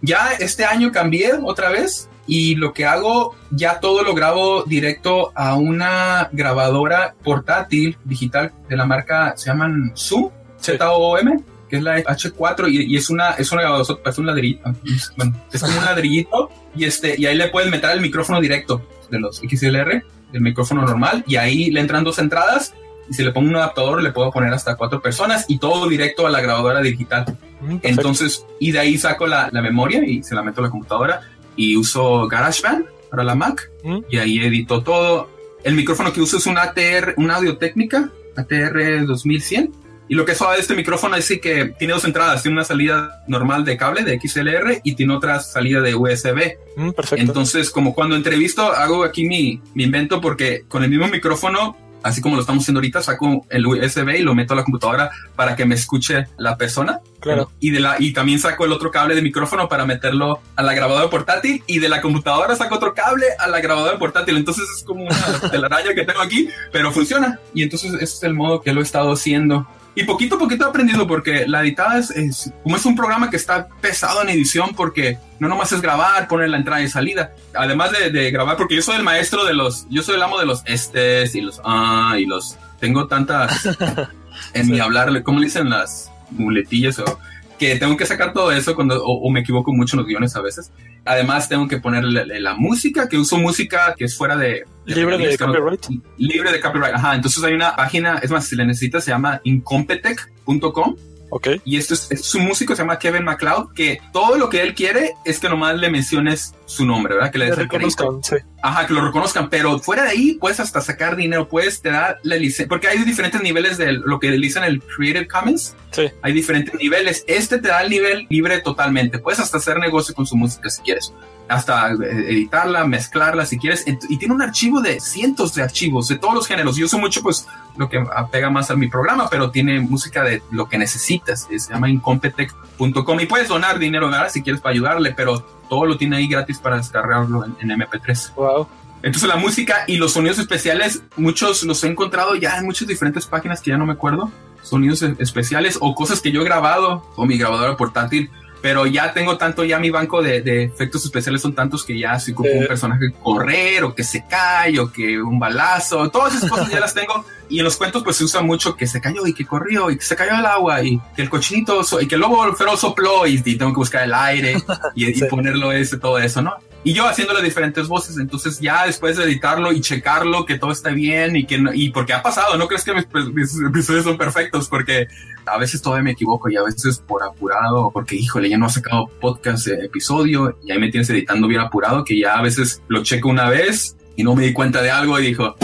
Ya 0.01 0.31
este 0.39 0.65
año 0.65 0.91
cambié 0.91 1.33
otra 1.43 1.69
vez 1.69 2.09
y 2.25 2.55
lo 2.55 2.73
que 2.73 2.85
hago, 2.85 3.35
ya 3.49 3.79
todo 3.79 4.03
lo 4.03 4.13
grabo 4.13 4.63
directo 4.63 5.31
a 5.35 5.55
una 5.55 6.29
grabadora 6.31 7.15
portátil 7.23 7.97
digital 8.05 8.51
de 8.69 8.77
la 8.77 8.85
marca, 8.85 9.33
se 9.35 9.47
llaman 9.47 9.93
Zoom, 9.95 10.29
Z-O-M 10.59 11.43
que 11.69 11.77
es 11.77 11.83
la 11.83 11.99
H4 11.99 12.69
y, 12.71 12.97
es 12.97 13.09
una 13.09 13.31
es 13.31 13.51
una 13.51 13.61
es 13.79 14.17
un 14.17 14.25
ladrillito, 14.25 14.73
bueno, 15.15 15.35
es 15.53 15.61
como 15.61 15.77
un 15.77 15.85
ladrillito 15.85 16.49
y 16.75 16.85
este 16.85 17.15
y 17.17 17.25
ahí 17.27 17.37
le 17.37 17.49
puedes 17.49 17.69
meter 17.69 17.91
el 17.91 18.01
micrófono 18.01 18.41
directo 18.41 18.81
de 19.09 19.19
los 19.19 19.37
XLR, 19.37 20.03
el 20.33 20.41
micrófono 20.41 20.81
normal 20.81 21.23
y 21.27 21.35
ahí 21.35 21.69
le 21.69 21.79
entran 21.79 22.03
dos 22.03 22.19
entradas 22.19 22.73
y 23.09 23.13
si 23.13 23.23
le 23.23 23.31
pongo 23.31 23.49
un 23.49 23.55
adaptador 23.55 24.01
le 24.01 24.11
puedo 24.11 24.31
poner 24.31 24.53
hasta 24.53 24.75
cuatro 24.75 25.01
personas 25.01 25.45
y 25.47 25.57
todo 25.57 25.87
directo 25.89 26.27
a 26.27 26.29
la 26.29 26.41
grabadora 26.41 26.81
digital. 26.81 27.25
Mm, 27.61 27.77
Entonces, 27.81 28.45
y 28.59 28.71
de 28.71 28.79
ahí 28.79 28.97
saco 28.97 29.27
la, 29.27 29.49
la, 29.51 29.61
memoria 29.61 30.03
y 30.05 30.23
se 30.23 30.35
la 30.35 30.43
meto 30.43 30.61
a 30.61 30.65
la 30.65 30.69
computadora 30.69 31.21
y 31.55 31.75
uso 31.75 32.27
GarageBand 32.27 32.85
para 33.09 33.23
la 33.23 33.35
Mac 33.35 33.69
mm. 33.83 33.99
y 34.09 34.17
ahí 34.17 34.39
edito 34.39 34.83
todo. 34.83 35.29
El 35.63 35.75
micrófono 35.75 36.13
que 36.13 36.21
uso 36.21 36.37
es 36.37 36.45
un 36.45 36.57
ATR, 36.57 37.15
una 37.17 37.35
audio 37.35 37.57
técnica 37.57 38.11
ATR 38.37 39.05
2100 39.05 39.73
y 40.09 40.15
lo 40.15 40.25
que 40.25 40.31
es 40.31 40.39
suave 40.39 40.55
de 40.55 40.61
este 40.61 40.75
micrófono 40.75 41.15
es 41.15 41.27
que 41.39 41.73
tiene 41.77 41.93
dos 41.93 42.03
entradas, 42.03 42.41
tiene 42.41 42.57
una 42.57 42.65
salida 42.65 43.23
normal 43.27 43.63
de 43.63 43.77
cable 43.77 44.03
de 44.03 44.19
XLR 44.19 44.81
y 44.83 44.95
tiene 44.95 45.13
otra 45.13 45.39
salida 45.39 45.81
de 45.81 45.93
USB. 45.93 46.57
Mm, 46.75 46.89
perfecto. 46.91 47.23
Entonces, 47.23 47.69
como 47.69 47.93
cuando 47.93 48.15
entrevisto, 48.15 48.63
hago 48.63 49.03
aquí 49.03 49.25
mi, 49.25 49.61
mi 49.75 49.83
invento 49.83 50.19
porque 50.19 50.63
con 50.67 50.83
el 50.83 50.89
mismo 50.89 51.07
micrófono 51.09 51.77
así 52.03 52.21
como 52.21 52.35
lo 52.35 52.41
estamos 52.41 52.63
haciendo 52.63 52.79
ahorita, 52.79 53.01
saco 53.01 53.45
el 53.49 53.65
USB 53.65 54.09
y 54.17 54.21
lo 54.21 54.35
meto 54.35 54.53
a 54.53 54.57
la 54.57 54.63
computadora 54.63 55.11
para 55.35 55.55
que 55.55 55.65
me 55.65 55.75
escuche 55.75 56.27
la 56.37 56.57
persona. 56.57 56.99
Claro. 57.19 57.51
Y, 57.59 57.71
de 57.71 57.79
la, 57.79 57.97
y 57.99 58.13
también 58.13 58.39
saco 58.39 58.65
el 58.65 58.71
otro 58.71 58.91
cable 58.91 59.15
de 59.15 59.21
micrófono 59.21 59.67
para 59.67 59.85
meterlo 59.85 60.39
a 60.55 60.63
la 60.63 60.73
grabadora 60.73 61.09
portátil 61.09 61.63
y 61.67 61.79
de 61.79 61.89
la 61.89 62.01
computadora 62.01 62.55
saco 62.55 62.75
otro 62.75 62.93
cable 62.93 63.25
a 63.37 63.47
la 63.47 63.59
grabadora 63.59 63.97
portátil. 63.99 64.37
Entonces 64.37 64.65
es 64.77 64.83
como 64.83 65.03
una 65.03 65.39
telaraña 65.51 65.93
que 65.93 66.05
tengo 66.05 66.21
aquí, 66.21 66.49
pero 66.71 66.91
funciona. 66.91 67.39
Y 67.53 67.63
entonces 67.63 67.93
ese 67.93 68.03
es 68.03 68.23
el 68.23 68.33
modo 68.33 68.61
que 68.61 68.73
lo 68.73 68.79
he 68.79 68.83
estado 68.83 69.11
haciendo. 69.11 69.67
Y 69.95 70.03
poquito 70.03 70.35
a 70.35 70.39
poquito 70.39 70.65
he 70.65 70.69
aprendido 70.69 71.07
porque 71.07 71.45
la 71.47 71.61
editada 71.61 71.99
es, 71.99 72.11
es, 72.11 72.53
como 72.63 72.75
es 72.75 72.85
un 72.85 72.95
programa 72.95 73.29
que 73.29 73.35
está 73.35 73.67
pesado 73.81 74.21
en 74.21 74.29
edición 74.29 74.73
porque 74.75 75.17
no 75.39 75.47
nomás 75.47 75.71
es 75.71 75.81
grabar, 75.81 76.27
poner 76.27 76.49
la 76.49 76.57
entrada 76.57 76.81
y 76.81 76.87
salida. 76.87 77.33
Además 77.53 77.91
de, 77.91 78.09
de 78.09 78.31
grabar, 78.31 78.55
porque 78.55 78.75
yo 78.75 78.81
soy 78.81 78.95
el 78.97 79.03
maestro 79.03 79.45
de 79.45 79.53
los, 79.53 79.87
yo 79.89 80.03
soy 80.03 80.15
el 80.15 80.23
amo 80.23 80.39
de 80.39 80.45
los 80.45 80.63
estes 80.65 81.35
y 81.35 81.41
los 81.41 81.59
ah 81.63 82.15
y 82.17 82.25
los, 82.25 82.57
tengo 82.79 83.07
tantas 83.07 83.65
en 84.53 84.65
sí. 84.65 84.71
mi 84.71 84.79
hablar, 84.79 85.23
¿cómo 85.23 85.39
le 85.39 85.45
dicen 85.45 85.69
las 85.69 86.11
muletillas 86.31 86.99
o 86.99 87.19
que 87.59 87.75
tengo 87.75 87.95
que 87.97 88.05
sacar 88.05 88.33
todo 88.33 88.51
eso 88.51 88.73
cuando 88.73 89.03
o, 89.03 89.27
o, 89.27 89.29
me 89.29 89.41
equivoco 89.41 89.71
mucho 89.73 89.95
en 89.95 89.99
los 89.99 90.07
guiones 90.07 90.35
a 90.35 90.41
veces. 90.41 90.71
Además 91.05 91.47
tengo 91.47 91.67
que 91.67 91.77
ponerle 91.77 92.25
la, 92.25 92.39
la 92.39 92.53
música, 92.55 93.07
que 93.07 93.17
uso 93.17 93.37
música 93.37 93.93
que 93.95 94.05
es 94.05 94.17
fuera 94.17 94.35
de... 94.35 94.65
de 94.85 94.95
libre 94.95 95.17
de 95.17 95.37
copyright. 95.37 95.85
libre 96.17 96.51
de 96.51 96.59
copyright, 96.59 96.95
ajá. 96.95 97.15
Entonces 97.15 97.43
hay 97.43 97.53
una 97.53 97.75
página, 97.75 98.17
es 98.19 98.31
más, 98.31 98.47
si 98.47 98.55
la 98.55 98.65
necesitas, 98.65 99.03
se 99.03 99.11
llama 99.11 99.41
incompetech.com. 99.43 100.95
Okay. 101.29 101.61
Y 101.65 101.77
esto 101.77 101.93
es, 101.93 102.11
es, 102.11 102.35
un 102.35 102.45
músico, 102.45 102.75
se 102.75 102.81
llama 102.81 102.99
Kevin 102.99 103.23
MacLeod, 103.23 103.73
que 103.73 103.99
todo 104.11 104.37
lo 104.37 104.49
que 104.49 104.61
él 104.61 104.73
quiere 104.73 105.13
es 105.25 105.39
que 105.39 105.49
nomás 105.49 105.77
le 105.77 105.89
menciones 105.89 106.55
su 106.65 106.85
nombre, 106.85 107.15
¿verdad? 107.15 107.31
Que 107.31 107.37
le 107.37 107.45
des 107.45 107.57
el 107.57 107.69
reconozcan, 107.69 108.23
sí. 108.23 108.35
Ajá, 108.61 108.87
que 108.87 108.93
lo 108.93 109.05
reconozcan, 109.05 109.49
pero 109.49 109.79
fuera 109.79 110.03
de 110.03 110.09
ahí 110.09 110.33
puedes 110.39 110.59
hasta 110.59 110.81
sacar 110.81 111.15
dinero, 111.15 111.47
puedes 111.47 111.81
te 111.81 111.89
da 111.89 112.17
la 112.23 112.35
licencia, 112.35 112.67
porque 112.67 112.87
hay 112.87 112.99
diferentes 113.03 113.41
niveles 113.41 113.77
de 113.77 113.93
lo 113.93 114.19
que 114.19 114.31
dicen 114.31 114.63
el 114.63 114.81
Creative 114.81 115.27
Commons. 115.27 115.75
Sí. 115.91 116.09
Hay 116.21 116.33
diferentes 116.33 116.73
niveles. 116.75 117.23
Este 117.27 117.59
te 117.59 117.67
da 117.67 117.81
el 117.81 117.89
nivel 117.89 118.27
libre 118.29 118.59
totalmente. 118.61 119.19
Puedes 119.19 119.39
hasta 119.39 119.57
hacer 119.57 119.79
negocio 119.79 120.13
con 120.13 120.25
su 120.25 120.35
música 120.35 120.69
si 120.69 120.81
quieres 120.81 121.13
hasta 121.49 121.89
editarla, 121.89 122.85
mezclarla 122.85 123.45
si 123.45 123.57
quieres. 123.57 123.83
Y 123.87 124.17
tiene 124.17 124.33
un 124.33 124.41
archivo 124.41 124.81
de 124.81 124.99
cientos 124.99 125.53
de 125.55 125.63
archivos 125.63 126.07
de 126.07 126.17
todos 126.17 126.33
los 126.33 126.47
géneros. 126.47 126.75
Yo 126.77 126.85
uso 126.85 126.99
mucho, 126.99 127.21
pues, 127.21 127.47
lo 127.75 127.89
que 127.89 128.03
apega 128.15 128.49
más 128.49 128.71
a 128.71 128.75
mi 128.75 128.87
programa, 128.87 129.29
pero 129.29 129.51
tiene 129.51 129.79
música 129.79 130.23
de 130.23 130.43
lo 130.51 130.69
que 130.69 130.77
necesitas. 130.77 131.47
Se 131.49 131.73
llama 131.73 131.89
incompetech.com 131.89 133.19
y 133.19 133.25
puedes 133.25 133.47
donar 133.47 133.79
dinero, 133.79 134.09
¿verdad? 134.09 134.29
Si 134.29 134.41
quieres 134.41 134.61
para 134.61 134.73
ayudarle, 134.73 135.13
pero 135.13 135.39
todo 135.67 135.85
lo 135.85 135.97
tiene 135.97 136.17
ahí 136.17 136.27
gratis 136.27 136.59
para 136.59 136.77
descargarlo 136.77 137.45
en, 137.45 137.55
en 137.59 137.77
MP3. 137.77 138.35
Wow. 138.35 138.67
Entonces 139.01 139.29
la 139.29 139.37
música 139.37 139.85
y 139.87 139.97
los 139.97 140.13
sonidos 140.13 140.39
especiales, 140.39 141.03
muchos 141.15 141.63
los 141.63 141.83
he 141.83 141.87
encontrado 141.87 142.35
ya 142.35 142.57
en 142.57 142.65
muchas 142.65 142.87
diferentes 142.87 143.25
páginas 143.25 143.61
que 143.61 143.71
ya 143.71 143.77
no 143.77 143.85
me 143.85 143.93
acuerdo. 143.93 144.31
Sonidos 144.61 145.01
especiales 145.01 145.77
o 145.79 145.95
cosas 145.95 146.19
que 146.19 146.31
yo 146.31 146.41
he 146.41 146.45
grabado 146.45 147.05
o 147.15 147.25
mi 147.25 147.37
grabadora 147.37 147.77
portátil 147.77 148.29
pero 148.61 148.85
ya 148.85 149.13
tengo 149.13 149.37
tanto, 149.37 149.63
ya 149.63 149.79
mi 149.79 149.89
banco 149.89 150.21
de, 150.21 150.41
de 150.41 150.63
efectos 150.63 151.05
especiales 151.05 151.41
son 151.41 151.53
tantos 151.53 151.85
que 151.85 151.97
ya 151.97 152.19
si 152.19 152.33
ocupo 152.33 152.49
eh. 152.49 152.59
un 152.59 152.67
personaje 152.67 153.11
correr 153.23 153.83
o 153.83 153.95
que 153.95 154.03
se 154.03 154.25
cae 154.27 154.79
o 154.79 154.91
que 154.91 155.21
un 155.21 155.39
balazo, 155.39 156.09
todas 156.09 156.35
esas 156.35 156.49
cosas 156.49 156.69
ya 156.69 156.79
las 156.79 156.93
tengo. 156.93 157.25
Y 157.47 157.59
en 157.59 157.65
los 157.65 157.77
cuentos 157.77 158.03
pues 158.03 158.17
se 158.17 158.23
usa 158.23 158.41
mucho 158.41 158.75
que 158.75 158.85
se 158.85 159.01
cayó 159.01 159.25
y 159.25 159.33
que 159.33 159.45
corrió 159.45 159.89
y 159.89 159.97
que 159.97 160.05
se 160.05 160.15
cayó 160.15 160.35
al 160.35 160.45
agua 160.45 160.83
y 160.83 161.01
que 161.15 161.23
el 161.23 161.29
cochinito 161.29 161.81
y 161.99 162.07
que 162.07 162.15
el 162.15 162.21
lobo 162.21 162.53
feroz 162.53 162.81
sopló 162.81 163.25
y, 163.25 163.41
y, 163.43 163.55
tengo 163.55 163.71
que 163.71 163.77
buscar 163.77 164.03
el 164.03 164.13
aire 164.13 164.57
y, 164.95 165.05
sí. 165.05 165.23
y 165.25 165.27
ponerlo 165.27 165.71
ese, 165.71 165.97
todo 165.97 166.19
eso, 166.19 166.41
¿no? 166.41 166.53
Y 166.83 166.93
yo 166.93 167.07
haciéndole 167.07 167.41
diferentes 167.41 167.87
voces. 167.87 168.17
Entonces 168.17 168.59
ya 168.59 168.85
después 168.85 169.17
de 169.17 169.25
editarlo 169.25 169.71
y 169.71 169.81
checarlo 169.81 170.45
que 170.45 170.57
todo 170.57 170.71
está 170.71 170.89
bien 170.89 171.35
y 171.35 171.45
que 171.45 171.57
no, 171.57 171.73
y 171.73 171.89
porque 171.89 172.13
ha 172.13 172.21
pasado, 172.21 172.57
no 172.57 172.67
crees 172.67 172.83
que 172.83 172.93
mis, 172.93 173.07
mis, 173.33 173.61
episodios 173.61 174.05
son 174.05 174.17
perfectos 174.17 174.67
porque 174.67 175.07
a 175.45 175.57
veces 175.57 175.81
todavía 175.81 176.03
me 176.03 176.11
equivoco 176.11 176.49
y 176.49 176.55
a 176.55 176.63
veces 176.63 177.03
por 177.05 177.23
apurado 177.23 177.91
porque 177.91 178.15
híjole 178.15 178.49
ya 178.49 178.57
no 178.57 178.67
ha 178.67 178.69
sacado 178.69 179.07
podcast 179.19 179.67
de 179.67 179.85
episodio 179.85 180.57
y 180.63 180.71
ahí 180.71 180.79
me 180.79 180.89
tienes 180.89 181.09
editando 181.09 181.47
bien 181.47 181.61
apurado 181.61 182.03
que 182.03 182.17
ya 182.17 182.33
a 182.33 182.41
veces 182.41 182.81
lo 182.87 183.03
checo 183.03 183.29
una 183.29 183.49
vez 183.49 183.95
y 184.15 184.23
no 184.23 184.35
me 184.35 184.45
di 184.45 184.53
cuenta 184.53 184.81
de 184.81 184.91
algo 184.91 185.19
y 185.19 185.27
dijo 185.27 185.55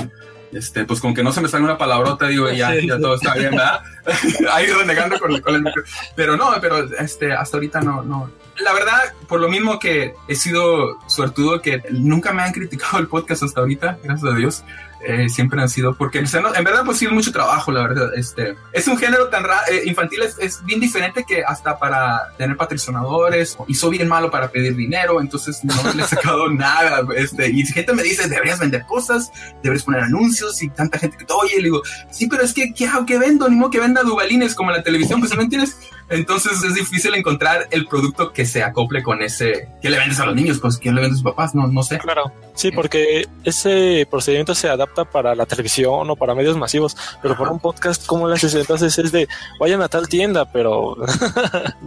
este, 0.52 0.86
pues 0.86 1.02
con 1.02 1.14
que 1.14 1.22
no 1.22 1.34
se 1.34 1.42
me 1.42 1.50
salga 1.50 1.66
una 1.66 1.78
palabrota, 1.78 2.28
digo, 2.28 2.50
ya, 2.50 2.74
ya 2.80 2.98
todo 2.98 3.16
está 3.16 3.34
bien, 3.34 3.52
¿verdad? 3.52 3.82
Ahí 4.54 4.68
renegando 4.68 5.20
con, 5.20 5.38
con 5.42 5.56
el 5.56 5.62
micro. 5.62 5.84
Pero 6.16 6.38
no, 6.38 6.50
pero 6.62 6.90
este, 6.98 7.34
hasta 7.34 7.58
ahorita 7.58 7.82
no, 7.82 8.04
no. 8.04 8.32
La 8.58 8.74
verdad, 8.74 9.14
por 9.28 9.42
lo 9.42 9.50
mismo 9.50 9.80
que 9.80 10.16
he 10.28 10.36
sido 10.36 10.98
suertudo, 11.08 11.62
que 11.62 11.84
nunca 11.92 12.34
me 12.34 12.44
han 12.44 12.54
criticado 12.54 13.00
el 13.00 13.08
podcast 13.08 13.44
hasta 13.44 13.60
ahorita, 13.60 14.00
gracias 14.04 14.32
a 14.32 14.36
Dios. 14.36 14.64
Eh, 15.08 15.30
siempre 15.30 15.62
han 15.62 15.70
sido, 15.70 15.94
porque 15.94 16.18
o 16.18 16.26
sea, 16.26 16.42
no, 16.42 16.56
en 16.56 16.64
verdad 16.64 16.84
pues 16.84 16.98
sí 16.98 17.08
mucho 17.08 17.32
trabajo, 17.32 17.72
la 17.72 17.84
verdad. 17.84 18.10
Este, 18.16 18.56
es 18.72 18.88
un 18.88 18.98
género 18.98 19.28
tan 19.30 19.44
eh, 19.70 19.84
infantil, 19.86 20.24
es, 20.24 20.36
es, 20.40 20.66
bien 20.66 20.80
diferente 20.80 21.24
que 21.28 21.44
hasta 21.44 21.78
para 21.78 22.34
tener 22.40 22.58
patrocinadores, 22.58 23.56
soy 23.72 23.98
bien 23.98 24.08
malo 24.08 24.32
para 24.32 24.50
pedir 24.50 24.76
dinero, 24.76 25.22
entonces 25.22 25.64
no 25.64 25.76
le 25.94 26.02
he 26.02 26.08
sacado 26.08 26.50
nada. 26.52 27.06
Este, 27.16 27.50
y 27.50 27.64
gente 27.66 27.94
me 27.94 28.02
dice, 28.02 28.28
deberías 28.28 28.58
vender 28.58 28.84
cosas, 28.88 29.32
deberías 29.62 29.84
poner 29.84 30.02
anuncios, 30.02 30.64
y 30.64 30.70
tanta 30.70 30.98
gente 30.98 31.18
que 31.18 31.26
te 31.26 31.34
oye, 31.34 31.58
le 31.58 31.64
digo, 31.66 31.84
sí, 32.10 32.26
pero 32.28 32.42
es 32.42 32.52
que, 32.52 32.74
¿qué 32.74 32.88
hago? 32.88 33.06
¿Qué 33.06 33.20
vendo? 33.20 33.48
Ni 33.48 33.58
modo 33.58 33.70
que 33.70 33.80
venda 33.80 34.02
dubalines 34.02 34.56
como 34.56 34.72
la 34.72 34.82
televisión, 34.82 35.20
pues 35.20 35.36
no 35.36 35.42
entiendes. 35.44 35.78
Entonces 36.10 36.64
es 36.64 36.76
difícil 36.76 37.16
encontrar 37.16 37.68
el 37.72 37.88
producto 37.88 38.32
que 38.32 38.46
se 38.46 38.64
acople 38.64 39.02
con 39.02 39.22
ese. 39.22 39.70
¿Qué 39.82 39.90
le 39.90 39.98
vendes 39.98 40.20
a 40.20 40.26
los 40.26 40.36
niños? 40.36 40.60
Pues 40.60 40.78
¿quién 40.78 40.96
le 40.96 41.02
vende 41.02 41.14
a 41.14 41.18
sus 41.18 41.24
papás? 41.24 41.56
No, 41.56 41.68
no 41.68 41.84
sé. 41.84 41.98
Claro. 41.98 42.32
Sí, 42.54 42.72
porque 42.72 43.28
ese 43.44 44.08
procedimiento 44.10 44.54
se 44.56 44.70
adapta 44.70 45.06
para 45.06 45.36
la 45.36 45.46
televisión 45.46 46.10
o 46.10 46.16
para 46.16 46.36
medios 46.36 46.58
masivos, 46.58 46.96
pero 47.22 47.38
para 47.38 47.52
un 47.52 47.60
podcast, 47.60 48.06
¿cómo 48.06 48.28
le 48.28 48.36
haces? 48.36 48.54
Entonces 48.56 48.98
es 48.98 49.12
de 49.12 49.28
vayan 49.60 49.82
a 49.82 49.88
tal 49.88 50.08
tienda, 50.08 50.46
pero. 50.52 50.96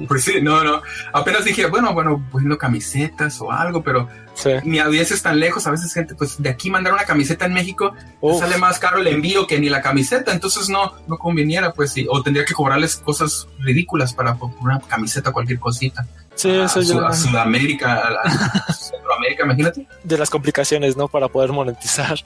pues 0.08 0.24
sí, 0.24 0.40
no, 0.42 0.62
no. 0.64 0.82
Apenas 1.12 1.44
dije, 1.44 1.66
bueno, 1.66 1.94
bueno, 1.94 2.22
poniendo 2.30 2.58
camisetas 2.58 3.40
o 3.40 3.50
algo, 3.50 3.82
pero 3.82 4.08
Sí. 4.38 4.50
Mi 4.62 4.78
audiencia 4.78 5.16
es 5.16 5.22
tan 5.22 5.40
lejos, 5.40 5.66
a 5.66 5.72
veces 5.72 5.92
gente, 5.92 6.14
pues 6.14 6.40
de 6.40 6.48
aquí 6.48 6.70
mandar 6.70 6.92
una 6.92 7.04
camiseta 7.04 7.46
en 7.46 7.54
México 7.54 7.92
sale 8.38 8.56
más 8.56 8.78
caro 8.78 8.98
el 8.98 9.08
envío 9.08 9.48
que 9.48 9.58
ni 9.58 9.68
la 9.68 9.82
camiseta, 9.82 10.32
entonces 10.32 10.68
no, 10.68 10.94
no 11.08 11.18
conveniera, 11.18 11.72
pues 11.72 11.92
sí, 11.92 12.06
o 12.08 12.22
tendría 12.22 12.44
que 12.44 12.54
cobrarles 12.54 12.96
cosas 12.96 13.48
ridículas 13.58 14.14
para 14.14 14.38
una 14.60 14.78
camiseta, 14.80 15.32
cualquier 15.32 15.58
cosita. 15.58 16.06
Sí, 16.36 16.50
eso 16.50 16.78
a, 16.78 16.82
yo. 16.82 17.04
A 17.04 17.12
Sudamérica, 17.12 17.94
a, 17.94 18.10
la, 18.10 18.20
a 18.20 18.72
Centroamérica, 18.72 19.44
imagínate. 19.44 19.88
De 20.04 20.16
las 20.16 20.30
complicaciones, 20.30 20.96
¿no? 20.96 21.08
Para 21.08 21.26
poder 21.26 21.50
monetizar. 21.50 22.16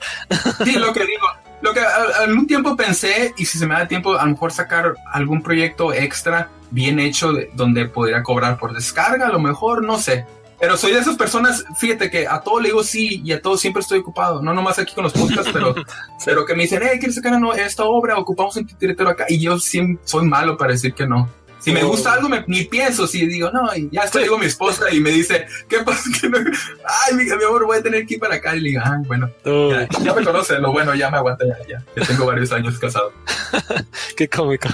Sí, 0.63 0.73
lo 0.73 0.93
que 0.93 1.05
digo. 1.05 1.25
Lo 1.61 1.73
que 1.73 1.79
algún 1.79 2.45
tiempo 2.45 2.75
pensé, 2.75 3.33
y 3.37 3.45
si 3.45 3.57
se 3.57 3.65
me 3.65 3.73
da 3.73 3.87
tiempo, 3.87 4.19
a 4.19 4.25
lo 4.25 4.31
mejor 4.31 4.51
sacar 4.51 4.95
algún 5.11 5.41
proyecto 5.41 5.93
extra 5.93 6.49
bien 6.71 6.99
hecho 6.99 7.31
de, 7.31 7.49
donde 7.53 7.85
podría 7.85 8.21
cobrar 8.21 8.59
por 8.59 8.73
descarga, 8.73 9.27
a 9.27 9.31
lo 9.31 9.39
mejor, 9.39 9.81
no 9.81 9.97
sé. 9.97 10.25
Pero 10.59 10.77
soy 10.77 10.93
de 10.93 10.99
esas 10.99 11.17
personas, 11.17 11.65
fíjate 11.77 12.09
que 12.09 12.27
a 12.27 12.39
todo 12.41 12.59
le 12.59 12.69
digo 12.69 12.83
sí 12.83 13.21
y 13.23 13.31
a 13.31 13.41
todo 13.41 13.57
siempre 13.57 13.81
estoy 13.81 13.99
ocupado. 13.99 14.41
No 14.41 14.53
nomás 14.53 14.79
aquí 14.79 14.93
con 14.93 15.03
los 15.03 15.13
podcasts, 15.13 15.51
pero, 15.51 15.75
pero 16.25 16.45
que 16.45 16.55
me 16.55 16.63
dicen, 16.63 16.81
hey, 16.83 16.99
¿quieres 16.99 17.15
sacar 17.15 17.33
esta 17.57 17.83
obra? 17.83 18.17
Ocupamos 18.17 18.55
un 18.55 18.65
titiritero 18.65 19.09
acá. 19.09 19.25
Y 19.29 19.39
yo 19.39 19.59
siempre 19.59 20.01
soy 20.05 20.25
malo 20.25 20.57
para 20.57 20.71
decir 20.71 20.93
que 20.93 21.05
no. 21.05 21.29
Si 21.63 21.71
me 21.71 21.81
gusta 21.83 22.13
algo, 22.13 22.27
me, 22.27 22.43
ni 22.47 22.65
pienso, 22.65 23.07
si 23.07 23.25
digo, 23.25 23.49
no, 23.51 23.73
y 23.73 23.89
ya 23.89 24.01
estoy, 24.01 24.23
digo 24.23 24.37
mi 24.37 24.47
esposa 24.47 24.93
y 24.93 24.99
me 24.99 25.11
dice, 25.11 25.45
¿qué 25.69 25.79
pasa? 25.79 26.09
No? 26.29 26.37
Ay, 26.37 27.15
mi, 27.15 27.25
mi, 27.25 27.31
amor, 27.31 27.65
voy 27.65 27.77
a 27.77 27.83
tener 27.83 28.05
que 28.05 28.15
ir 28.15 28.19
para 28.19 28.35
acá. 28.35 28.55
Y 28.55 28.61
le 28.61 28.69
digo, 28.69 28.81
ah, 28.83 28.97
bueno, 29.05 29.29
ya, 29.45 29.87
ya, 30.03 30.13
me 30.13 30.23
conoce, 30.23 30.57
lo 30.59 30.71
bueno, 30.71 30.95
ya 30.95 31.09
me 31.09 31.17
aguanta, 31.17 31.45
ya, 31.45 31.57
ya, 31.67 31.85
ya 31.95 32.05
tengo 32.05 32.25
varios 32.25 32.51
años 32.51 32.77
casado. 32.79 33.11
Qué 34.17 34.27
cómico. 34.27 34.67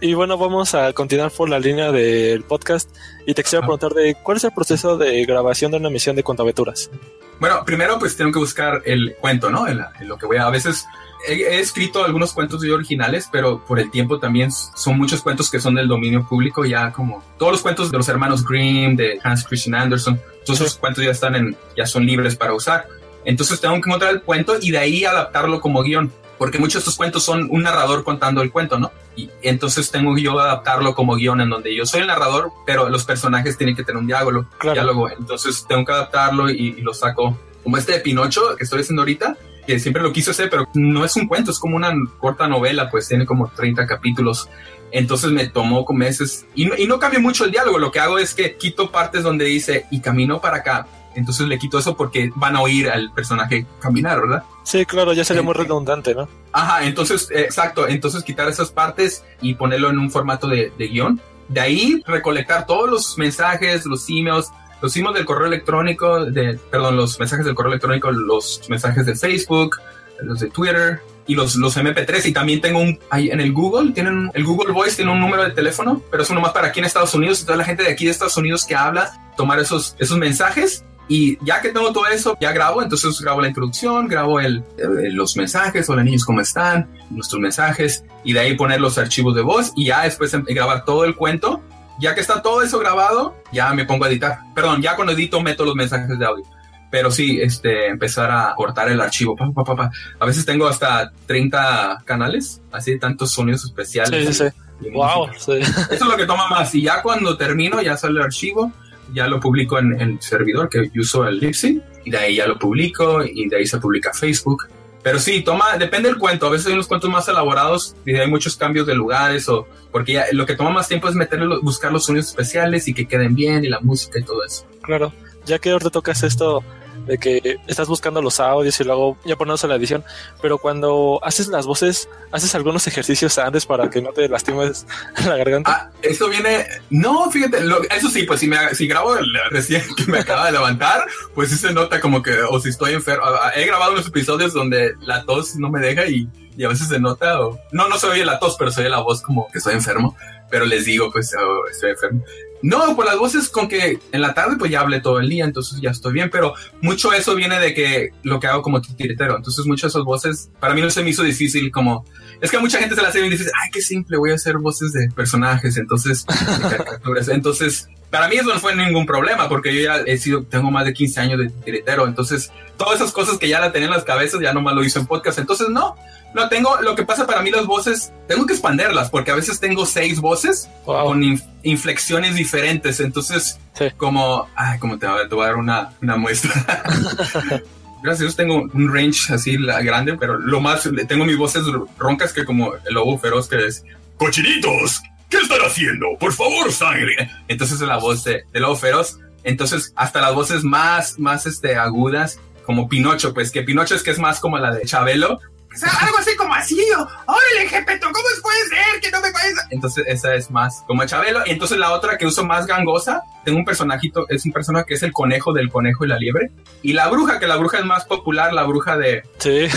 y 0.00 0.14
bueno, 0.14 0.36
vamos 0.38 0.74
a 0.74 0.92
continuar 0.92 1.30
por 1.30 1.48
la 1.48 1.58
línea 1.58 1.90
del 1.92 2.42
podcast. 2.42 2.90
Y 3.26 3.34
te 3.34 3.42
quisiera 3.42 3.62
preguntar 3.62 3.92
de 3.92 4.14
cuál 4.22 4.36
es 4.36 4.44
el 4.44 4.52
proceso 4.52 4.96
de 4.96 5.24
grabación 5.24 5.70
de 5.72 5.78
una 5.78 5.88
emisión 5.88 6.14
de 6.14 6.22
Cuentaventuras. 6.22 6.90
Bueno, 7.38 7.64
primero 7.64 7.98
pues 7.98 8.16
tengo 8.16 8.32
que 8.32 8.38
buscar 8.38 8.82
el 8.84 9.16
cuento, 9.20 9.50
¿no? 9.50 9.68
En, 9.68 9.80
en 10.00 10.08
lo 10.08 10.16
que 10.16 10.26
voy 10.26 10.38
a, 10.38 10.46
a 10.46 10.50
veces 10.50 10.86
he, 11.26 11.34
he, 11.34 11.60
escrito 11.60 12.04
algunos 12.04 12.32
cuentos 12.32 12.62
originales, 12.62 13.28
pero 13.30 13.64
por 13.64 13.78
el 13.78 13.90
tiempo 13.90 14.18
también 14.18 14.50
son 14.50 14.98
muchos 14.98 15.22
cuentos 15.22 15.50
que 15.50 15.60
son 15.60 15.74
del 15.74 15.88
dominio 15.88 16.26
público, 16.26 16.64
ya 16.64 16.92
como 16.92 17.22
todos 17.38 17.52
los 17.52 17.62
cuentos 17.62 17.90
de 17.90 17.98
los 17.98 18.08
hermanos 18.08 18.44
Grimm, 18.44 18.96
de 18.96 19.20
Hans 19.22 19.44
Christian 19.44 19.74
Andersen, 19.74 20.20
todos 20.44 20.60
esos 20.60 20.76
cuentos 20.76 21.04
ya 21.04 21.10
están 21.10 21.34
en, 21.34 21.56
ya 21.76 21.86
son 21.86 22.06
libres 22.06 22.36
para 22.36 22.54
usar. 22.54 22.86
Entonces 23.24 23.60
tengo 23.60 23.74
que 23.74 23.88
encontrar 23.88 24.12
el 24.12 24.22
cuento 24.22 24.56
y 24.60 24.70
de 24.70 24.78
ahí 24.78 25.04
adaptarlo 25.04 25.60
como 25.60 25.82
guion, 25.82 26.12
porque 26.38 26.58
muchos 26.58 26.74
de 26.74 26.78
estos 26.80 26.96
cuentos 26.96 27.24
son 27.24 27.48
un 27.50 27.64
narrador 27.64 28.04
contando 28.04 28.40
el 28.40 28.52
cuento, 28.52 28.78
¿no? 28.78 28.92
Y 29.16 29.30
entonces 29.42 29.90
tengo 29.90 30.14
que 30.14 30.22
yo 30.22 30.38
adaptarlo 30.38 30.94
como 30.94 31.16
guion 31.16 31.40
en 31.40 31.50
donde 31.50 31.74
yo 31.74 31.86
soy 31.86 32.02
el 32.02 32.06
narrador, 32.06 32.52
pero 32.66 32.88
los 32.88 33.04
personajes 33.04 33.56
tienen 33.56 33.74
que 33.74 33.82
tener 33.82 33.98
un 33.98 34.06
diálogo. 34.06 34.46
Claro. 34.58 34.74
diálogo. 34.74 35.10
Entonces 35.10 35.64
tengo 35.66 35.84
que 35.84 35.92
adaptarlo 35.92 36.50
y, 36.50 36.74
y 36.78 36.80
lo 36.82 36.92
saco 36.92 37.38
como 37.66 37.78
este 37.78 37.94
de 37.94 38.00
Pinocho 38.00 38.54
que 38.56 38.62
estoy 38.62 38.82
haciendo 38.82 39.02
ahorita, 39.02 39.36
que 39.66 39.80
siempre 39.80 40.00
lo 40.00 40.12
quiso 40.12 40.30
hacer, 40.30 40.48
pero 40.48 40.68
no 40.74 41.04
es 41.04 41.16
un 41.16 41.26
cuento, 41.26 41.50
es 41.50 41.58
como 41.58 41.74
una 41.74 41.92
corta 42.18 42.46
novela, 42.46 42.88
pues 42.90 43.08
tiene 43.08 43.26
como 43.26 43.48
30 43.48 43.86
capítulos. 43.88 44.48
Entonces 44.92 45.32
me 45.32 45.48
tomó 45.48 45.84
meses 45.92 46.46
y 46.54 46.66
no, 46.66 46.76
y 46.76 46.86
no 46.86 47.00
cambio 47.00 47.20
mucho 47.20 47.44
el 47.44 47.50
diálogo. 47.50 47.78
Lo 47.78 47.90
que 47.90 47.98
hago 47.98 48.18
es 48.18 48.34
que 48.34 48.56
quito 48.56 48.92
partes 48.92 49.24
donde 49.24 49.46
dice 49.46 49.86
y 49.90 50.00
camino 50.00 50.40
para 50.40 50.58
acá. 50.58 50.86
entonces 51.16 51.48
le 51.48 51.58
quito 51.58 51.78
eso 51.78 51.96
porque 51.96 52.30
van 52.36 52.54
a 52.54 52.60
oír 52.60 52.88
al 52.88 53.12
personaje 53.12 53.66
caminar, 53.80 54.20
¿verdad? 54.20 54.44
Sí, 54.66 54.84
claro, 54.84 55.12
ya 55.12 55.24
sería 55.24 55.44
muy 55.44 55.54
redundante, 55.54 56.12
¿no? 56.12 56.28
Ajá, 56.50 56.84
entonces, 56.84 57.30
eh, 57.30 57.42
exacto, 57.42 57.86
entonces 57.86 58.24
quitar 58.24 58.48
esas 58.48 58.72
partes 58.72 59.24
y 59.40 59.54
ponerlo 59.54 59.90
en 59.90 59.98
un 60.00 60.10
formato 60.10 60.48
de, 60.48 60.72
de 60.76 60.88
guion. 60.88 61.20
De 61.46 61.60
ahí 61.60 62.02
recolectar 62.04 62.66
todos 62.66 62.90
los 62.90 63.16
mensajes, 63.16 63.86
los 63.86 64.04
emails, 64.10 64.50
los 64.82 64.96
emails 64.96 65.14
del 65.14 65.24
correo 65.24 65.46
electrónico, 65.46 66.24
de, 66.24 66.58
perdón, 66.68 66.96
los 66.96 67.16
mensajes 67.20 67.46
del 67.46 67.54
correo 67.54 67.70
electrónico, 67.70 68.10
los 68.10 68.62
mensajes 68.68 69.06
de 69.06 69.14
Facebook, 69.14 69.76
los 70.22 70.40
de 70.40 70.50
Twitter, 70.50 71.00
y 71.28 71.36
los, 71.36 71.54
los 71.54 71.76
MP3 71.76 72.26
y 72.26 72.32
también 72.32 72.60
tengo 72.60 72.80
un 72.80 72.98
ahí 73.10 73.30
en 73.30 73.40
el 73.40 73.52
Google 73.52 73.92
tienen 73.92 74.30
el 74.32 74.44
Google 74.44 74.72
Voice 74.72 74.94
tiene 74.94 75.10
un 75.10 75.18
número 75.18 75.42
de 75.42 75.50
teléfono 75.50 76.00
pero 76.08 76.22
es 76.22 76.30
uno 76.30 76.40
más 76.40 76.52
para 76.52 76.68
aquí 76.68 76.78
en 76.78 76.84
Estados 76.84 77.14
Unidos 77.14 77.42
y 77.42 77.46
toda 77.46 77.56
la 77.58 77.64
gente 77.64 77.82
de 77.82 77.90
aquí 77.90 78.04
de 78.04 78.12
Estados 78.12 78.36
Unidos 78.36 78.64
que 78.64 78.76
habla 78.76 79.32
tomar 79.36 79.58
esos 79.58 79.96
esos 79.98 80.18
mensajes 80.18 80.84
y 81.08 81.44
ya 81.44 81.60
que 81.60 81.70
tengo 81.70 81.92
todo 81.92 82.06
eso 82.06 82.36
ya 82.40 82.52
grabo 82.52 82.82
entonces 82.82 83.20
grabo 83.20 83.40
la 83.40 83.48
introducción 83.48 84.08
grabo 84.08 84.40
el, 84.40 84.64
eh, 84.78 85.10
los 85.10 85.36
mensajes 85.36 85.88
hola 85.88 86.02
niños 86.02 86.24
cómo 86.24 86.40
están 86.40 86.88
nuestros 87.10 87.40
mensajes 87.40 88.04
y 88.24 88.32
de 88.32 88.40
ahí 88.40 88.56
poner 88.56 88.80
los 88.80 88.98
archivos 88.98 89.34
de 89.34 89.42
voz 89.42 89.72
y 89.76 89.86
ya 89.86 90.02
después 90.02 90.34
em, 90.34 90.44
grabar 90.44 90.84
todo 90.84 91.04
el 91.04 91.14
cuento 91.14 91.62
ya 91.98 92.14
que 92.14 92.20
está 92.20 92.42
todo 92.42 92.62
eso 92.62 92.78
grabado 92.78 93.36
ya 93.52 93.72
me 93.72 93.84
pongo 93.84 94.04
a 94.04 94.08
editar 94.08 94.38
perdón 94.54 94.82
ya 94.82 94.96
cuando 94.96 95.12
edito 95.12 95.40
meto 95.40 95.64
los 95.64 95.74
mensajes 95.74 96.18
de 96.18 96.26
audio 96.26 96.44
pero 96.90 97.10
sí, 97.10 97.40
este, 97.40 97.88
empezar 97.88 98.30
a 98.30 98.54
cortar 98.54 98.88
el 98.88 99.00
archivo. 99.00 99.36
Pa, 99.36 99.50
pa, 99.52 99.76
pa, 99.76 99.90
a 100.18 100.24
veces 100.26 100.46
tengo 100.46 100.66
hasta 100.66 101.12
30 101.26 102.02
canales, 102.04 102.62
así 102.72 102.98
tantos 102.98 103.32
sonidos 103.32 103.64
especiales. 103.64 104.28
Sí, 104.28 104.32
sí, 104.32 104.50
sí. 104.50 104.90
Wow. 104.90 105.28
Sí. 105.36 105.52
Eso 105.52 105.86
es 105.90 106.00
lo 106.00 106.16
que 106.16 106.26
toma 106.26 106.48
más. 106.48 106.74
Y 106.74 106.82
ya 106.82 107.02
cuando 107.02 107.36
termino, 107.36 107.80
ya 107.80 107.96
sale 107.96 108.18
el 108.18 108.24
archivo, 108.24 108.72
ya 109.12 109.26
lo 109.26 109.40
publico 109.40 109.78
en 109.78 110.00
el 110.00 110.20
servidor 110.20 110.68
que 110.68 110.90
uso 110.98 111.26
el 111.26 111.38
Lipsy, 111.38 111.80
y 112.04 112.10
de 112.10 112.18
ahí 112.18 112.36
ya 112.36 112.46
lo 112.46 112.58
publico, 112.58 113.22
y 113.24 113.48
de 113.48 113.56
ahí 113.56 113.66
se 113.66 113.78
publica 113.78 114.12
Facebook. 114.12 114.68
Pero 115.02 115.20
sí, 115.20 115.42
toma, 115.42 115.76
depende 115.78 116.08
del 116.08 116.18
cuento. 116.18 116.46
A 116.46 116.50
veces 116.50 116.66
hay 116.66 116.72
unos 116.72 116.88
cuentos 116.88 117.08
más 117.08 117.28
elaborados 117.28 117.94
y 118.04 118.12
hay 118.16 118.28
muchos 118.28 118.56
cambios 118.56 118.88
de 118.88 118.94
lugares 118.96 119.48
o 119.48 119.68
porque 119.92 120.14
ya, 120.14 120.26
lo 120.32 120.46
que 120.46 120.56
toma 120.56 120.70
más 120.70 120.88
tiempo 120.88 121.08
es 121.08 121.14
meterle, 121.14 121.58
buscar 121.62 121.92
los 121.92 122.06
sonidos 122.06 122.26
especiales 122.26 122.88
y 122.88 122.92
que 122.92 123.06
queden 123.06 123.36
bien 123.36 123.64
y 123.64 123.68
la 123.68 123.78
música 123.78 124.18
y 124.18 124.24
todo 124.24 124.44
eso. 124.44 124.66
Claro, 124.82 125.12
ya 125.44 125.60
que 125.60 125.70
ahorita 125.70 125.90
tocas 125.90 126.24
esto 126.24 126.64
de 127.06 127.18
que 127.18 127.58
estás 127.66 127.88
buscando 127.88 128.20
los 128.20 128.40
audios 128.40 128.78
y 128.80 128.84
luego 128.84 129.16
ya 129.24 129.36
ponerlos 129.36 129.64
a 129.64 129.68
la 129.68 129.76
edición, 129.76 130.04
pero 130.42 130.58
cuando 130.58 131.20
haces 131.22 131.48
las 131.48 131.66
voces, 131.66 132.08
haces 132.32 132.54
algunos 132.54 132.86
ejercicios 132.86 133.38
antes 133.38 133.66
para 133.66 133.88
que 133.90 134.02
no 134.02 134.12
te 134.12 134.28
lastimes 134.28 134.86
la 135.26 135.36
garganta. 135.36 135.70
Ah, 135.70 135.90
eso 136.02 136.28
viene, 136.28 136.66
no, 136.90 137.30
fíjate, 137.30 137.60
lo, 137.60 137.82
eso 137.84 138.08
sí, 138.08 138.24
pues 138.24 138.40
si, 138.40 138.48
me, 138.48 138.74
si 138.74 138.86
grabo 138.86 139.16
el, 139.16 139.26
recién 139.50 139.82
que 139.96 140.10
me 140.10 140.18
acaba 140.18 140.46
de 140.46 140.52
levantar, 140.52 141.06
pues 141.34 141.50
sí 141.50 141.56
se 141.56 141.72
nota 141.72 142.00
como 142.00 142.22
que, 142.22 142.40
o 142.42 142.60
si 142.60 142.70
estoy 142.70 142.94
enfermo, 142.94 143.24
he 143.54 143.66
grabado 143.66 143.92
unos 143.92 144.06
episodios 144.06 144.52
donde 144.52 144.94
la 145.00 145.24
tos 145.24 145.56
no 145.56 145.70
me 145.70 145.80
deja 145.80 146.06
y, 146.06 146.28
y 146.56 146.64
a 146.64 146.68
veces 146.68 146.88
se 146.88 146.98
nota, 146.98 147.40
o, 147.40 147.58
no, 147.72 147.88
no 147.88 147.98
se 147.98 148.06
oye 148.06 148.24
la 148.24 148.38
tos, 148.38 148.56
pero 148.58 148.70
se 148.70 148.80
oye 148.80 148.90
la 148.90 149.00
voz 149.00 149.22
como 149.22 149.48
que 149.50 149.58
estoy 149.58 149.74
enfermo, 149.74 150.16
pero 150.50 150.64
les 150.64 150.84
digo, 150.84 151.10
pues 151.10 151.34
oh, 151.34 151.68
estoy 151.68 151.90
enfermo. 151.90 152.24
No, 152.62 152.96
por 152.96 153.04
las 153.04 153.18
voces 153.18 153.48
con 153.48 153.68
que 153.68 153.98
en 154.12 154.20
la 154.20 154.34
tarde 154.34 154.56
pues 154.58 154.70
ya 154.70 154.80
hablé 154.80 155.00
todo 155.00 155.20
el 155.20 155.28
día, 155.28 155.44
entonces 155.44 155.80
ya 155.80 155.90
estoy 155.90 156.12
bien, 156.12 156.30
pero 156.30 156.54
mucho 156.80 157.12
eso 157.12 157.34
viene 157.34 157.58
de 157.60 157.74
que 157.74 158.10
lo 158.22 158.40
que 158.40 158.46
hago 158.46 158.62
como 158.62 158.80
titiritero, 158.80 159.36
entonces 159.36 159.66
muchas 159.66 159.92
de 159.92 159.98
esas 159.98 160.04
voces 160.04 160.50
para 160.58 160.74
mí 160.74 160.80
no 160.80 160.90
se 160.90 161.02
me 161.02 161.10
hizo 161.10 161.22
difícil 161.22 161.70
como, 161.70 162.04
es 162.40 162.50
que 162.50 162.56
a 162.56 162.60
mucha 162.60 162.78
gente 162.78 162.94
se 162.94 163.02
la 163.02 163.08
hace 163.08 163.20
bien 163.20 163.30
difícil, 163.30 163.52
ay, 163.62 163.70
qué 163.72 163.80
simple, 163.80 164.16
voy 164.16 164.32
a 164.32 164.34
hacer 164.34 164.58
voces 164.58 164.92
de 164.92 165.08
personajes, 165.10 165.76
entonces, 165.76 166.24
entonces, 167.28 167.88
para 168.10 168.28
mí 168.28 168.36
eso 168.36 168.52
no 168.52 168.60
fue 168.60 168.74
ningún 168.74 169.06
problema, 169.06 169.48
porque 169.48 169.74
yo 169.74 169.80
ya 169.82 169.96
he 170.06 170.18
sido, 170.18 170.44
tengo 170.44 170.70
más 170.70 170.84
de 170.84 170.94
15 170.94 171.20
años 171.20 171.38
de 171.38 171.48
titiritero, 171.48 172.06
entonces, 172.06 172.50
todas 172.76 172.96
esas 173.00 173.12
cosas 173.12 173.38
que 173.38 173.48
ya 173.48 173.60
la 173.60 173.72
tenía 173.72 173.88
en 173.88 173.94
las 173.94 174.04
cabezas, 174.04 174.40
ya 174.40 174.52
nomás 174.52 174.74
lo 174.74 174.84
hice 174.84 174.98
en 174.98 175.06
podcast, 175.06 175.38
entonces 175.38 175.68
no, 175.68 175.96
no, 176.34 176.48
tengo, 176.48 176.80
lo 176.82 176.94
que 176.94 177.04
pasa 177.04 177.26
para 177.26 177.40
mí 177.40 177.50
las 177.50 177.66
voces, 177.66 178.12
tengo 178.28 178.44
que 178.44 178.52
expanderlas 178.52 179.08
porque 179.08 179.30
a 179.30 179.34
veces 179.34 179.58
tengo 179.58 179.86
seis 179.86 180.20
voces 180.20 180.68
wow. 180.84 181.06
con 181.06 181.22
inf 181.22 181.42
inflexiones 181.62 182.34
diferentes. 182.34 183.00
Entonces, 183.00 183.58
sí. 183.72 183.86
como, 183.96 184.46
ay, 184.54 184.78
como 184.78 184.98
te, 184.98 185.06
te, 185.06 185.34
voy 185.34 185.44
a 185.44 185.48
dar 185.48 185.56
una, 185.56 185.92
una 186.02 186.16
muestra. 186.16 186.52
Gracias 188.02 188.20
a 188.20 188.24
Dios 188.24 188.36
tengo 188.36 188.68
un 188.72 188.94
range 188.94 189.32
así 189.32 189.56
grande, 189.56 190.16
pero 190.18 190.38
lo 190.38 190.60
más, 190.60 190.88
tengo 191.08 191.24
mis 191.24 191.38
voces 191.38 191.62
roncas 191.98 192.32
que 192.32 192.44
como 192.44 192.74
el 192.74 192.94
lobo 192.94 193.18
feroz 193.18 193.48
que 193.48 193.66
es, 193.66 193.82
cochinitos, 194.16 195.00
¿qué 195.28 195.38
están 195.38 195.60
haciendo? 195.60 196.06
Por 196.18 196.32
favor, 196.32 196.72
sangre. 196.72 197.30
Entonces 197.48 197.80
es 197.80 197.86
la 197.86 197.98
voz 197.98 198.24
de, 198.24 198.44
de 198.52 198.60
lobo 198.60 198.76
feroz. 198.76 199.18
Entonces, 199.44 199.92
hasta 199.94 200.20
las 200.20 200.34
voces 200.34 200.64
más, 200.64 201.18
más 201.18 201.46
este, 201.46 201.76
agudas, 201.76 202.40
como 202.64 202.88
Pinocho, 202.88 203.32
pues 203.32 203.52
que 203.52 203.62
Pinocho 203.62 203.94
es 203.94 204.02
que 204.02 204.10
es 204.10 204.18
más 204.18 204.40
como 204.40 204.58
la 204.58 204.72
de 204.72 204.84
Chabelo, 204.84 205.38
o 205.76 205.78
sea, 205.78 205.90
algo 206.00 206.16
así 206.16 206.34
como 206.36 206.54
así, 206.54 206.80
órale, 207.26 207.68
Jepeto, 207.68 208.06
¿cómo 208.10 208.26
puede 208.42 208.68
ser 208.68 209.00
que 209.02 209.10
no 209.10 209.20
me 209.20 209.30
parece? 209.30 209.60
Entonces, 209.70 210.04
esa 210.08 210.34
es 210.34 210.50
más 210.50 210.82
como 210.86 211.04
Chabelo. 211.04 211.42
Y 211.44 211.50
entonces 211.50 211.76
la 211.76 211.92
otra 211.92 212.16
que 212.16 212.26
uso 212.26 212.44
más 212.44 212.66
gangosa, 212.66 213.22
tengo 213.46 213.60
un 213.60 213.64
personajito, 213.64 214.26
es 214.28 214.44
un 214.44 214.50
personaje 214.50 214.86
que 214.88 214.94
es 214.94 215.02
el 215.04 215.12
conejo 215.12 215.52
del 215.52 215.70
conejo 215.70 216.04
y 216.04 216.08
la 216.08 216.18
liebre. 216.18 216.50
Y 216.82 216.94
la 216.94 217.06
bruja, 217.06 217.38
que 217.38 217.46
la 217.46 217.54
bruja 217.54 217.78
es 217.78 217.84
más 217.84 218.04
popular, 218.04 218.52
la 218.52 218.64
bruja 218.64 218.96
de... 218.96 219.22
Sí. 219.38 219.68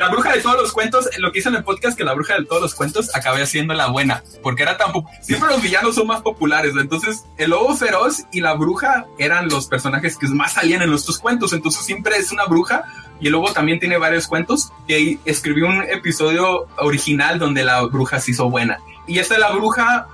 La 0.00 0.08
bruja 0.08 0.32
de 0.32 0.40
todos 0.40 0.60
los 0.60 0.72
cuentos, 0.72 1.08
lo 1.18 1.30
que 1.30 1.38
hice 1.38 1.48
en 1.48 1.54
el 1.54 1.62
podcast, 1.62 1.96
que 1.96 2.02
la 2.02 2.12
bruja 2.12 2.36
de 2.36 2.44
todos 2.44 2.60
los 2.60 2.74
cuentos 2.74 3.14
acabé 3.14 3.42
haciendo 3.42 3.72
la 3.72 3.86
buena, 3.86 4.24
porque 4.42 4.64
era 4.64 4.76
tan... 4.76 4.92
Siempre 5.22 5.48
los 5.48 5.62
villanos 5.62 5.94
son 5.94 6.08
más 6.08 6.22
populares, 6.22 6.74
entonces 6.76 7.24
el 7.38 7.50
lobo 7.50 7.76
feroz 7.76 8.24
y 8.32 8.40
la 8.40 8.54
bruja 8.54 9.06
eran 9.16 9.48
los 9.48 9.68
personajes 9.68 10.16
que 10.16 10.26
más 10.26 10.54
salían 10.54 10.82
en 10.82 10.90
nuestros 10.90 11.20
cuentos, 11.20 11.52
entonces 11.52 11.86
siempre 11.86 12.16
es 12.16 12.32
una 12.32 12.46
bruja 12.46 12.84
y 13.20 13.28
luego 13.28 13.52
también 13.52 13.78
tiene 13.78 13.96
varios 13.96 14.26
cuentos 14.26 14.72
y 14.88 15.20
escribí 15.24 15.62
un 15.62 15.82
episodio 15.82 16.66
original 16.78 17.38
donde 17.38 17.62
la 17.62 17.82
bruja 17.82 18.18
se 18.18 18.32
hizo 18.32 18.50
buena. 18.50 18.80
Y 19.06 19.20
esta 19.20 19.34
es 19.34 19.40
la 19.40 19.52
bruja, 19.52 20.08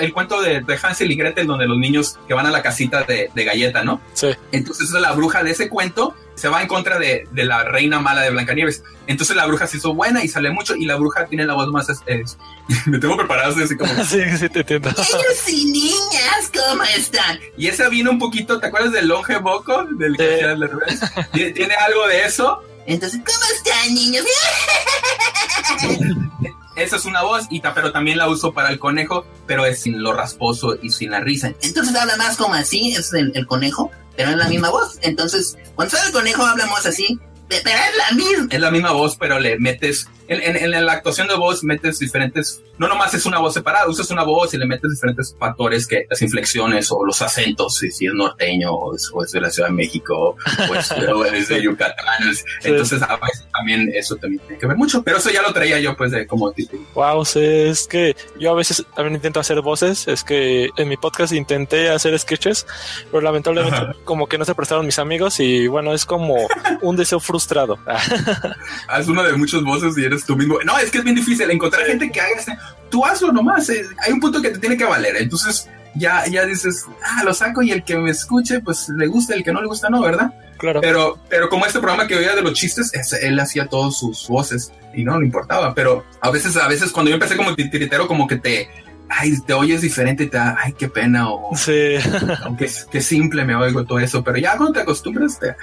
el 0.00 0.12
cuento 0.12 0.40
de, 0.40 0.60
de, 0.60 0.78
Hansel 0.82 1.10
y 1.10 1.16
Gretel 1.16 1.46
donde 1.46 1.66
los 1.66 1.78
niños 1.78 2.18
que 2.26 2.34
van 2.34 2.46
a 2.46 2.50
la 2.50 2.62
casita 2.62 3.02
de, 3.02 3.30
de 3.34 3.44
galleta, 3.44 3.84
¿no? 3.84 4.00
Sí. 4.12 4.28
Entonces 4.52 4.90
la 4.90 5.12
bruja 5.12 5.42
de 5.42 5.50
ese 5.50 5.68
cuento 5.68 6.14
se 6.34 6.48
va 6.48 6.62
en 6.62 6.68
contra 6.68 6.98
de, 6.98 7.28
de, 7.30 7.44
la 7.44 7.64
reina 7.64 8.00
mala 8.00 8.22
de 8.22 8.30
Blancanieves. 8.30 8.82
Entonces 9.06 9.36
la 9.36 9.46
bruja 9.46 9.66
se 9.66 9.76
hizo 9.76 9.94
buena 9.94 10.24
y 10.24 10.28
sale 10.28 10.50
mucho 10.50 10.74
y 10.74 10.84
la 10.84 10.96
bruja 10.96 11.26
tiene 11.26 11.46
la 11.46 11.54
voz 11.54 11.68
más... 11.68 11.88
Es, 12.06 12.38
me 12.86 12.98
tengo 12.98 13.16
preparado 13.16 13.54
así 13.62 13.76
como... 13.76 13.92
sí, 14.04 14.20
sí, 14.38 14.48
te 14.48 14.60
entiendo. 14.60 14.90
Ellos 14.90 15.48
y 15.48 15.66
niñas, 15.66 16.50
¿cómo 16.52 16.82
están? 16.84 17.38
Y 17.56 17.68
esa 17.68 17.88
viene 17.88 18.10
un 18.10 18.18
poquito, 18.18 18.58
¿te 18.58 18.66
acuerdas 18.66 18.92
del 18.92 19.08
longe 19.08 19.38
boco? 19.38 19.84
Del 19.96 20.16
sí. 20.16 21.52
Tiene 21.52 21.74
algo 21.74 22.06
de 22.08 22.24
eso. 22.24 22.62
Entonces, 22.86 23.20
¿cómo 23.24 23.44
están, 23.54 23.94
niños? 23.94 24.26
Esa 26.76 26.96
es 26.96 27.04
una 27.04 27.22
voz, 27.22 27.46
y 27.50 27.60
pero 27.60 27.92
también 27.92 28.18
la 28.18 28.28
uso 28.28 28.52
para 28.52 28.70
el 28.70 28.78
conejo, 28.78 29.24
pero 29.46 29.64
es 29.64 29.82
sin 29.82 30.02
lo 30.02 30.12
rasposo 30.12 30.76
y 30.82 30.90
sin 30.90 31.10
la 31.10 31.20
risa. 31.20 31.52
Entonces 31.62 31.94
habla 31.94 32.16
más 32.16 32.36
como 32.36 32.54
así, 32.54 32.92
es 32.92 33.12
el, 33.12 33.46
conejo, 33.46 33.90
pero 34.16 34.30
es 34.30 34.36
la 34.36 34.48
misma 34.48 34.70
voz. 34.70 34.98
Entonces, 35.02 35.56
cuando 35.74 35.96
sale 35.96 36.08
el 36.08 36.12
conejo 36.12 36.44
hablamos 36.44 36.84
así, 36.84 37.18
pero 37.48 37.68
es 37.68 37.96
la 37.96 38.16
misma. 38.16 38.48
Es 38.50 38.60
la 38.60 38.70
misma 38.70 38.92
voz, 38.92 39.16
pero 39.16 39.38
le 39.38 39.58
metes. 39.58 40.08
En, 40.26 40.40
en, 40.40 40.74
en, 40.74 40.86
la 40.86 40.92
actuación 40.94 41.28
de 41.28 41.34
voz 41.34 41.62
metes 41.62 41.98
diferentes. 41.98 42.62
No 42.78 42.88
nomás 42.88 43.12
es 43.12 43.26
una 43.26 43.38
voz 43.38 43.52
separada, 43.52 43.86
usas 43.88 44.10
una 44.10 44.24
voz 44.24 44.54
y 44.54 44.56
le 44.56 44.66
metes 44.66 44.90
diferentes 44.90 45.36
factores 45.38 45.86
que 45.86 46.06
las 46.08 46.22
inflexiones 46.22 46.90
o 46.90 47.04
los 47.04 47.20
acentos, 47.20 47.76
si, 47.76 47.90
si 47.90 48.06
es 48.06 48.14
norteño 48.14 48.72
o 48.72 48.96
es, 48.96 49.10
o 49.12 49.22
es, 49.22 49.32
de 49.32 49.40
la 49.42 49.50
Ciudad 49.50 49.68
de 49.68 49.74
México 49.74 50.34
o 50.70 50.74
es, 50.74 50.90
o 51.14 51.24
es 51.26 51.48
de 51.48 51.62
Yucatán. 51.62 52.28
Es, 52.30 52.38
sí. 52.38 52.44
Entonces, 52.64 53.02
a 53.02 53.16
veces 53.16 53.46
también 53.52 53.92
eso 53.94 54.16
también 54.16 54.40
tiene 54.46 54.58
que 54.58 54.66
ver 54.66 54.76
mucho. 54.78 55.02
Pero 55.02 55.18
eso 55.18 55.30
ya 55.30 55.42
lo 55.42 55.52
traía 55.52 55.78
yo, 55.78 55.94
pues, 55.94 56.10
de 56.10 56.26
como 56.26 56.50
título. 56.52 56.82
Wow, 56.94 57.24
sí, 57.26 57.44
es 57.44 57.86
que 57.86 58.16
yo 58.40 58.50
a 58.50 58.54
veces 58.54 58.84
también 58.96 59.16
intento 59.16 59.40
hacer 59.40 59.60
voces. 59.60 60.08
Es 60.08 60.24
que 60.24 60.70
en 60.76 60.88
mi 60.88 60.96
podcast 60.96 61.34
intenté 61.34 61.90
hacer 61.90 62.18
sketches, 62.18 62.66
pero 63.10 63.20
lamentablemente, 63.20 63.76
Ajá. 63.76 63.96
como 64.04 64.26
que 64.26 64.38
no 64.38 64.46
se 64.46 64.54
prestaron 64.54 64.86
mis 64.86 64.98
amigos 64.98 65.38
y 65.38 65.66
bueno, 65.66 65.92
es 65.92 66.04
como 66.04 66.48
un 66.80 66.96
deseo 66.96 67.20
frustrado. 67.34 67.78
Haz 68.88 69.08
una 69.08 69.24
de 69.24 69.32
muchas 69.32 69.62
voces 69.64 69.98
y 69.98 70.04
eres 70.04 70.24
tú 70.24 70.36
mismo. 70.36 70.58
No, 70.64 70.78
es 70.78 70.90
que 70.90 70.98
es 70.98 71.04
bien 71.04 71.16
difícil 71.16 71.50
encontrar 71.50 71.84
sí. 71.84 71.90
gente 71.90 72.10
que 72.12 72.20
haga 72.20 72.30
este. 72.38 72.56
Tú 72.90 73.04
hazlo 73.04 73.32
nomás. 73.32 73.68
Eh. 73.70 73.84
Hay 74.06 74.12
un 74.12 74.20
punto 74.20 74.40
que 74.40 74.50
te 74.50 74.58
tiene 74.60 74.76
que 74.76 74.84
valer. 74.84 75.16
Entonces 75.16 75.68
ya, 75.96 76.24
ya 76.26 76.46
dices, 76.46 76.86
ah, 77.04 77.24
lo 77.24 77.34
saco 77.34 77.60
y 77.62 77.72
el 77.72 77.82
que 77.82 77.96
me 77.96 78.10
escuche, 78.10 78.60
pues 78.60 78.88
le 78.88 79.08
gusta, 79.08 79.34
el 79.34 79.42
que 79.42 79.52
no 79.52 79.60
le 79.60 79.66
gusta, 79.66 79.90
no, 79.90 80.00
¿verdad? 80.00 80.32
Claro. 80.58 80.80
Pero, 80.80 81.18
pero 81.28 81.48
como 81.48 81.66
este 81.66 81.80
programa 81.80 82.06
que 82.06 82.14
oía 82.14 82.36
de 82.36 82.42
los 82.42 82.52
chistes, 82.52 82.92
él 83.20 83.40
hacía 83.40 83.66
todas 83.66 83.98
sus 83.98 84.28
voces 84.28 84.72
y 84.94 85.02
no 85.02 85.18
le 85.18 85.26
importaba. 85.26 85.74
Pero 85.74 86.04
a 86.20 86.30
veces, 86.30 86.56
a 86.56 86.68
veces 86.68 86.92
cuando 86.92 87.10
yo 87.10 87.14
empecé 87.14 87.36
como 87.36 87.56
titiritero, 87.56 88.06
como 88.06 88.28
que 88.28 88.36
te, 88.36 88.70
ay, 89.08 89.40
te 89.44 89.54
oyes 89.54 89.80
diferente, 89.80 90.26
te 90.26 90.36
da, 90.36 90.56
ay, 90.56 90.72
qué 90.78 90.88
pena, 90.88 91.30
o 91.30 91.50
sí. 91.56 91.96
aunque 92.44 92.70
qué 92.92 93.00
simple 93.00 93.44
me 93.44 93.56
oigo 93.56 93.84
todo 93.84 93.98
eso, 93.98 94.22
pero 94.22 94.38
ya 94.38 94.56
cuando 94.56 94.74
te 94.74 94.80
acostumbras, 94.82 95.40
te, 95.40 95.56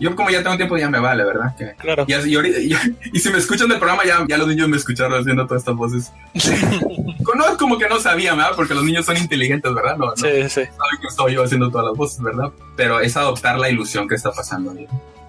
Yo 0.00 0.16
como 0.16 0.30
ya 0.30 0.42
tengo 0.42 0.56
tiempo 0.56 0.76
ya 0.78 0.88
me 0.88 0.98
vale, 0.98 1.24
¿verdad? 1.24 1.54
Que, 1.56 1.74
Claro. 1.78 2.04
y, 2.08 2.12
así- 2.14 2.30
y 2.34 2.72
y- 2.72 2.76
y 3.12 3.18
si 3.20 3.30
me 3.30 3.38
escuchan 3.38 3.68
del 3.68 3.78
programa 3.78 4.02
ya, 4.04 4.24
ya 4.28 4.38
los 4.38 4.48
niños 4.48 4.68
me 4.68 4.76
escucharon 4.78 5.20
haciendo 5.20 5.46
todas 5.46 5.60
estas 5.62 5.76
voces. 5.76 6.12
no, 7.36 7.56
como 7.58 7.78
que 7.78 7.88
no 7.88 7.98
sabían, 8.00 8.36
¿verdad? 8.36 8.52
Porque 8.56 8.74
los 8.74 8.84
niños 8.84 9.06
son 9.06 9.16
inteligentes, 9.16 9.72
¿verdad? 9.74 9.96
No, 9.96 10.06
no 10.06 10.16
Sí, 10.16 10.42
sí, 10.44 10.48
saben 10.48 11.00
que 11.00 11.06
estoy 11.08 11.34
yo 11.34 11.44
haciendo 11.44 11.70
todas 11.70 11.86
las 11.88 11.96
voces, 11.96 12.20
¿verdad? 12.22 12.50
Pero 12.76 13.00
es 13.00 13.16
adoptar 13.16 13.58
la 13.58 13.68
ilusión 13.70 14.08
que 14.08 14.14
está 14.14 14.32
pasando. 14.32 14.74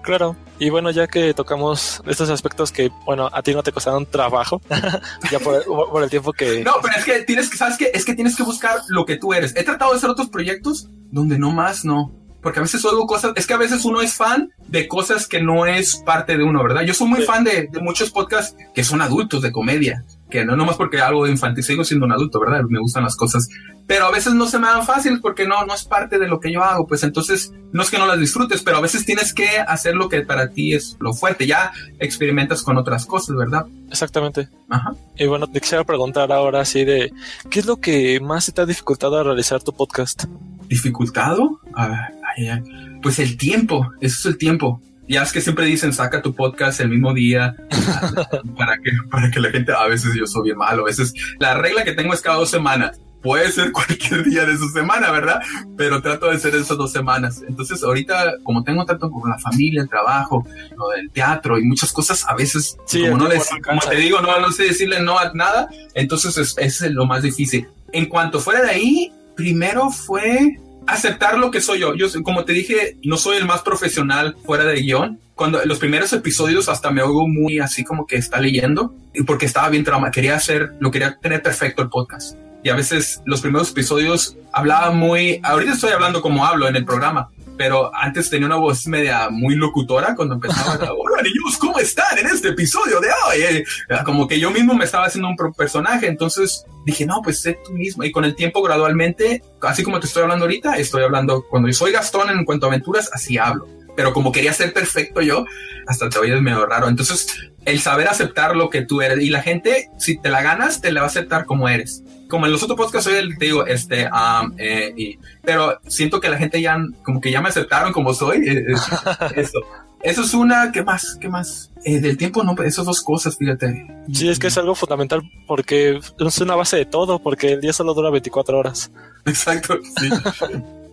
claro. 0.02 0.36
Y 0.58 0.70
bueno, 0.70 0.90
ya 0.92 1.06
que 1.08 1.34
tocamos 1.34 2.00
estos 2.06 2.30
aspectos 2.30 2.70
que, 2.70 2.90
bueno, 3.04 3.28
a 3.32 3.42
ti 3.42 3.52
no 3.52 3.62
te 3.64 3.72
costaron 3.72 4.06
trabajo, 4.06 4.60
ya 5.30 5.38
por, 5.40 5.64
por 5.64 6.02
el 6.04 6.08
tiempo 6.10 6.32
que... 6.32 6.62
No, 6.62 6.74
pero 6.80 6.94
es 6.96 7.04
que 7.04 7.22
tienes 7.24 7.50
que, 7.50 7.56
¿sabes 7.56 7.76
qué? 7.76 7.90
Es 7.92 8.04
que 8.04 8.14
tienes 8.14 8.36
que 8.36 8.42
buscar 8.44 8.76
lo 8.88 9.04
que 9.04 9.16
tú 9.16 9.32
eres. 9.34 9.54
He 9.56 9.64
tratado 9.64 9.90
de 9.92 9.96
hacer 9.98 10.10
otros 10.10 10.28
proyectos 10.28 10.88
donde 11.10 11.36
no 11.38 11.50
más 11.50 11.84
no. 11.84 12.12
Porque 12.42 12.58
a 12.58 12.62
veces 12.62 12.84
oigo 12.84 13.06
cosas, 13.06 13.32
es 13.36 13.46
que 13.46 13.54
a 13.54 13.58
veces 13.58 13.84
uno 13.84 14.00
es 14.00 14.14
fan 14.14 14.50
de 14.66 14.88
cosas 14.88 15.28
que 15.28 15.40
no 15.42 15.64
es 15.66 15.96
parte 16.04 16.36
de 16.36 16.42
uno, 16.42 16.62
¿verdad? 16.62 16.82
Yo 16.82 16.92
soy 16.94 17.06
muy 17.08 17.20
Sí. 17.20 17.26
fan 17.26 17.44
de, 17.44 17.68
de 17.70 17.80
muchos 17.80 18.10
podcasts 18.10 18.56
que 18.74 18.82
son 18.84 19.00
adultos 19.00 19.42
de 19.42 19.52
comedia, 19.52 20.04
que 20.28 20.44
no 20.44 20.56
nomás 20.56 20.76
porque 20.76 21.00
algo 21.00 21.26
infantil, 21.28 21.62
sigo 21.62 21.84
siendo 21.84 22.04
un 22.06 22.12
adulto, 22.12 22.40
¿verdad? 22.40 22.62
Me 22.68 22.80
gustan 22.80 23.04
las 23.04 23.14
cosas, 23.16 23.48
pero 23.86 24.06
a 24.06 24.10
veces 24.10 24.32
no 24.34 24.46
se 24.46 24.58
me 24.58 24.66
dan 24.66 24.84
fácil 24.84 25.20
porque 25.20 25.46
no, 25.46 25.64
no 25.66 25.74
es 25.74 25.84
parte 25.84 26.18
de 26.18 26.26
lo 26.26 26.40
que 26.40 26.50
yo 26.50 26.64
hago, 26.64 26.86
pues 26.86 27.02
entonces 27.04 27.52
no 27.72 27.82
es 27.82 27.90
que 27.90 27.98
no 27.98 28.06
las 28.06 28.18
disfrutes, 28.18 28.62
pero 28.62 28.78
a 28.78 28.80
veces 28.80 29.04
tienes 29.04 29.32
que 29.34 29.46
hacer 29.66 29.94
lo 29.94 30.08
que 30.08 30.22
para 30.22 30.48
ti 30.50 30.74
es 30.74 30.96
lo 31.00 31.12
fuerte, 31.12 31.46
ya 31.46 31.72
experimentas 32.00 32.62
con 32.62 32.76
otras 32.78 33.06
cosas, 33.06 33.36
¿verdad? 33.36 33.66
Exactamente. 33.90 34.48
Ajá. 34.70 34.92
Y 35.16 35.26
bueno, 35.26 35.46
te 35.46 35.60
quisiera 35.60 35.84
preguntar 35.84 36.32
ahora 36.32 36.60
así 36.62 36.84
de, 36.84 37.12
¿qué 37.50 37.60
es 37.60 37.66
lo 37.66 37.76
que 37.76 38.18
más 38.20 38.50
te 38.52 38.60
ha 38.62 38.66
dificultado 38.66 39.18
a 39.18 39.22
realizar 39.22 39.62
tu 39.62 39.72
podcast? 39.72 40.24
dificultado, 40.68 41.60
Ah, 41.74 42.08
ay, 42.08 42.14
ay, 42.36 42.62
pues 43.02 43.18
el 43.18 43.36
tiempo, 43.36 43.90
eso 44.00 44.18
es 44.18 44.26
el 44.26 44.38
tiempo. 44.38 44.80
Ya 45.08 45.22
es 45.22 45.32
que 45.32 45.40
siempre 45.40 45.66
dicen 45.66 45.92
saca 45.92 46.22
tu 46.22 46.34
podcast 46.34 46.80
el 46.80 46.88
mismo 46.88 47.12
día 47.12 47.56
para 48.56 48.78
que 48.78 48.92
para 49.10 49.30
que 49.30 49.40
la 49.40 49.50
gente 49.50 49.72
a 49.72 49.86
veces 49.86 50.14
yo 50.14 50.26
soy 50.26 50.44
bien 50.44 50.56
malo, 50.56 50.82
a 50.82 50.86
veces 50.86 51.12
la 51.38 51.54
regla 51.54 51.84
que 51.84 51.92
tengo 51.92 52.14
es 52.14 52.20
cada 52.20 52.36
dos 52.36 52.50
semanas. 52.50 52.98
Puede 53.20 53.52
ser 53.52 53.70
cualquier 53.70 54.24
día 54.28 54.44
de 54.44 54.56
su 54.56 54.68
semana, 54.68 55.10
¿verdad? 55.12 55.40
Pero 55.76 56.02
trato 56.02 56.26
de 56.26 56.36
hacer 56.36 56.54
esas 56.56 56.76
dos 56.76 56.90
semanas. 56.90 57.40
Entonces, 57.46 57.80
ahorita, 57.84 58.38
como 58.42 58.64
tengo 58.64 58.84
tanto 58.84 59.10
con 59.12 59.30
la 59.30 59.38
familia, 59.38 59.82
el 59.82 59.88
trabajo, 59.88 60.44
lo 60.76 60.88
del 60.88 61.08
teatro 61.10 61.56
y 61.56 61.62
muchas 61.62 61.92
cosas, 61.92 62.26
a 62.28 62.34
veces, 62.34 62.76
Sí, 62.84 63.02
como 63.02 63.18
no 63.18 63.28
les, 63.28 63.48
como 63.64 63.80
te 63.80 63.94
digo, 63.94 64.20
no, 64.20 64.40
no 64.40 64.50
sé 64.50 64.64
decirle 64.64 65.00
no 65.00 65.20
a 65.20 65.32
nada, 65.34 65.68
entonces 65.94 66.36
es, 66.36 66.56
es 66.58 66.80
lo 66.90 67.06
más 67.06 67.22
difícil. 67.22 67.68
En 67.92 68.06
cuanto 68.06 68.40
fuera 68.40 68.62
de 68.62 68.70
ahí, 68.70 69.12
primero 69.36 69.90
fue 69.90 70.58
aceptar 70.92 71.38
lo 71.38 71.50
que 71.50 71.60
soy 71.60 71.80
yo. 71.80 71.94
Yo, 71.94 72.06
como 72.22 72.44
te 72.44 72.52
dije, 72.52 72.96
no 73.02 73.16
soy 73.16 73.36
el 73.36 73.46
más 73.46 73.62
profesional 73.62 74.36
fuera 74.44 74.64
de 74.64 74.80
guion. 74.80 75.20
Cuando 75.34 75.64
los 75.64 75.78
primeros 75.78 76.12
episodios 76.12 76.68
hasta 76.68 76.90
me 76.90 77.02
oigo 77.02 77.26
muy 77.26 77.58
así 77.58 77.84
como 77.84 78.06
que 78.06 78.16
está 78.16 78.40
leyendo, 78.40 78.94
porque 79.26 79.46
estaba 79.46 79.68
bien 79.70 79.84
trauma, 79.84 80.10
quería 80.10 80.36
hacer, 80.36 80.72
lo 80.78 80.90
quería 80.90 81.18
tener 81.20 81.42
perfecto 81.42 81.82
el 81.82 81.88
podcast. 81.88 82.36
Y 82.62 82.68
a 82.68 82.76
veces 82.76 83.20
los 83.24 83.40
primeros 83.40 83.70
episodios 83.70 84.36
hablaba 84.52 84.92
muy, 84.92 85.40
ahorita 85.42 85.72
estoy 85.72 85.90
hablando 85.90 86.22
como 86.22 86.46
hablo 86.46 86.68
en 86.68 86.76
el 86.76 86.84
programa, 86.84 87.28
pero 87.58 87.94
antes 87.94 88.30
tenía 88.30 88.46
una 88.46 88.56
voz 88.56 88.86
media 88.86 89.28
muy 89.30 89.56
locutora 89.56 90.14
cuando 90.14 90.34
empezaba. 90.36 90.74
Hola 90.96 91.22
niños, 91.22 91.58
¿cómo 91.58 91.78
están 91.78 92.18
en 92.18 92.26
este 92.26 92.48
episodio 92.50 93.00
de 93.00 93.08
hoy? 93.08 93.42
Eh, 93.42 93.64
Como 94.04 94.28
que 94.28 94.38
yo 94.38 94.50
mismo 94.52 94.74
me 94.74 94.84
estaba 94.84 95.06
haciendo 95.06 95.28
un 95.28 95.36
personaje, 95.56 96.06
entonces 96.06 96.64
dije, 96.86 97.04
no, 97.04 97.20
pues 97.22 97.40
sé 97.40 97.58
tú 97.64 97.72
mismo. 97.72 98.04
Y 98.04 98.12
con 98.12 98.24
el 98.24 98.36
tiempo 98.36 98.62
gradualmente, 98.62 99.42
así 99.60 99.82
como 99.82 99.98
te 99.98 100.06
estoy 100.06 100.22
hablando 100.22 100.44
ahorita, 100.44 100.76
estoy 100.76 101.02
hablando, 101.02 101.44
cuando 101.50 101.68
yo 101.68 101.74
soy 101.74 101.90
Gastón 101.90 102.30
en 102.30 102.44
cuanto 102.44 102.66
a 102.66 102.68
aventuras, 102.68 103.10
así 103.12 103.38
hablo. 103.38 103.66
Pero 103.96 104.12
como 104.12 104.32
quería 104.32 104.52
ser 104.52 104.72
perfecto 104.72 105.20
yo, 105.20 105.44
hasta 105.86 106.08
te 106.08 106.18
oyes 106.18 106.40
medio 106.40 106.64
raro. 106.64 106.88
Entonces, 106.88 107.51
el 107.64 107.80
saber 107.80 108.08
aceptar 108.08 108.56
lo 108.56 108.70
que 108.70 108.82
tú 108.82 109.02
eres 109.02 109.20
y 109.22 109.30
la 109.30 109.42
gente, 109.42 109.88
si 109.98 110.18
te 110.18 110.28
la 110.30 110.42
ganas, 110.42 110.80
te 110.80 110.90
la 110.92 111.00
va 111.02 111.06
a 111.06 111.10
aceptar 111.10 111.44
como 111.44 111.68
eres. 111.68 112.02
Como 112.28 112.46
en 112.46 112.52
los 112.52 112.62
otros 112.62 112.76
podcasts, 112.78 113.04
soy 113.10 113.18
el, 113.18 113.36
te 113.38 113.44
digo, 113.46 113.66
este, 113.66 114.06
um, 114.06 114.52
eh, 114.58 114.92
y, 114.96 115.18
pero 115.44 115.78
siento 115.86 116.18
que 116.20 116.28
la 116.30 116.38
gente 116.38 116.60
ya, 116.62 116.78
como 117.04 117.20
que 117.20 117.30
ya 117.30 117.40
me 117.42 117.48
aceptaron 117.50 117.92
como 117.92 118.14
soy. 118.14 118.38
eh, 118.48 118.64
eh, 118.68 118.74
eso. 119.36 119.60
Eso 120.02 120.22
es 120.22 120.34
una, 120.34 120.72
¿qué 120.72 120.82
más? 120.82 121.16
¿Qué 121.20 121.28
más? 121.28 121.70
Eh, 121.84 122.00
del 122.00 122.16
tiempo, 122.16 122.42
no, 122.42 122.60
esas 122.64 122.84
dos 122.86 123.02
cosas, 123.02 123.36
fíjate. 123.38 123.86
Sí, 124.12 124.28
es 124.28 124.40
que 124.40 124.48
es 124.48 124.58
algo 124.58 124.74
fundamental 124.74 125.22
porque 125.46 126.00
es 126.18 126.38
una 126.40 126.56
base 126.56 126.76
de 126.78 126.86
todo, 126.86 127.20
porque 127.20 127.52
el 127.52 127.60
día 127.60 127.72
solo 127.72 127.94
dura 127.94 128.10
24 128.10 128.58
horas. 128.58 128.90
Exacto, 129.26 129.78
sí. 130.00 130.08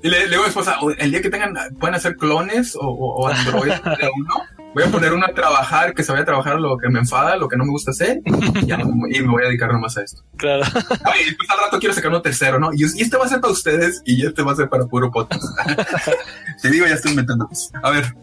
Y 0.03 0.09
le, 0.09 0.19
le 0.25 0.29
digo 0.29 0.41
a 0.43 0.45
mi 0.45 0.49
esposa, 0.49 0.77
"O- 0.81 0.91
el 0.91 1.09
día 1.11 1.21
que 1.23 1.29
tengan, 1.31 1.55
pueden 1.79 1.95
hacer 1.95 2.17
clones 2.17 2.75
o, 2.75 2.81
o, 2.81 3.23
o 3.23 3.27
Android 3.27 3.71
de 3.71 4.09
uno, 4.15 4.35
voy 4.73 4.83
a 4.83 4.87
poner 4.87 5.13
uno 5.13 5.25
a 5.25 5.33
trabajar, 5.33 5.93
que 5.93 6.03
se 6.03 6.11
vaya 6.11 6.21
a 6.23 6.25
trabajar 6.25 6.59
lo 6.59 6.77
que 6.77 6.89
me 6.89 6.99
enfada, 6.99 7.35
lo 7.35 7.47
que 7.47 7.57
no 7.57 7.65
me 7.65 7.71
gusta 7.71 7.91
hacer, 7.91 8.19
y, 8.25 8.65
ya 8.65 8.77
no- 8.77 9.07
y 9.09 9.19
me 9.21 9.27
voy 9.27 9.43
a 9.43 9.47
dedicar 9.47 9.71
nomás 9.71 9.97
a 9.97 10.03
esto. 10.03 10.23
Claro. 10.37 10.63
Oye, 10.63 11.25
después 11.25 11.49
al 11.49 11.57
rato 11.59 11.79
quiero 11.79 11.93
sacar 11.95 12.11
uno 12.11 12.21
tercero, 12.21 12.59
¿no? 12.59 12.71
Y, 12.73 12.83
y 12.83 13.01
este 13.01 13.17
va 13.17 13.25
a 13.25 13.29
ser 13.29 13.41
para 13.41 13.53
ustedes 13.53 14.01
y 14.05 14.25
este 14.25 14.41
va 14.43 14.51
a 14.51 14.55
ser 14.55 14.69
para 14.69 14.85
puro 14.85 15.11
podcast. 15.11 15.43
Te 16.61 16.69
digo, 16.69 16.85
ya 16.85 16.93
estoy 16.95 17.11
inventando. 17.11 17.49
A 17.83 17.89
ver, 17.91 18.13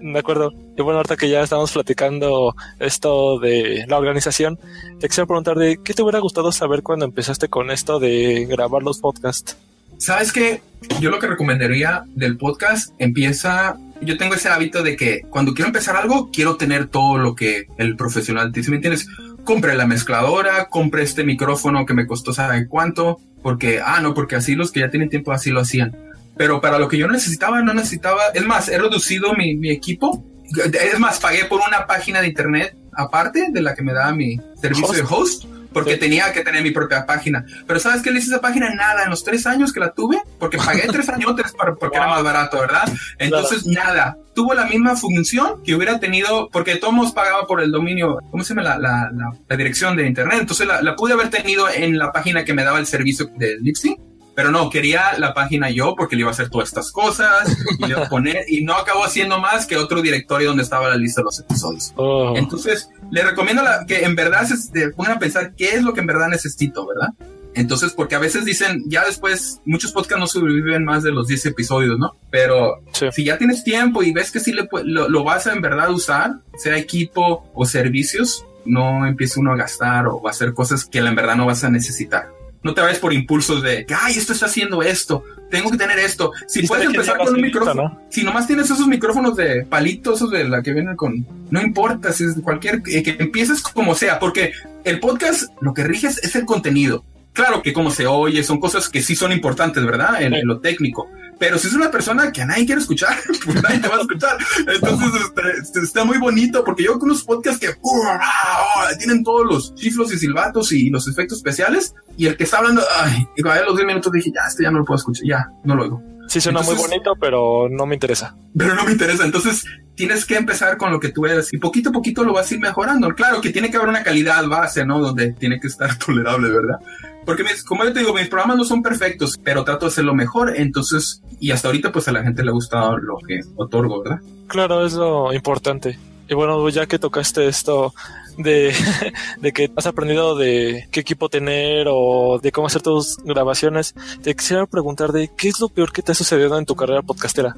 De 0.00 0.18
acuerdo. 0.18 0.50
Y 0.76 0.82
bueno, 0.82 0.98
ahorita 0.98 1.16
que 1.16 1.28
ya 1.28 1.42
estamos 1.42 1.72
platicando 1.72 2.54
esto 2.78 3.38
de 3.38 3.84
la 3.88 3.98
organización, 3.98 4.58
te 5.00 5.08
quisiera 5.08 5.26
preguntar 5.26 5.56
de 5.56 5.78
qué 5.84 5.92
te 5.94 6.02
hubiera 6.02 6.20
gustado 6.20 6.52
saber 6.52 6.82
cuando 6.82 7.04
empezaste 7.04 7.48
con 7.48 7.70
esto 7.70 7.98
de 7.98 8.46
grabar 8.48 8.82
los 8.82 8.98
podcasts. 9.00 9.56
¿sabes 9.98 10.32
qué? 10.32 10.62
Yo 11.00 11.10
lo 11.10 11.18
que 11.18 11.26
recomendaría 11.28 12.04
del 12.14 12.36
podcast 12.38 12.92
empieza. 12.98 13.76
Yo 14.02 14.16
tengo 14.16 14.34
ese 14.34 14.48
hábito 14.48 14.82
de 14.82 14.96
que 14.96 15.22
cuando 15.30 15.54
quiero 15.54 15.68
empezar 15.68 15.96
algo, 15.96 16.30
quiero 16.32 16.56
tener 16.56 16.88
todo 16.88 17.18
lo 17.18 17.34
que 17.34 17.66
el 17.78 17.96
profesional 17.96 18.52
dice. 18.52 18.70
¿Me 18.70 18.76
entiendes? 18.76 19.06
Compré 19.44 19.74
la 19.74 19.86
mezcladora, 19.86 20.68
compré 20.68 21.02
este 21.02 21.24
micrófono 21.24 21.86
que 21.86 21.94
me 21.94 22.06
costó 22.06 22.32
sabe 22.32 22.66
cuánto, 22.68 23.18
porque, 23.42 23.80
ah, 23.84 24.00
no, 24.00 24.14
porque 24.14 24.36
así 24.36 24.54
los 24.54 24.72
que 24.72 24.80
ya 24.80 24.90
tienen 24.90 25.08
tiempo 25.08 25.32
así 25.32 25.50
lo 25.50 25.60
hacían. 25.60 25.96
Pero 26.36 26.60
para 26.60 26.78
lo 26.78 26.88
que 26.88 26.98
yo 26.98 27.08
necesitaba, 27.08 27.62
no 27.62 27.74
necesitaba. 27.74 28.22
Es 28.34 28.44
más, 28.44 28.68
he 28.68 28.78
reducido 28.78 29.34
mi, 29.34 29.56
mi 29.56 29.70
equipo. 29.70 30.24
Es 30.72 30.98
más, 30.98 31.18
pagué 31.18 31.44
por 31.44 31.60
una 31.66 31.86
página 31.86 32.20
de 32.20 32.28
internet 32.28 32.76
aparte 32.94 33.46
de 33.50 33.62
la 33.62 33.74
que 33.74 33.82
me 33.82 33.92
daba 33.92 34.12
mi 34.12 34.38
servicio 34.60 34.92
de 34.92 35.02
host, 35.08 35.44
porque 35.72 35.94
Sí. 35.94 36.00
tenía 36.00 36.32
que 36.32 36.42
tener 36.42 36.62
mi 36.62 36.70
propia 36.70 37.06
página. 37.06 37.44
Pero 37.66 37.80
¿sabes 37.80 38.02
qué 38.02 38.10
le 38.10 38.18
hice 38.18 38.28
esa 38.28 38.40
página? 38.40 38.74
Nada, 38.74 39.04
en 39.04 39.10
los 39.10 39.24
tres 39.24 39.46
años 39.46 39.72
que 39.72 39.80
la 39.80 39.92
tuve, 39.92 40.20
porque 40.38 40.58
pagué 40.58 40.82
tres 40.92 41.08
añotes 41.08 41.52
para, 41.52 41.74
porque 41.74 41.96
era 41.96 42.06
más 42.08 42.22
barato, 42.22 42.60
¿verdad? 42.60 42.84
Entonces, 43.18 43.66
nada, 43.66 44.16
tuvo 44.34 44.54
la 44.54 44.64
misma 44.66 44.96
función 44.96 45.62
que 45.64 45.74
hubiera 45.74 45.98
tenido, 46.00 46.48
porque 46.50 46.76
Tomos 46.76 47.12
pagaba 47.12 47.46
por 47.46 47.60
el 47.60 47.70
dominio, 47.70 48.18
¿cómo 48.30 48.42
se 48.44 48.54
llama? 48.54 48.62
La, 48.62 48.78
la, 48.78 49.10
la, 49.12 49.30
la 49.48 49.56
dirección 49.56 49.96
de 49.96 50.06
internet. 50.06 50.38
Entonces, 50.40 50.66
la, 50.66 50.82
la 50.82 50.96
pude 50.96 51.12
haber 51.14 51.28
tenido 51.30 51.68
en 51.68 51.98
la 51.98 52.12
página 52.12 52.44
que 52.44 52.54
me 52.54 52.64
daba 52.64 52.78
el 52.78 52.86
servicio 52.86 53.30
de 53.36 53.58
Lipsy. 53.60 53.96
Pero 54.34 54.50
no, 54.50 54.70
quería 54.70 55.18
la 55.18 55.34
página 55.34 55.68
yo 55.70 55.94
porque 55.96 56.16
le 56.16 56.20
iba 56.20 56.30
a 56.30 56.32
hacer 56.32 56.48
todas 56.48 56.68
estas 56.68 56.90
cosas 56.90 57.54
y 57.78 57.82
le 57.82 57.90
iba 57.90 58.06
a 58.06 58.08
poner, 58.08 58.44
y 58.48 58.64
no 58.64 58.74
acabó 58.74 59.04
haciendo 59.04 59.38
más 59.38 59.66
que 59.66 59.76
otro 59.76 60.00
directorio 60.00 60.48
donde 60.48 60.62
estaba 60.62 60.88
la 60.88 60.96
lista 60.96 61.20
de 61.20 61.24
los 61.26 61.38
episodios. 61.40 61.92
Oh, 61.96 62.34
Entonces, 62.36 62.88
le 63.10 63.22
recomiendo 63.22 63.62
la- 63.62 63.84
que 63.86 64.04
en 64.04 64.14
verdad 64.16 64.46
se 64.46 64.88
pongan 64.90 65.12
a 65.16 65.18
pensar 65.18 65.54
qué 65.54 65.74
es 65.74 65.82
lo 65.82 65.92
que 65.92 66.00
en 66.00 66.06
verdad 66.06 66.28
necesito, 66.28 66.86
¿verdad? 66.86 67.10
Entonces, 67.54 67.92
porque 67.92 68.14
a 68.14 68.18
veces 68.18 68.46
dicen, 68.46 68.82
ya 68.86 69.04
después, 69.04 69.60
muchos 69.66 69.92
podcasts 69.92 70.18
no 70.20 70.26
sobreviven 70.26 70.86
más 70.86 71.02
de 71.02 71.12
los 71.12 71.26
10 71.26 71.44
episodios, 71.44 71.98
¿no? 71.98 72.16
Pero 72.30 72.80
sí. 72.92 73.08
si 73.12 73.24
ya 73.24 73.36
tienes 73.36 73.62
tiempo 73.62 74.02
y 74.02 74.12
ves 74.12 74.30
que 74.30 74.40
sí 74.40 74.52
le 74.54 74.66
lo, 74.84 75.10
lo 75.10 75.24
vas 75.24 75.46
a 75.46 75.52
en 75.52 75.60
verdad 75.60 75.90
usar, 75.90 76.36
sea 76.56 76.78
equipo 76.78 77.50
o 77.52 77.66
servicios, 77.66 78.46
no 78.64 79.06
empiece 79.06 79.38
uno 79.38 79.52
a 79.52 79.56
gastar 79.56 80.06
o 80.06 80.26
a 80.26 80.30
hacer 80.30 80.54
cosas 80.54 80.86
que 80.86 81.00
en 81.00 81.14
verdad 81.14 81.36
no 81.36 81.44
vas 81.44 81.62
a 81.64 81.68
necesitar. 81.68 82.31
No 82.62 82.74
te 82.74 82.80
vayas 82.80 82.98
por 82.98 83.12
impulsos 83.12 83.62
de, 83.62 83.84
que, 83.84 83.94
ay, 83.94 84.14
esto 84.16 84.32
está 84.32 84.46
haciendo 84.46 84.82
esto, 84.82 85.24
tengo 85.50 85.70
que 85.70 85.76
tener 85.76 85.98
esto. 85.98 86.32
Si 86.46 86.66
puedes 86.66 86.86
empezar 86.86 87.18
con 87.18 87.34
un 87.34 87.40
micrófono, 87.40 87.82
¿no? 87.82 88.00
si 88.08 88.22
nomás 88.22 88.46
tienes 88.46 88.66
esos 88.70 88.86
micrófonos 88.86 89.36
de 89.36 89.64
palitos, 89.64 90.16
esos 90.16 90.30
de 90.30 90.44
la 90.44 90.62
que 90.62 90.72
vienen 90.72 90.94
con, 90.96 91.26
no 91.50 91.60
importa 91.60 92.12
si 92.12 92.24
es 92.24 92.34
cualquier, 92.42 92.82
eh, 92.86 93.02
que 93.02 93.16
empieces 93.18 93.62
como 93.62 93.94
sea, 93.94 94.18
porque 94.18 94.52
el 94.84 95.00
podcast 95.00 95.50
lo 95.60 95.74
que 95.74 95.84
rige 95.84 96.06
es, 96.06 96.18
es 96.22 96.36
el 96.36 96.44
contenido. 96.44 97.04
Claro 97.32 97.62
que 97.62 97.72
como 97.72 97.90
se 97.90 98.06
oye, 98.06 98.44
son 98.44 98.60
cosas 98.60 98.88
que 98.90 99.00
sí 99.02 99.16
son 99.16 99.32
importantes, 99.32 99.84
¿verdad? 99.84 100.20
En, 100.22 100.32
Sí. 100.34 100.38
en 100.40 100.46
lo 100.46 100.60
técnico. 100.60 101.08
Pero 101.42 101.58
si 101.58 101.66
es 101.66 101.74
una 101.74 101.90
persona 101.90 102.30
que 102.30 102.40
a 102.40 102.46
nadie 102.46 102.66
quiere 102.66 102.80
escuchar, 102.80 103.16
pues 103.44 103.60
nadie 103.60 103.80
te 103.80 103.88
va 103.88 103.96
a 103.96 104.00
escuchar. 104.02 104.36
Entonces 104.60 105.08
este, 105.24 105.42
este, 105.60 105.80
está 105.80 106.04
muy 106.04 106.18
bonito 106.18 106.62
porque 106.62 106.84
yo 106.84 106.92
con 107.00 107.10
unos 107.10 107.24
podcasts 107.24 107.58
que 107.58 107.70
uh, 107.82 108.02
ah, 108.06 108.88
tienen 108.96 109.24
todos 109.24 109.44
los 109.46 109.74
chiflos 109.74 110.14
y 110.14 110.18
silbatos 110.18 110.70
y 110.70 110.88
los 110.88 111.08
efectos 111.08 111.38
especiales 111.38 111.96
y 112.16 112.26
el 112.26 112.36
que 112.36 112.44
está 112.44 112.58
hablando, 112.58 112.82
ay, 112.96 113.26
y 113.36 113.48
a 113.48 113.62
los 113.64 113.74
10 113.74 113.88
minutos 113.88 114.12
dije, 114.12 114.30
ya, 114.32 114.42
este 114.46 114.62
ya 114.62 114.70
no 114.70 114.78
lo 114.78 114.84
puedo 114.84 114.98
escuchar, 114.98 115.24
ya, 115.26 115.50
no 115.64 115.74
lo 115.74 115.82
oigo 115.82 116.02
Sí, 116.28 116.40
suena 116.40 116.62
muy 116.62 116.76
bonito, 116.76 117.14
pero 117.20 117.68
no 117.68 117.86
me 117.86 117.96
interesa. 117.96 118.36
pero 118.56 118.76
no 118.76 118.84
me 118.84 118.92
interesa. 118.92 119.24
Entonces 119.24 119.64
tienes 119.96 120.24
que 120.24 120.36
empezar 120.36 120.76
con 120.76 120.92
lo 120.92 121.00
que 121.00 121.08
tú 121.08 121.26
eres 121.26 121.52
y 121.52 121.58
poquito 121.58 121.90
a 121.90 121.92
poquito 121.92 122.22
lo 122.22 122.32
vas 122.32 122.50
a 122.50 122.54
ir 122.54 122.60
mejorando. 122.60 123.12
Claro 123.16 123.40
que 123.40 123.50
tiene 123.50 123.68
que 123.68 123.76
haber 123.76 123.88
una 123.88 124.04
calidad 124.04 124.46
base, 124.46 124.86
¿no? 124.86 125.00
Donde 125.00 125.32
tiene 125.32 125.58
que 125.58 125.66
estar 125.66 125.98
tolerable, 126.06 126.50
¿verdad? 126.50 126.78
Porque 127.24 127.44
como 127.66 127.84
yo 127.84 127.92
te 127.92 128.00
digo, 128.00 128.14
mis 128.14 128.28
programas 128.28 128.56
no 128.56 128.64
son 128.64 128.82
perfectos, 128.82 129.38
pero 129.42 129.64
trato 129.64 129.88
de 129.88 130.02
lo 130.02 130.14
mejor, 130.14 130.56
entonces, 130.56 131.22
y 131.40 131.50
hasta 131.50 131.68
ahorita 131.68 131.92
pues 131.92 132.08
a 132.08 132.12
la 132.12 132.22
gente 132.22 132.42
le 132.42 132.50
ha 132.50 132.54
gustado 132.54 132.96
lo 132.98 133.18
que 133.26 133.40
otorgo, 133.56 134.02
¿verdad? 134.02 134.20
Claro, 134.48 134.84
es 134.84 134.94
lo 134.94 135.32
importante. 135.32 135.98
Y 136.28 136.34
bueno, 136.34 136.68
ya 136.68 136.86
que 136.86 136.98
tocaste 136.98 137.46
esto 137.46 137.94
de, 138.38 138.72
de 139.40 139.52
que 139.52 139.70
has 139.76 139.86
aprendido 139.86 140.36
de 140.36 140.88
qué 140.90 141.00
equipo 141.00 141.28
tener 141.28 141.86
o 141.90 142.38
de 142.42 142.52
cómo 142.52 142.66
hacer 142.66 142.82
tus 142.82 143.18
grabaciones, 143.24 143.94
te 144.22 144.34
quisiera 144.34 144.66
preguntar 144.66 145.12
de 145.12 145.30
qué 145.36 145.48
es 145.48 145.60
lo 145.60 145.68
peor 145.68 145.92
que 145.92 146.02
te 146.02 146.12
ha 146.12 146.14
sucedido 146.14 146.58
en 146.58 146.66
tu 146.66 146.74
carrera 146.74 147.02
podcastera. 147.02 147.56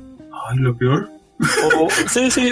Ay, 0.49 0.59
lo 0.59 0.77
peor. 0.77 1.09
Sí, 2.11 2.31
sí, 2.31 2.51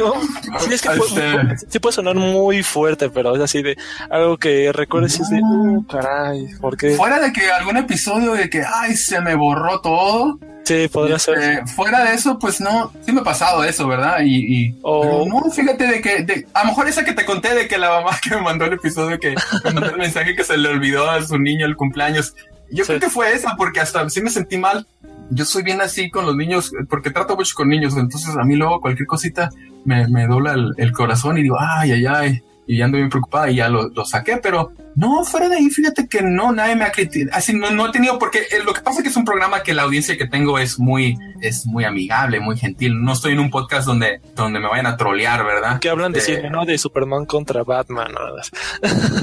sí, 0.59 0.75
es 0.75 0.83
que 0.83 0.91
puede, 0.91 1.59
sí 1.69 1.79
puede 1.79 1.93
sonar 1.93 2.17
muy 2.17 2.63
fuerte, 2.63 3.11
pero 3.11 3.35
es 3.37 3.43
así 3.43 3.63
de 3.63 3.77
algo 4.11 4.37
que 4.37 4.73
recuerdes 4.73 5.21
y 5.21 5.35
de, 5.35 5.41
uh, 5.43 5.87
caray, 5.87 6.49
porque 6.61 6.97
Fuera 6.97 7.21
de 7.21 7.33
que 7.33 7.51
algún 7.51 7.77
episodio 7.77 8.33
de 8.33 8.51
que, 8.51 8.63
ay, 8.63 8.97
se 8.97 9.21
me 9.21 9.35
borró 9.35 9.81
todo. 9.81 10.39
Sí, 10.65 10.89
podría 10.89 11.19
ser. 11.19 11.39
Este, 11.39 11.67
fuera 11.67 12.05
de 12.05 12.15
eso, 12.15 12.39
pues 12.39 12.61
no, 12.61 12.93
sí 13.05 13.13
me 13.13 13.21
ha 13.21 13.25
pasado 13.25 13.65
eso, 13.65 13.87
¿verdad? 13.87 14.21
Y, 14.25 14.67
y 14.67 14.73
no, 14.83 15.51
fíjate 15.51 15.87
de 15.87 16.01
que, 16.01 16.23
de, 16.23 16.47
a 16.55 16.63
lo 16.63 16.71
mejor 16.71 16.89
esa 16.89 17.05
que 17.05 17.13
te 17.13 17.25
conté 17.25 17.55
de 17.55 17.69
que 17.69 17.79
la 17.79 17.89
mamá 17.89 18.19
que 18.23 18.35
me 18.35 18.43
mandó 18.43 18.65
el 18.65 18.75
episodio 18.75 19.19
que 19.19 19.35
me 19.65 19.71
mandó 19.73 19.91
el 19.91 19.99
mensaje 19.99 20.35
que 20.35 20.45
se 20.45 20.57
le 20.57 20.69
olvidó 20.69 21.11
a 21.11 21.23
su 21.23 21.39
niño 21.39 21.67
el 21.67 21.77
cumpleaños. 21.77 22.35
Yo 22.71 22.85
creo 22.85 23.01
que 23.01 23.11
fue 23.11 23.33
esa, 23.33 23.55
porque 23.57 23.81
hasta 23.81 24.09
sí 24.09 24.23
me 24.23 24.31
sentí 24.31 24.57
mal 24.57 24.87
yo 25.35 25.45
soy 25.45 25.63
bien 25.63 25.81
así 25.81 26.11
con 26.11 26.27
los 26.27 26.37
niños, 26.37 26.73
porque 26.89 27.11
trato 27.11 27.37
mucho 27.37 27.55
con 27.57 27.69
niños, 27.69 27.97
entonces 27.97 28.37
a 28.37 28.45
mí 28.45 28.57
luego 28.57 28.81
cualquier 28.81 29.07
cosita 29.07 29.51
me, 29.85 30.07
me 30.09 30.27
dobla 30.27 30.55
el, 30.77 30.93
corazón 30.93 31.39
y 31.39 31.43
digo, 31.43 31.57
ay, 31.59 31.93
ay, 31.93 32.07
ay, 32.07 32.43
y 32.67 32.79
ya 32.79 32.85
ando 32.85 32.99
bien 32.99 33.09
preocupada 33.09 33.51
y 33.51 33.57
ya 33.57 33.69
lo, 33.69 33.89
lo, 33.89 34.05
saqué, 34.05 34.37
pero 34.37 34.73
no, 34.95 35.25
fuera 35.25 35.49
de 35.49 35.57
ahí, 35.57 35.71
fíjate 35.71 36.07
que 36.07 36.23
no, 36.23 36.53
nadie 36.53 36.77
me 36.77 36.85
ha 36.85 36.93
criticado, 36.93 37.37
así 37.37 37.55
no, 37.55 37.71
no 37.71 37.89
he 37.89 37.93
tenido, 37.93 38.19
porque 38.19 38.41
eh, 38.41 38.63
lo 38.65 38.73
que 38.73 38.83
pasa 38.83 38.99
es 38.99 39.05
que 39.05 39.09
es 39.09 39.17
un 39.17 39.25
programa 39.25 39.63
que 39.63 39.75
la 39.75 39.83
audiencia 39.83 40.17
que 40.17 40.27
tengo 40.27 40.59
es 40.59 40.79
muy, 40.79 41.17
es 41.41 41.67
muy 41.67 41.85
amigable, 41.85 42.39
muy 42.41 42.57
gentil, 42.57 43.03
no 43.03 43.13
estoy 43.13 43.33
en 43.33 43.41
un 43.41 43.51
podcast 43.51 43.87
donde, 43.87 44.21
donde 44.37 44.61
me 44.61 44.69
vayan 44.69 44.87
a 44.87 44.97
trolear, 44.97 45.45
¿verdad? 45.45 45.81
Que 45.81 45.89
hablan 45.89 46.13
de, 46.13 46.21
cine, 46.21 46.51
¿no? 46.51 46.65
De 46.65 46.79
Superman 46.79 47.25
contra 47.25 47.65
Batman, 47.65 48.13
¿no? 48.13 48.21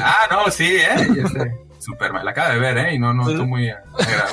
ah, 0.03 0.28
no, 0.32 0.51
sí, 0.51 0.76
eh. 0.76 1.51
Superman. 1.80 2.25
La 2.25 2.32
acaba 2.32 2.53
de 2.53 2.59
ver, 2.59 2.77
¿eh? 2.77 2.95
Y 2.95 2.99
no, 2.99 3.13
no 3.13 3.30
estoy 3.30 3.45
muy, 3.45 3.71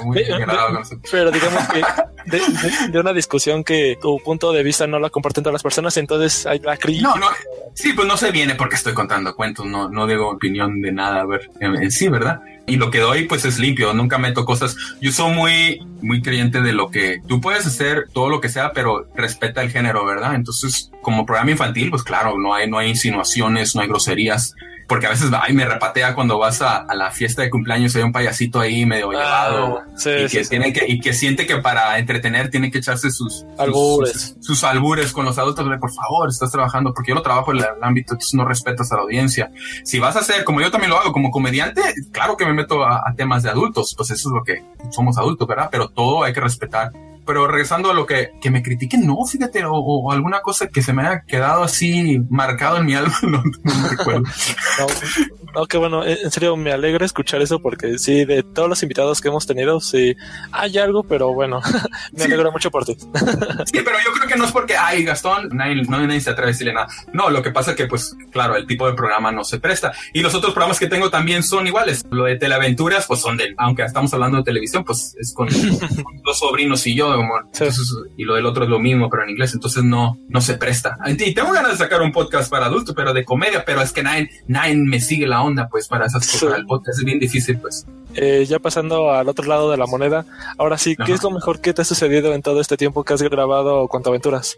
muy 0.04 0.24
agradado 0.24 0.74
con 0.74 0.82
eso. 0.82 0.96
Pero 1.10 1.30
digamos 1.30 1.62
que 1.68 1.82
de, 2.26 2.98
una 2.98 3.12
discusión 3.12 3.64
que 3.64 3.96
tu 4.00 4.18
punto 4.18 4.52
de 4.52 4.62
vista 4.62 4.86
no 4.86 4.98
la 4.98 5.10
comparten 5.10 5.44
todas 5.44 5.54
las 5.54 5.62
personas, 5.62 5.96
entonces 5.96 6.46
hay 6.46 6.58
la 6.58 6.76
crítica. 6.76 7.08
No, 7.08 7.16
no. 7.16 7.26
Sí, 7.74 7.92
pues 7.92 8.08
no 8.08 8.16
se 8.16 8.30
viene 8.30 8.54
porque 8.54 8.76
estoy 8.76 8.94
contando 8.94 9.34
cuentos, 9.34 9.66
no, 9.66 9.88
no 9.88 10.06
digo 10.06 10.30
opinión 10.30 10.80
de 10.80 10.92
nada, 10.92 11.20
a 11.20 11.26
ver, 11.26 11.50
en, 11.60 11.90
sí, 11.90 12.08
¿verdad? 12.08 12.40
Y 12.66 12.76
lo 12.76 12.90
que 12.90 12.98
doy, 12.98 13.26
pues 13.26 13.44
es 13.44 13.58
limpio, 13.58 13.92
nunca 13.94 14.18
meto 14.18 14.44
cosas. 14.44 14.76
Yo 15.00 15.12
soy 15.12 15.32
muy, 15.32 15.86
muy 16.00 16.22
creyente 16.22 16.62
de 16.62 16.72
lo 16.72 16.90
que 16.90 17.20
tú 17.28 17.40
puedes 17.40 17.66
hacer 17.66 18.06
todo 18.12 18.28
lo 18.28 18.40
que 18.40 18.48
sea, 18.48 18.72
pero 18.72 19.06
respeta 19.14 19.62
el 19.62 19.70
género, 19.70 20.04
¿verdad? 20.04 20.34
Entonces, 20.34 20.90
como 21.02 21.26
programa 21.26 21.52
infantil, 21.52 21.90
pues 21.90 22.02
claro, 22.02 22.38
no 22.38 22.54
hay, 22.54 22.68
no 22.68 22.78
hay 22.78 22.88
insinuaciones, 22.88 23.76
no 23.76 23.82
hay 23.82 23.88
groserías 23.88 24.54
porque 24.86 25.06
a 25.06 25.10
veces 25.10 25.30
ay, 25.40 25.52
me 25.52 25.64
repatea 25.64 26.14
cuando 26.14 26.38
vas 26.38 26.62
a, 26.62 26.86
la 26.94 27.10
fiesta 27.10 27.42
de 27.42 27.50
cumpleaños 27.50 27.94
y 27.94 27.98
hay 27.98 28.04
un 28.04 28.12
payasito 28.12 28.60
ahí 28.60 28.86
medio 28.86 29.10
ah, 29.10 29.12
llevado 29.12 29.82
y 30.24 30.28
que 30.28 30.44
tiene 30.44 30.72
que 30.72 30.86
y 30.86 31.00
que 31.00 31.12
siente 31.12 31.46
que 31.46 31.58
para 31.58 31.98
entretener 31.98 32.50
tiene 32.50 32.70
que 32.70 32.78
echarse 32.78 33.10
sus 33.10 33.44
albures. 33.58 34.36
sus, 34.40 34.64
albures 34.64 35.12
con 35.12 35.24
los 35.24 35.38
adultos 35.38 35.66
por 35.80 35.92
favor 35.92 36.28
estás 36.28 36.52
trabajando 36.52 36.94
porque 36.94 37.10
yo 37.10 37.14
lo 37.14 37.22
trabajo 37.22 37.52
en 37.52 37.58
el, 37.58 37.66
ámbito 37.82 38.14
entonces 38.14 38.34
no 38.34 38.44
respetas 38.44 38.90
a 38.92 38.96
la 38.96 39.02
audiencia. 39.02 39.50
Si 39.84 39.98
vas 39.98 40.16
a 40.16 40.20
hacer 40.20 40.44
como 40.44 40.60
yo 40.60 40.70
también 40.70 40.90
lo 40.90 40.98
hago 40.98 41.12
como 41.12 41.30
comediante 41.30 41.82
claro 42.12 42.36
que 42.36 42.46
me 42.46 42.52
meto 42.52 42.84
a, 42.84 43.02
a 43.06 43.14
temas 43.14 43.42
de 43.42 43.50
adultos 43.50 43.94
pues 43.96 44.10
eso 44.10 44.28
es 44.28 44.34
lo 44.34 44.44
que 44.44 44.64
somos 44.90 45.18
adultos 45.18 45.46
verdad 45.46 45.68
pero 45.70 45.88
todo 45.88 46.22
hay 46.22 46.32
que 46.32 46.40
respetar 46.40 46.92
pero 47.26 47.46
regresando 47.46 47.90
a 47.90 47.94
lo 47.94 48.06
que, 48.06 48.32
que 48.40 48.50
me 48.50 48.62
critiquen, 48.62 49.06
no, 49.06 49.24
fíjate, 49.24 49.62
o, 49.66 50.12
alguna 50.12 50.40
cosa 50.40 50.68
que 50.68 50.82
se 50.82 50.92
me 50.92 51.02
haya 51.02 51.22
quedado 51.26 51.62
así 51.62 52.20
marcado 52.30 52.78
en 52.78 52.86
mi 52.86 52.94
alma, 52.94 53.16
no, 53.22 53.42
me 53.42 53.88
recuerdo. 53.88 54.22
no, 54.78 54.86
que 55.64 55.78
bueno, 55.78 56.04
en 56.04 56.30
serio 56.30 56.56
me 56.56 56.72
alegra 56.72 57.06
escuchar 57.06 57.40
eso 57.40 57.60
porque 57.60 57.98
sí, 57.98 58.24
de 58.24 58.42
todos 58.42 58.68
los 58.68 58.82
invitados 58.82 59.20
que 59.20 59.28
hemos 59.28 59.46
tenido, 59.46 59.80
sí, 59.80 60.14
hay 60.52 60.76
algo, 60.78 61.02
pero 61.02 61.32
bueno, 61.32 61.60
me 62.12 62.24
alegra 62.24 62.50
mucho 62.50 62.70
por 62.70 62.84
ti. 62.84 62.94
sí, 63.64 63.80
pero 63.84 63.96
yo 64.04 64.12
creo 64.12 64.28
que 64.28 64.36
no 64.36 64.44
es 64.44 64.52
porque, 64.52 64.76
ay, 64.76 65.04
Gastón, 65.04 65.48
nadie, 65.52 65.82
no 65.82 65.98
nadie 65.98 66.20
se 66.20 66.30
atreve 66.30 66.50
a 66.50 66.52
decirle 66.52 66.74
nada. 66.74 66.88
No, 67.12 67.30
lo 67.30 67.42
que 67.42 67.50
pasa 67.50 67.70
es 67.70 67.76
que, 67.76 67.86
pues, 67.86 68.16
claro, 68.30 68.56
el 68.56 68.66
tipo 68.66 68.86
de 68.86 68.94
programa 68.94 69.32
no 69.32 69.44
se 69.44 69.58
presta. 69.58 69.92
Y 70.12 70.20
los 70.20 70.34
otros 70.34 70.52
programas 70.52 70.78
que 70.78 70.86
tengo 70.86 71.10
también 71.10 71.42
son 71.42 71.66
iguales. 71.66 72.04
Lo 72.10 72.24
de 72.24 72.36
teleaventuras, 72.36 73.06
pues 73.06 73.20
son 73.20 73.36
de, 73.36 73.54
aunque 73.58 73.82
estamos 73.82 74.12
hablando 74.12 74.38
de 74.38 74.44
televisión, 74.44 74.84
pues 74.84 75.16
es 75.18 75.32
con, 75.32 75.48
con 75.48 76.16
dos 76.24 76.38
sobrinos 76.38 76.86
y 76.86 76.94
yo, 76.94 77.14
y 78.16 78.24
lo 78.24 78.34
del 78.34 78.46
otro 78.46 78.64
es 78.64 78.70
lo 78.70 78.78
mismo, 78.78 79.08
pero 79.08 79.24
en 79.24 79.30
inglés, 79.30 79.54
entonces 79.54 79.84
no, 79.84 80.18
no 80.28 80.40
se 80.40 80.54
presta. 80.54 80.96
Y 81.06 81.34
tengo 81.34 81.52
ganas 81.52 81.72
de 81.72 81.78
sacar 81.78 82.02
un 82.02 82.12
podcast 82.12 82.50
para 82.50 82.66
adultos, 82.66 82.94
pero 82.94 83.12
de 83.12 83.24
comedia, 83.24 83.64
pero 83.64 83.80
es 83.80 83.92
que 83.92 84.02
nadie, 84.02 84.30
nadie 84.46 84.76
me 84.76 85.00
sigue 85.00 85.26
la 85.26 85.42
onda, 85.42 85.45
pues, 85.70 85.88
para 85.88 86.06
esas 86.06 86.26
cosas. 86.26 86.58
El 86.58 86.66
podcast 86.66 86.98
es 86.98 87.04
bien 87.04 87.18
difícil, 87.18 87.58
pues. 87.58 87.86
Eh, 88.14 88.46
ya 88.48 88.58
pasando 88.58 89.12
al 89.12 89.28
otro 89.28 89.46
lado 89.46 89.70
de 89.70 89.76
la 89.76 89.86
moneda, 89.86 90.24
ahora 90.58 90.78
sí, 90.78 90.96
¿qué 90.96 91.12
es 91.12 91.22
lo 91.22 91.30
mejor 91.30 91.60
que 91.60 91.74
te 91.74 91.82
ha 91.82 91.84
sucedido 91.84 92.34
en 92.34 92.42
todo 92.42 92.60
este 92.60 92.76
tiempo 92.76 93.04
que 93.04 93.14
has 93.14 93.22
grabado 93.22 93.88
Aventuras? 94.06 94.56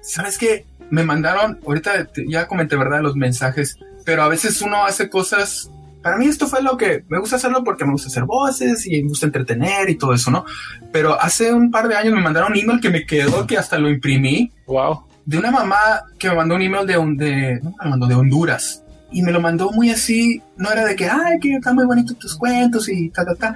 ¿Sabes 0.00 0.38
qué? 0.38 0.66
Me 0.90 1.04
mandaron, 1.04 1.60
ahorita 1.66 2.08
ya 2.26 2.46
comenté, 2.46 2.76
¿verdad? 2.76 3.00
Los 3.02 3.16
mensajes, 3.16 3.78
pero 4.04 4.22
a 4.22 4.28
veces 4.28 4.60
uno 4.62 4.84
hace 4.84 5.10
cosas 5.10 5.70
para 6.02 6.16
mí 6.16 6.26
esto 6.26 6.46
fue 6.46 6.62
lo 6.62 6.76
que 6.76 7.04
me 7.08 7.18
gusta 7.18 7.36
hacerlo 7.36 7.64
porque 7.64 7.84
me 7.84 7.92
gusta 7.92 8.08
hacer 8.08 8.24
voces 8.24 8.86
y 8.86 9.02
me 9.02 9.08
gusta 9.08 9.26
entretener 9.26 9.90
y 9.90 9.96
todo 9.96 10.14
eso, 10.14 10.30
¿no? 10.30 10.44
Pero 10.92 11.20
hace 11.20 11.52
un 11.52 11.70
par 11.70 11.88
de 11.88 11.96
años 11.96 12.14
me 12.14 12.20
mandaron 12.20 12.52
un 12.52 12.58
email 12.58 12.80
que 12.80 12.90
me 12.90 13.04
quedó, 13.04 13.46
que 13.46 13.58
hasta 13.58 13.78
lo 13.78 13.90
imprimí. 13.90 14.52
Wow. 14.66 15.04
De 15.26 15.38
una 15.38 15.50
mamá 15.50 16.04
que 16.18 16.28
me 16.28 16.36
mandó 16.36 16.54
un 16.54 16.62
email 16.62 16.86
de, 16.86 16.94
de, 17.24 17.60
me 17.62 17.90
mandó 17.90 18.06
de 18.06 18.14
Honduras. 18.14 18.82
Y 19.10 19.22
me 19.22 19.32
lo 19.32 19.40
mandó 19.40 19.70
muy 19.70 19.90
así, 19.90 20.42
no 20.56 20.70
era 20.70 20.84
de 20.84 20.96
que, 20.96 21.08
ay, 21.08 21.38
que 21.40 21.54
están 21.54 21.74
muy 21.74 21.86
bonitos 21.86 22.18
tus 22.18 22.36
cuentos 22.36 22.88
y 22.88 23.10
ta, 23.10 23.24
ta, 23.24 23.34
ta. 23.34 23.54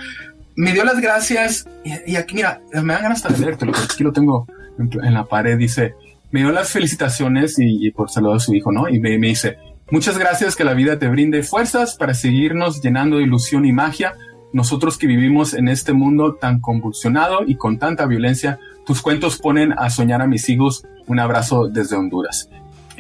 Me 0.57 0.73
dio 0.73 0.85
las 0.85 1.01
gracias 1.01 1.67
y, 2.07 2.17
aquí, 2.17 2.35
mira, 2.35 2.61
me 2.73 2.93
dan 2.93 3.03
ganas 3.03 3.23
de 3.23 3.39
leértelo, 3.39 3.73
aquí 3.73 4.03
lo 4.03 4.13
tengo 4.13 4.47
en, 4.79 5.15
la 5.15 5.25
pared, 5.25 5.57
dice, 5.57 5.95
me 6.31 6.41
dio 6.41 6.53
las 6.53 6.71
felicitaciones 6.71 7.55
y, 7.59 7.91
por 7.91 8.11
saludar 8.11 8.37
a 8.37 8.41
su 8.41 8.55
hijo, 8.55 8.73
¿no? 8.73 8.89
Y 8.89 8.99
me, 9.01 9.19
me 9.19 9.29
dice, 9.29 9.57
Muchas 9.93 10.17
gracias, 10.17 10.57
que 10.57 10.65
la 10.65 10.73
vida 10.73 10.99
te 10.99 11.07
brinde 11.07 11.43
fuerzas 11.43 11.97
para 11.97 12.15
seguirnos 12.15 12.81
llenando 12.81 13.19
de 13.19 13.25
ilusión 13.25 13.67
y 13.67 13.73
magia. 13.73 14.15
Nosotros 14.55 14.97
que 14.97 15.07
vivimos 15.07 15.53
en 15.53 15.69
este 15.69 15.93
mundo 15.93 16.37
tan 16.37 16.61
convulsionado 16.61 17.41
y 17.47 17.57
con 17.57 17.79
tanta 17.79 18.07
violencia, 18.07 18.59
tus 18.87 19.03
cuentos 19.03 19.37
ponen 19.37 19.75
a 19.77 19.91
soñar 19.91 20.23
a 20.23 20.27
mis 20.27 20.49
hijos. 20.49 20.87
Un 21.07 21.21
abrazo 21.21 21.69
desde 21.69 21.97
Honduras. 21.97 22.49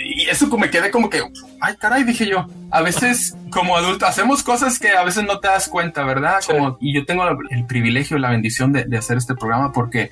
Y 0.04 0.28
eso 0.28 0.46
me 0.56 0.70
quedé 0.70 0.90
como 0.90 1.08
que, 1.08 1.22
ay 1.60 1.74
caray, 1.76 2.04
dije 2.04 2.26
yo, 2.26 2.46
a 2.70 2.82
veces 2.82 3.36
como 3.50 3.76
adulto 3.76 4.06
hacemos 4.06 4.42
cosas 4.42 4.78
que 4.78 4.90
a 4.90 5.04
veces 5.04 5.24
no 5.24 5.38
te 5.40 5.48
das 5.48 5.68
cuenta, 5.68 6.04
¿verdad? 6.04 6.40
Como, 6.46 6.76
y 6.80 6.94
yo 6.94 7.04
tengo 7.04 7.24
el 7.50 7.66
privilegio, 7.66 8.18
la 8.18 8.30
bendición 8.30 8.72
de, 8.72 8.84
de 8.84 8.98
hacer 8.98 9.16
este 9.18 9.34
programa 9.34 9.72
porque 9.72 10.10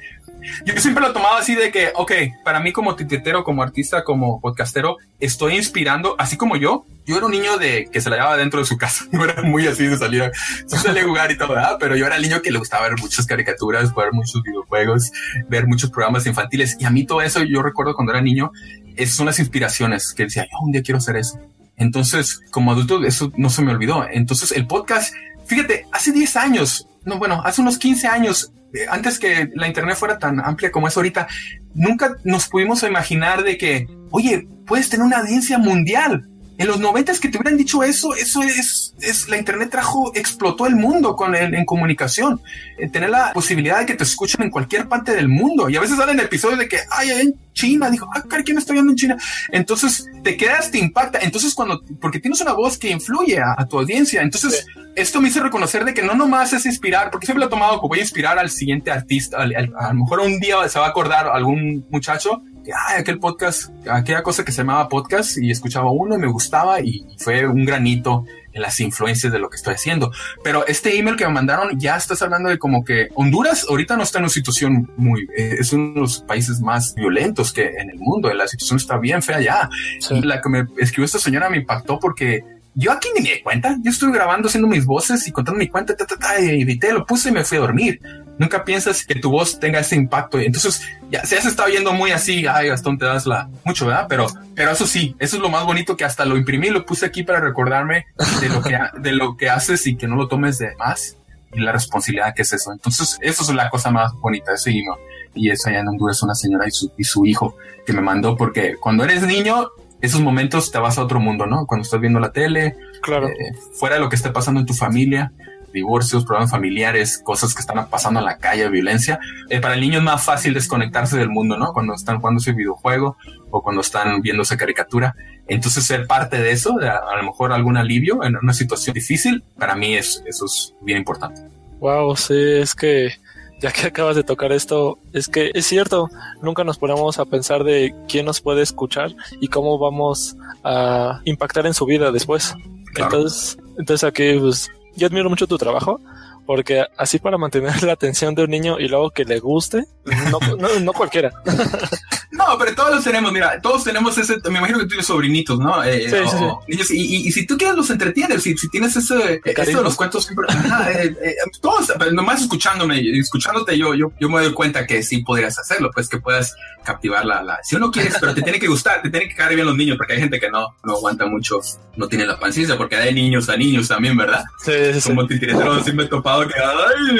yo 0.64 0.74
siempre 0.80 1.02
lo 1.02 1.10
he 1.10 1.12
tomado 1.12 1.36
así 1.36 1.54
de 1.54 1.70
que, 1.70 1.92
ok, 1.94 2.12
para 2.44 2.60
mí 2.60 2.72
como 2.72 2.96
titetero, 2.96 3.44
como 3.44 3.62
artista, 3.62 4.04
como 4.04 4.40
podcastero, 4.40 4.96
estoy 5.18 5.56
inspirando, 5.56 6.16
así 6.18 6.36
como 6.36 6.56
yo. 6.56 6.84
Yo 7.06 7.16
era 7.16 7.26
un 7.26 7.32
niño 7.32 7.58
de 7.58 7.88
que 7.90 8.00
se 8.00 8.08
la 8.08 8.16
llevaba 8.16 8.36
dentro 8.36 8.60
de 8.60 8.66
su 8.66 8.76
casa. 8.76 9.04
No 9.12 9.24
era 9.24 9.42
muy 9.42 9.66
así 9.66 9.86
de 9.86 9.98
salir 9.98 10.22
a, 10.22 10.26
a 10.26 11.02
jugar 11.02 11.30
y 11.32 11.36
todo, 11.36 11.54
¿verdad? 11.54 11.76
Pero 11.80 11.96
yo 11.96 12.06
era 12.06 12.16
el 12.16 12.22
niño 12.22 12.40
que 12.40 12.50
le 12.50 12.58
gustaba 12.58 12.88
ver 12.88 12.98
muchas 13.00 13.26
caricaturas, 13.26 13.94
ver 13.94 14.12
muchos 14.12 14.42
videojuegos, 14.42 15.10
ver 15.48 15.66
muchos 15.66 15.90
programas 15.90 16.26
infantiles. 16.26 16.76
Y 16.78 16.84
a 16.84 16.90
mí 16.90 17.04
todo 17.04 17.22
eso, 17.22 17.42
yo 17.42 17.62
recuerdo 17.62 17.94
cuando 17.94 18.12
era 18.12 18.22
niño, 18.22 18.52
esas 18.96 19.16
son 19.16 19.26
las 19.26 19.38
inspiraciones 19.38 20.14
que 20.14 20.24
decía, 20.24 20.44
yo 20.44 20.58
un 20.62 20.72
día 20.72 20.82
quiero 20.82 20.98
hacer 20.98 21.16
eso. 21.16 21.38
Entonces, 21.80 22.42
como 22.50 22.72
adulto, 22.72 23.02
eso 23.04 23.32
no 23.36 23.48
se 23.48 23.62
me 23.62 23.72
olvidó. 23.72 24.06
Entonces, 24.10 24.52
el 24.52 24.66
podcast, 24.66 25.14
fíjate, 25.50 25.86
hace 25.90 26.12
10 26.12 26.36
años, 26.36 26.86
no, 27.04 27.18
bueno, 27.18 27.42
hace 27.44 27.60
unos 27.60 27.76
15 27.76 28.06
años, 28.06 28.52
eh, 28.72 28.86
antes 28.88 29.18
que 29.18 29.50
la 29.56 29.66
Internet 29.66 29.96
fuera 29.96 30.16
tan 30.16 30.38
amplia 30.38 30.70
como 30.70 30.86
es 30.86 30.96
ahorita, 30.96 31.26
nunca 31.74 32.16
nos 32.22 32.46
pudimos 32.46 32.84
imaginar 32.84 33.42
de 33.42 33.58
que, 33.58 33.88
oye, 34.12 34.46
puedes 34.64 34.88
tener 34.88 35.04
una 35.04 35.18
audiencia 35.18 35.58
mundial. 35.58 36.28
En 36.60 36.66
los 36.66 36.78
noventas 36.78 37.18
que 37.18 37.30
te 37.30 37.38
hubieran 37.38 37.56
dicho 37.56 37.82
eso, 37.82 38.14
eso 38.14 38.42
es, 38.42 38.92
es 39.00 39.30
la 39.30 39.38
internet 39.38 39.70
trajo, 39.70 40.12
explotó 40.14 40.66
el 40.66 40.76
mundo 40.76 41.16
con 41.16 41.34
el, 41.34 41.54
en 41.54 41.64
comunicación. 41.64 42.38
Eh, 42.76 42.86
tener 42.90 43.08
la 43.08 43.32
posibilidad 43.32 43.78
de 43.78 43.86
que 43.86 43.94
te 43.94 44.04
escuchen 44.04 44.42
en 44.42 44.50
cualquier 44.50 44.86
parte 44.86 45.14
del 45.14 45.30
mundo. 45.30 45.70
Y 45.70 45.76
a 45.76 45.80
veces 45.80 45.96
salen 45.96 46.20
episodios 46.20 46.58
de 46.58 46.68
que, 46.68 46.76
ay, 46.90 47.12
en 47.12 47.34
China, 47.54 47.88
dijo, 47.88 48.06
ah, 48.14 48.22
¿quién 48.44 48.58
está 48.58 48.74
viendo 48.74 48.92
en 48.92 48.96
China? 48.96 49.16
Entonces 49.50 50.06
te 50.22 50.36
quedas, 50.36 50.70
te 50.70 50.76
impacta. 50.76 51.20
Entonces 51.22 51.54
cuando, 51.54 51.80
porque 51.98 52.20
tienes 52.20 52.42
una 52.42 52.52
voz 52.52 52.76
que 52.76 52.90
influye 52.90 53.38
a, 53.38 53.64
tu 53.64 53.78
audiencia. 53.78 54.20
Entonces 54.20 54.66
esto 54.96 55.22
me 55.22 55.28
hizo 55.28 55.42
reconocer 55.42 55.86
de 55.86 55.94
que 55.94 56.02
no 56.02 56.12
nomás 56.12 56.52
es 56.52 56.66
inspirar, 56.66 57.10
porque 57.10 57.24
siempre 57.24 57.40
lo 57.40 57.46
he 57.46 57.50
tomado 57.50 57.76
como 57.76 57.88
voy 57.88 58.00
a 58.00 58.02
inspirar 58.02 58.38
al 58.38 58.50
siguiente 58.50 58.90
artista. 58.90 59.38
a 59.38 59.46
lo 59.46 59.94
mejor 59.94 60.20
un 60.20 60.38
día 60.38 60.68
se 60.68 60.78
va 60.78 60.88
a 60.88 60.90
acordar 60.90 61.26
algún 61.26 61.86
muchacho 61.88 62.42
que, 62.70 62.76
ay, 62.76 63.00
aquel 63.00 63.18
podcast, 63.18 63.70
aquella 63.88 64.22
cosa 64.22 64.44
que 64.44 64.52
se 64.52 64.58
llamaba 64.58 64.88
podcast 64.88 65.38
y 65.38 65.50
escuchaba 65.50 65.90
uno 65.90 66.14
y 66.14 66.18
me 66.18 66.28
gustaba 66.28 66.80
y 66.80 67.04
fue 67.18 67.46
un 67.46 67.64
granito 67.64 68.24
en 68.52 68.62
las 68.62 68.80
influencias 68.80 69.32
de 69.32 69.38
lo 69.38 69.48
que 69.48 69.56
estoy 69.56 69.74
haciendo. 69.74 70.12
Pero 70.42 70.66
este 70.66 70.96
email 70.96 71.16
que 71.16 71.26
me 71.26 71.32
mandaron, 71.32 71.78
ya 71.78 71.96
estás 71.96 72.22
hablando 72.22 72.48
de 72.48 72.58
como 72.58 72.84
que 72.84 73.08
Honduras 73.14 73.66
ahorita 73.68 73.96
no 73.96 74.02
está 74.02 74.18
en 74.18 74.24
una 74.24 74.30
situación 74.30 74.90
muy, 74.96 75.22
eh, 75.36 75.56
es 75.58 75.72
uno 75.72 75.94
de 75.94 76.00
los 76.00 76.20
países 76.20 76.60
más 76.60 76.94
violentos 76.94 77.52
que 77.52 77.66
en 77.66 77.90
el 77.90 77.98
mundo. 77.98 78.32
La 78.32 78.46
situación 78.48 78.78
está 78.78 78.98
bien 78.98 79.22
fea 79.22 79.40
ya. 79.40 79.70
Y 80.10 80.22
la 80.22 80.40
que 80.40 80.48
me 80.48 80.66
escribió 80.78 81.04
esta 81.04 81.18
señora 81.18 81.50
me 81.50 81.58
impactó 81.58 81.98
porque 81.98 82.44
yo 82.74 82.92
aquí 82.92 83.08
ni 83.16 83.22
me 83.22 83.34
di 83.34 83.42
cuenta. 83.42 83.76
Yo 83.82 83.90
estuve 83.90 84.12
grabando, 84.12 84.48
haciendo 84.48 84.68
mis 84.68 84.86
voces 84.86 85.26
y 85.26 85.32
contando 85.32 85.58
mi 85.58 85.68
cuenta, 85.68 85.96
ta, 85.96 86.06
ta, 86.06 86.16
ta, 86.16 86.40
y 86.40 86.62
edité, 86.62 86.92
lo 86.92 87.04
puse 87.04 87.30
y 87.30 87.32
me 87.32 87.44
fui 87.44 87.58
a 87.58 87.62
dormir. 87.62 88.00
Nunca 88.40 88.64
piensas 88.64 89.04
que 89.04 89.16
tu 89.16 89.30
voz 89.30 89.60
tenga 89.60 89.80
ese 89.80 89.96
impacto. 89.96 90.38
Entonces, 90.38 90.80
ya 91.10 91.22
se 91.26 91.36
está 91.36 91.66
viendo 91.66 91.92
muy 91.92 92.10
así. 92.10 92.46
Ay, 92.46 92.68
Gastón, 92.68 92.96
te 92.96 93.04
das 93.04 93.26
la 93.26 93.50
mucho, 93.66 93.84
¿verdad? 93.84 94.06
Pero, 94.08 94.28
pero 94.54 94.70
eso 94.70 94.86
sí, 94.86 95.14
eso 95.18 95.36
es 95.36 95.42
lo 95.42 95.50
más 95.50 95.66
bonito 95.66 95.94
que 95.94 96.06
hasta 96.06 96.24
lo 96.24 96.38
imprimí, 96.38 96.70
lo 96.70 96.86
puse 96.86 97.04
aquí 97.04 97.22
para 97.22 97.38
recordarme 97.38 98.06
de 98.40 98.48
lo 98.48 98.62
que, 98.62 98.78
de 98.98 99.12
lo 99.12 99.36
que 99.36 99.50
haces 99.50 99.86
y 99.86 99.94
que 99.94 100.08
no 100.08 100.16
lo 100.16 100.26
tomes 100.26 100.56
de 100.56 100.74
más 100.76 101.18
y 101.52 101.60
la 101.60 101.72
responsabilidad 101.72 102.32
que 102.34 102.40
es 102.40 102.52
eso. 102.54 102.72
Entonces, 102.72 103.18
eso 103.20 103.42
es 103.42 103.50
la 103.50 103.68
cosa 103.68 103.90
más 103.90 104.14
bonita, 104.14 104.54
ese 104.54 104.70
email. 104.70 104.98
Y 105.34 105.50
eso 105.50 105.68
allá 105.68 105.80
en 105.80 105.88
Honduras, 105.88 106.22
una 106.22 106.34
señora 106.34 106.66
y 106.66 106.70
su, 106.70 106.90
y 106.96 107.04
su 107.04 107.26
hijo 107.26 107.58
que 107.84 107.92
me 107.92 108.00
mandó, 108.00 108.38
porque 108.38 108.76
cuando 108.80 109.04
eres 109.04 109.20
niño, 109.22 109.68
esos 110.00 110.22
momentos 110.22 110.72
te 110.72 110.78
vas 110.78 110.96
a 110.96 111.04
otro 111.04 111.20
mundo, 111.20 111.44
¿no? 111.44 111.66
Cuando 111.66 111.82
estás 111.82 112.00
viendo 112.00 112.18
la 112.18 112.32
tele, 112.32 112.74
claro. 113.02 113.28
Eh, 113.28 113.34
fuera 113.74 113.96
de 113.96 114.00
lo 114.00 114.08
que 114.08 114.16
esté 114.16 114.30
pasando 114.30 114.60
en 114.60 114.66
tu 114.66 114.72
familia, 114.72 115.30
divorcios, 115.72 116.24
problemas 116.24 116.50
familiares, 116.50 117.20
cosas 117.22 117.54
que 117.54 117.60
están 117.60 117.88
pasando 117.88 118.20
en 118.20 118.26
la 118.26 118.38
calle, 118.38 118.68
violencia. 118.68 119.18
Eh, 119.48 119.60
para 119.60 119.74
el 119.74 119.80
niño 119.80 119.98
es 119.98 120.04
más 120.04 120.22
fácil 120.22 120.54
desconectarse 120.54 121.16
del 121.16 121.28
mundo, 121.28 121.56
¿no? 121.56 121.72
Cuando 121.72 121.94
están 121.94 122.20
jugando 122.20 122.40
ese 122.40 122.52
videojuego 122.52 123.16
o 123.50 123.62
cuando 123.62 123.80
están 123.80 124.20
viendo 124.22 124.42
esa 124.42 124.56
caricatura. 124.56 125.14
Entonces, 125.48 125.84
ser 125.84 126.06
parte 126.06 126.40
de 126.40 126.52
eso, 126.52 126.76
de 126.78 126.88
a, 126.88 126.96
a 126.96 127.16
lo 127.16 127.24
mejor 127.24 127.52
algún 127.52 127.76
alivio 127.76 128.22
en 128.22 128.36
una 128.36 128.52
situación 128.52 128.94
difícil, 128.94 129.42
para 129.58 129.74
mí 129.74 129.94
es, 129.94 130.22
eso 130.26 130.46
es 130.46 130.74
bien 130.82 130.98
importante. 130.98 131.42
Wow, 131.80 132.16
sí, 132.16 132.34
es 132.36 132.74
que 132.74 133.12
ya 133.60 133.70
que 133.72 133.86
acabas 133.86 134.16
de 134.16 134.24
tocar 134.24 134.52
esto, 134.52 134.98
es 135.12 135.28
que 135.28 135.50
es 135.52 135.66
cierto, 135.66 136.08
nunca 136.42 136.64
nos 136.64 136.78
ponemos 136.78 137.18
a 137.18 137.26
pensar 137.26 137.62
de 137.62 137.94
quién 138.08 138.24
nos 138.24 138.40
puede 138.40 138.62
escuchar 138.62 139.14
y 139.40 139.48
cómo 139.48 139.78
vamos 139.78 140.36
a 140.64 141.20
impactar 141.24 141.66
en 141.66 141.74
su 141.74 141.84
vida 141.84 142.10
después. 142.10 142.54
Claro. 142.94 143.16
Entonces, 143.16 143.58
entonces 143.78 144.08
aquí, 144.08 144.38
pues, 144.38 144.70
yo 144.96 145.06
admiro 145.06 145.30
mucho 145.30 145.46
tu 145.46 145.58
trabajo, 145.58 146.00
porque 146.46 146.84
así 146.96 147.18
para 147.18 147.38
mantener 147.38 147.82
la 147.82 147.92
atención 147.92 148.34
de 148.34 148.44
un 148.44 148.50
niño 148.50 148.78
y 148.78 148.88
luego 148.88 149.10
que 149.10 149.24
le 149.24 149.38
guste, 149.38 149.84
no, 150.04 150.38
no, 150.56 150.80
no 150.80 150.92
cualquiera. 150.92 151.32
No, 152.40 152.56
pero 152.58 152.74
todos 152.74 152.94
los 152.94 153.04
tenemos, 153.04 153.32
mira, 153.32 153.60
todos 153.60 153.84
tenemos 153.84 154.16
ese, 154.16 154.36
me 154.50 154.58
imagino 154.58 154.78
que 154.78 154.84
tú 154.84 154.88
tienes 154.90 155.06
sobrinitos, 155.06 155.58
¿no? 155.58 155.82
Eh, 155.82 156.08
sí, 156.08 156.16
sí, 156.30 156.36
sí. 156.38 156.44
Niños, 156.68 156.90
y, 156.90 157.00
y, 157.00 157.28
y, 157.28 157.32
si 157.32 157.46
tú 157.46 157.58
quieres 157.58 157.76
los 157.76 157.90
entretienes, 157.90 158.42
si, 158.42 158.56
si 158.56 158.68
tienes 158.70 158.96
ese, 158.96 159.40
eso 159.44 159.78
de 159.78 159.82
los 159.82 159.96
cuentos, 159.96 160.24
siempre, 160.24 160.46
ajá, 160.48 160.90
eh, 160.90 161.14
eh, 161.22 161.34
todos, 161.60 161.92
nomás 162.12 162.40
escuchándome, 162.40 163.00
escuchándote, 163.18 163.76
yo, 163.76 163.94
yo, 163.94 164.12
yo 164.18 164.28
me 164.30 164.42
doy 164.42 164.54
cuenta 164.54 164.86
que 164.86 165.02
sí 165.02 165.18
podrías 165.18 165.58
hacerlo, 165.58 165.90
pues 165.92 166.08
que 166.08 166.18
puedas 166.18 166.54
captivar 166.84 167.26
la, 167.26 167.42
la, 167.42 167.58
si 167.62 167.76
uno 167.76 167.90
quieres, 167.90 168.14
pero 168.18 168.32
te 168.32 168.42
tiene 168.42 168.58
que 168.58 168.68
gustar, 168.68 169.02
te 169.02 169.10
tienen 169.10 169.28
que 169.28 169.34
caer 169.34 169.54
bien 169.54 169.66
los 169.66 169.76
niños, 169.76 169.98
porque 169.98 170.14
hay 170.14 170.20
gente 170.20 170.40
que 170.40 170.48
no, 170.50 170.76
no 170.84 170.94
aguanta 170.94 171.26
mucho, 171.26 171.58
no 171.96 172.08
tiene 172.08 172.26
la 172.26 172.38
paciencia, 172.38 172.78
porque 172.78 172.96
hay 172.96 173.12
niños 173.12 173.48
a 173.48 173.56
niños 173.56 173.88
también, 173.88 174.16
¿verdad? 174.16 174.44
Sí, 174.64 174.72
sí, 174.94 175.00
sí. 175.00 175.08
Como 175.08 175.26
titiretero, 175.26 175.82
sí 175.82 175.92
topado 176.30 176.48
que, 176.48 176.54
ay, 176.60 177.16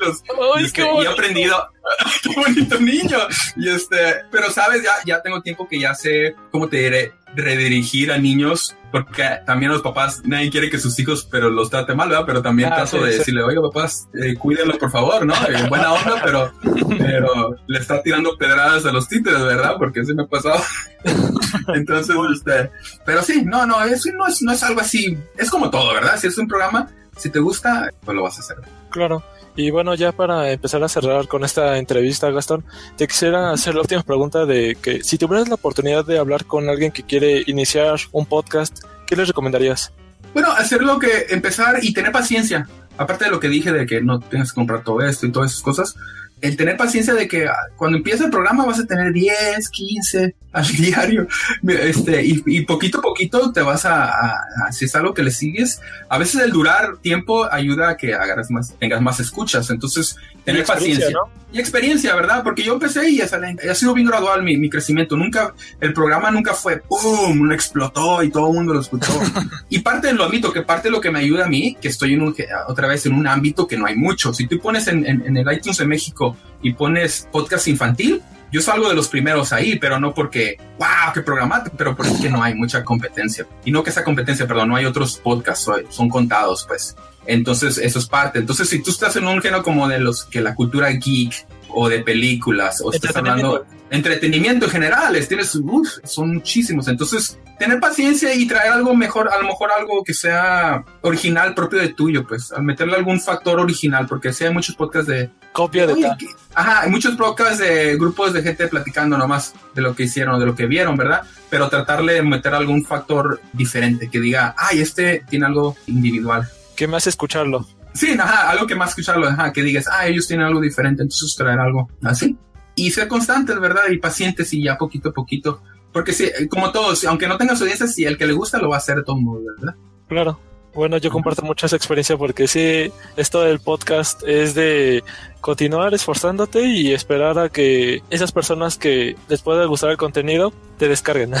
los, 0.00 0.22
Ay, 0.56 0.70
que, 0.72 0.82
y 0.82 1.04
he 1.04 1.08
aprendido, 1.08 1.68
qué 2.22 2.40
bonito 2.40 2.78
niño. 2.80 3.18
Y 3.56 3.68
este, 3.68 3.96
pero 4.30 4.50
sabes, 4.50 4.82
ya, 4.82 4.92
ya 5.06 5.22
tengo 5.22 5.40
tiempo 5.42 5.68
que 5.68 5.78
ya 5.80 5.94
sé 5.94 6.34
cómo 6.50 6.68
te 6.68 6.78
diré, 6.78 7.12
redirigir 7.34 8.10
a 8.12 8.18
niños, 8.18 8.76
porque 8.90 9.24
también 9.46 9.70
los 9.70 9.82
papás, 9.82 10.22
nadie 10.24 10.50
quiere 10.50 10.68
que 10.68 10.78
sus 10.78 10.98
hijos, 10.98 11.26
pero 11.30 11.48
los 11.48 11.70
trate 11.70 11.94
mal, 11.94 12.08
¿verdad? 12.08 12.24
Pero 12.26 12.42
también 12.42 12.72
Ah, 12.72 12.76
trato 12.76 12.98
sí, 12.98 13.04
de 13.04 13.12
sí. 13.12 13.18
decirle, 13.18 13.42
oiga, 13.44 13.62
papás, 13.62 14.08
eh, 14.20 14.34
cuídenlo 14.34 14.76
por 14.78 14.90
favor, 14.90 15.24
¿no? 15.24 15.34
En 15.48 15.68
buena 15.68 15.92
onda, 15.92 16.20
pero, 16.24 16.52
pero 16.98 17.56
le 17.68 17.78
está 17.78 18.02
tirando 18.02 18.36
pedradas 18.36 18.84
a 18.86 18.92
los 18.92 19.06
títeres, 19.08 19.42
¿verdad? 19.44 19.76
Porque 19.78 20.00
eso 20.00 20.12
me 20.14 20.24
ha 20.24 20.26
pasado. 20.26 20.60
Entonces, 21.74 22.16
este, 22.34 22.70
pero 23.04 23.22
sí, 23.22 23.42
no, 23.44 23.64
no, 23.64 23.82
eso 23.84 24.08
no 24.16 24.26
es, 24.26 24.42
no 24.42 24.52
es 24.52 24.62
algo 24.64 24.80
así, 24.80 25.16
es 25.38 25.50
como 25.50 25.70
todo, 25.70 25.94
¿verdad? 25.94 26.18
Si 26.18 26.26
es 26.26 26.36
un 26.38 26.48
programa, 26.48 26.88
si 27.20 27.30
te 27.30 27.38
gusta, 27.38 27.92
pues 28.04 28.14
lo 28.14 28.22
vas 28.22 28.38
a 28.38 28.40
hacer. 28.40 28.56
Claro. 28.90 29.22
Y 29.56 29.70
bueno, 29.70 29.94
ya 29.94 30.12
para 30.12 30.50
empezar 30.50 30.82
a 30.82 30.88
cerrar 30.88 31.28
con 31.28 31.44
esta 31.44 31.76
entrevista, 31.76 32.30
Gastón, 32.30 32.64
te 32.96 33.06
quisiera 33.06 33.50
hacer 33.50 33.74
la 33.74 33.82
última 33.82 34.02
pregunta 34.02 34.46
de 34.46 34.76
que 34.80 35.02
si 35.02 35.18
tuvieras 35.18 35.48
la 35.48 35.56
oportunidad 35.56 36.04
de 36.04 36.18
hablar 36.18 36.46
con 36.46 36.68
alguien 36.68 36.92
que 36.92 37.02
quiere 37.02 37.42
iniciar 37.46 37.98
un 38.12 38.26
podcast, 38.26 38.84
¿qué 39.06 39.16
les 39.16 39.28
recomendarías? 39.28 39.92
Bueno, 40.32 40.52
hacer 40.52 40.82
lo 40.82 40.98
que 40.98 41.26
empezar 41.30 41.80
y 41.82 41.92
tener 41.92 42.12
paciencia. 42.12 42.68
Aparte 42.96 43.26
de 43.26 43.30
lo 43.30 43.40
que 43.40 43.48
dije 43.48 43.72
de 43.72 43.86
que 43.86 44.00
no 44.00 44.20
tengas 44.20 44.52
que 44.52 44.56
comprar 44.56 44.84
todo 44.84 45.00
esto 45.02 45.26
y 45.26 45.32
todas 45.32 45.50
esas 45.50 45.62
cosas, 45.62 45.96
el 46.40 46.56
tener 46.56 46.76
paciencia 46.76 47.14
de 47.14 47.28
que 47.28 47.46
ah, 47.46 47.54
cuando 47.76 47.98
empieza 47.98 48.24
el 48.24 48.30
programa 48.30 48.64
vas 48.64 48.80
a 48.80 48.86
tener 48.86 49.12
10, 49.12 49.68
15 49.68 50.34
al 50.52 50.66
diario, 50.76 51.28
este, 51.66 52.24
y, 52.24 52.42
y 52.46 52.60
poquito 52.62 52.98
a 52.98 53.02
poquito 53.02 53.52
te 53.52 53.62
vas 53.62 53.84
a, 53.84 54.04
a, 54.04 54.44
a, 54.66 54.72
si 54.72 54.86
es 54.86 54.94
algo 54.94 55.14
que 55.14 55.22
le 55.22 55.30
sigues, 55.30 55.80
a 56.08 56.18
veces 56.18 56.42
el 56.42 56.50
durar 56.50 56.98
tiempo 56.98 57.50
ayuda 57.52 57.90
a 57.90 57.96
que 57.96 58.14
agarres 58.14 58.50
más, 58.50 58.74
tengas 58.78 59.00
más 59.00 59.20
escuchas, 59.20 59.70
entonces 59.70 60.16
tener 60.44 60.64
paciencia. 60.64 61.10
¿no? 61.10 61.40
Y 61.52 61.58
experiencia, 61.58 62.14
¿verdad? 62.14 62.44
Porque 62.44 62.62
yo 62.62 62.74
empecé 62.74 63.10
y 63.10 63.20
ha 63.20 63.74
sido 63.74 63.92
bien 63.92 64.06
gradual 64.06 64.44
mi, 64.44 64.56
mi, 64.56 64.70
crecimiento. 64.70 65.16
Nunca, 65.16 65.52
el 65.80 65.92
programa 65.92 66.30
nunca 66.30 66.54
fue 66.54 66.76
¡pum! 66.76 67.50
explotó 67.50 68.22
y 68.22 68.30
todo 68.30 68.48
el 68.48 68.54
mundo 68.54 68.74
lo 68.74 68.80
escuchó. 68.80 69.12
y 69.68 69.80
parte 69.80 70.08
de 70.08 70.12
lo 70.12 70.24
admito, 70.24 70.52
que 70.52 70.62
parte 70.62 70.88
de 70.88 70.92
lo 70.92 71.00
que 71.00 71.10
me 71.10 71.18
ayuda 71.18 71.46
a 71.46 71.48
mí, 71.48 71.76
que 71.80 71.88
estoy 71.88 72.14
en 72.14 72.22
un, 72.22 72.36
otra 72.68 72.86
vez 72.86 73.04
en 73.06 73.14
un 73.14 73.26
ámbito 73.26 73.66
que 73.66 73.76
no 73.76 73.86
hay 73.86 73.96
mucho. 73.96 74.32
Si 74.32 74.46
tú 74.46 74.60
pones 74.60 74.86
en, 74.86 75.04
en, 75.04 75.26
en 75.26 75.36
el 75.36 75.52
iTunes 75.52 75.78
de 75.78 75.86
México 75.86 76.29
y 76.62 76.72
pones 76.72 77.28
podcast 77.32 77.68
infantil, 77.68 78.22
yo 78.52 78.60
salgo 78.60 78.88
de 78.88 78.94
los 78.94 79.08
primeros 79.08 79.52
ahí, 79.52 79.78
pero 79.78 80.00
no 80.00 80.12
porque, 80.12 80.56
wow, 80.78 81.12
qué 81.14 81.20
programático, 81.20 81.76
pero 81.76 81.94
porque 81.94 82.28
no 82.28 82.42
hay 82.42 82.54
mucha 82.54 82.82
competencia. 82.82 83.46
Y 83.64 83.70
no 83.70 83.84
que 83.84 83.90
esa 83.90 84.02
competencia, 84.02 84.46
perdón, 84.46 84.70
no 84.70 84.76
hay 84.76 84.86
otros 84.86 85.18
podcasts, 85.18 85.70
son 85.90 86.08
contados, 86.08 86.64
pues. 86.66 86.96
Entonces, 87.26 87.78
eso 87.78 88.00
es 88.00 88.06
parte. 88.06 88.40
Entonces, 88.40 88.68
si 88.68 88.82
tú 88.82 88.90
estás 88.90 89.14
en 89.14 89.26
un 89.26 89.40
género 89.40 89.62
como 89.62 89.86
de 89.86 90.00
los 90.00 90.24
que 90.24 90.40
la 90.40 90.54
cultura 90.54 90.90
geek 90.90 91.46
o 91.74 91.88
de 91.88 92.00
películas 92.00 92.80
o 92.82 92.92
estás 92.92 93.14
hablando 93.16 93.66
entretenimiento 93.90 94.66
en 94.66 94.70
general, 94.70 95.26
tienes, 95.26 95.54
uf, 95.54 95.88
son 96.04 96.34
muchísimos. 96.34 96.88
Entonces, 96.88 97.38
tener 97.58 97.80
paciencia 97.80 98.34
y 98.34 98.46
traer 98.46 98.72
algo 98.72 98.94
mejor, 98.94 99.28
a 99.28 99.38
lo 99.38 99.44
mejor 99.44 99.70
algo 99.76 100.02
que 100.04 100.14
sea 100.14 100.84
original 101.02 101.54
propio 101.54 101.80
de 101.80 101.88
tuyo, 101.88 102.26
pues, 102.26 102.52
al 102.52 102.62
meterle 102.62 102.96
algún 102.96 103.20
factor 103.20 103.58
original, 103.58 104.06
porque 104.06 104.32
si 104.32 104.44
hay 104.44 104.52
muchos 104.52 104.76
podcasts 104.76 105.08
de 105.08 105.30
copia 105.52 105.86
de 105.86 105.94
Oye, 105.94 106.10
que, 106.18 106.26
ajá, 106.54 106.82
hay 106.82 106.90
muchos 106.90 107.16
podcasts 107.16 107.58
de 107.58 107.96
grupos 107.96 108.32
de 108.32 108.42
gente 108.42 108.68
platicando 108.68 109.18
nomás 109.18 109.54
de 109.74 109.82
lo 109.82 109.94
que 109.94 110.04
hicieron, 110.04 110.38
de 110.38 110.46
lo 110.46 110.54
que 110.54 110.66
vieron, 110.66 110.96
¿verdad? 110.96 111.22
Pero 111.50 111.68
tratarle 111.68 112.14
de 112.14 112.22
meter 112.22 112.54
algún 112.54 112.84
factor 112.84 113.40
diferente 113.52 114.08
que 114.08 114.20
diga, 114.20 114.54
ay, 114.56 114.80
este 114.80 115.24
tiene 115.28 115.46
algo 115.46 115.76
individual. 115.86 116.48
¿Qué 116.76 116.86
me 116.86 116.96
hace 116.96 117.10
escucharlo? 117.10 117.66
Sí, 117.92 118.12
ajá, 118.18 118.50
algo 118.50 118.66
que 118.66 118.74
más 118.74 118.90
escucharlo, 118.90 119.26
ajá, 119.26 119.52
que 119.52 119.62
digas, 119.62 119.86
ah, 119.90 120.06
ellos 120.06 120.26
tienen 120.26 120.46
algo 120.46 120.60
diferente, 120.60 121.02
entonces 121.02 121.34
traer 121.36 121.58
algo 121.58 121.88
así. 122.02 122.36
Y 122.76 122.90
ser 122.90 123.08
constantes, 123.08 123.58
¿verdad? 123.58 123.82
Y 123.90 123.98
pacientes 123.98 124.52
y 124.52 124.62
ya 124.62 124.78
poquito 124.78 125.10
a 125.10 125.12
poquito. 125.12 125.62
Porque 125.92 126.12
si, 126.12 126.30
como 126.48 126.70
todos, 126.70 127.04
aunque 127.04 127.26
no 127.26 127.36
tengas 127.36 127.60
audiencia, 127.60 127.86
si 127.86 128.04
el 128.04 128.16
que 128.16 128.26
le 128.26 128.32
gusta 128.32 128.58
lo 128.58 128.68
va 128.68 128.76
a 128.76 128.78
hacer 128.78 129.02
todo 129.04 129.16
¿verdad? 129.58 129.74
Claro. 130.08 130.40
Bueno, 130.74 130.98
yo 130.98 131.10
comparto 131.10 131.42
mucho 131.42 131.66
esa 131.66 131.76
experiencia 131.76 132.16
porque 132.16 132.46
sí, 132.46 132.92
esto 133.16 133.42
del 133.42 133.58
podcast 133.58 134.22
es 134.26 134.54
de 134.54 135.02
continuar 135.40 135.94
esforzándote 135.94 136.62
y 136.62 136.92
esperar 136.92 137.38
a 137.38 137.48
que 137.48 138.02
esas 138.10 138.30
personas 138.30 138.78
que 138.78 139.16
les 139.28 139.42
pueda 139.42 139.64
gustar 139.64 139.90
el 139.90 139.96
contenido 139.96 140.52
te 140.78 140.88
descarguen. 140.88 141.32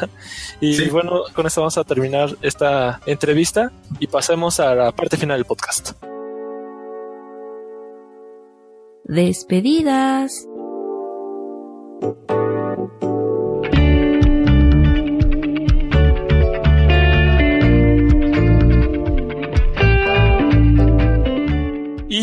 y 0.60 0.74
sí. 0.74 0.90
bueno, 0.90 1.22
con 1.32 1.46
esto 1.46 1.62
vamos 1.62 1.78
a 1.78 1.84
terminar 1.84 2.36
esta 2.42 3.00
entrevista 3.06 3.72
y 3.98 4.08
pasemos 4.08 4.60
a 4.60 4.74
la 4.74 4.92
parte 4.92 5.16
final 5.16 5.38
del 5.38 5.46
podcast. 5.46 5.92
Despedidas. 9.04 10.46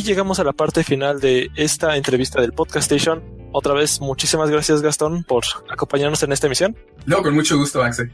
Llegamos 0.04 0.38
a 0.40 0.44
la 0.44 0.52
parte 0.52 0.84
final 0.84 1.22
de 1.22 1.50
esta 1.56 1.96
entrevista 1.96 2.42
del 2.42 2.52
Podcast 2.52 2.92
Station. 2.92 3.24
Otra 3.54 3.74
vez, 3.74 4.02
muchísimas 4.02 4.50
gracias 4.50 4.82
Gastón 4.82 5.24
por 5.24 5.46
acompañarnos 5.72 6.22
en 6.24 6.34
esta 6.34 6.48
emisión. 6.48 6.76
No, 7.06 7.24
con 7.24 7.34
mucho 7.34 7.58
gusto, 7.58 7.82
Axel. 7.82 8.12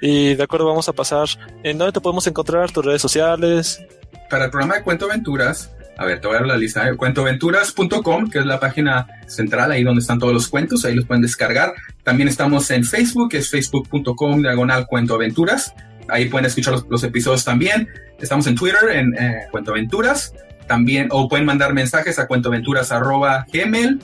Y 0.00 0.34
de 0.34 0.42
acuerdo, 0.42 0.64
vamos 0.64 0.88
a 0.88 0.94
pasar 0.94 1.28
en 1.62 1.76
dónde 1.76 1.92
te 1.92 2.00
podemos 2.00 2.26
encontrar, 2.26 2.70
tus 2.70 2.86
redes 2.86 3.02
sociales. 3.02 3.82
Para 4.30 4.46
el 4.46 4.50
programa 4.50 4.76
de 4.76 4.82
Cuento 4.82 5.04
Aventuras, 5.04 5.70
A 5.98 6.06
ver, 6.06 6.22
te 6.22 6.26
voy 6.26 6.36
a 6.36 6.38
dar 6.40 6.48
la 6.48 6.56
lista. 6.56 6.88
¿eh? 6.88 6.96
Cuentoaventuras.com, 6.96 8.30
que 8.30 8.38
es 8.38 8.46
la 8.46 8.58
página 8.58 9.06
central, 9.26 9.72
ahí 9.72 9.84
donde 9.84 10.00
están 10.00 10.18
todos 10.18 10.32
los 10.32 10.48
cuentos, 10.48 10.86
ahí 10.86 10.94
los 10.94 11.04
pueden 11.04 11.20
descargar. 11.20 11.74
También 12.02 12.30
estamos 12.30 12.70
en 12.70 12.82
Facebook, 12.84 13.30
que 13.30 13.38
es 13.38 13.50
facebook.com 13.50 14.40
diagonal 14.40 14.86
cuentoaventuras. 14.86 15.74
Ahí 16.08 16.30
pueden 16.30 16.46
escuchar 16.46 16.76
los, 16.88 17.04
episodios 17.04 17.44
también. 17.44 17.88
Estamos 18.18 18.46
en 18.46 18.54
Twitter, 18.54 18.88
en 18.90 19.14
eh, 19.18 19.48
cuentoaventuras. 19.50 20.32
También, 20.66 21.08
o 21.10 21.28
pueden 21.28 21.46
mandar 21.46 21.74
mensajes 21.74 22.18
a 22.18 22.26
cuentoaventuras.gmail. 22.26 24.00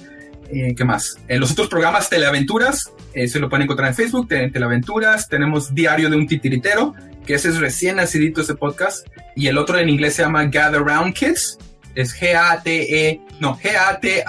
Eh, 0.51 0.75
¿Qué 0.77 0.85
más? 0.85 1.19
En 1.29 1.41
los 1.41 1.51
otros 1.53 1.69
programas 1.69 2.11
Teleaventuras, 2.11 2.93
eh, 3.15 3.27
se 3.27 3.41
lo 3.41 3.49
pueden 3.49 3.65
encontrar 3.65 3.89
en 3.89 3.95
Facebook, 3.95 4.29
Teleaventuras. 4.29 5.29
Tenemos 5.29 5.75
Diario 5.75 6.11
de 6.11 6.17
un 6.17 6.27
Titiritero, 6.27 6.95
que 7.27 7.35
ese 7.35 7.49
es 7.49 7.59
recién 7.59 7.97
nacidito 7.97 8.43
ese 8.43 8.55
podcast. 8.55 9.07
Y 9.35 9.47
el 9.47 9.59
otro 9.59 9.79
en 9.79 9.89
inglés 9.89 10.15
se 10.15 10.23
llama 10.23 10.45
Gather 10.45 10.83
Round 10.83 11.15
Kids 11.15 11.59
es 11.95 12.15
G-A-T-E, 12.15 13.21
no, 13.41 13.57
G-A-T-H-E-R-R-O-U-N-D, 13.57 14.21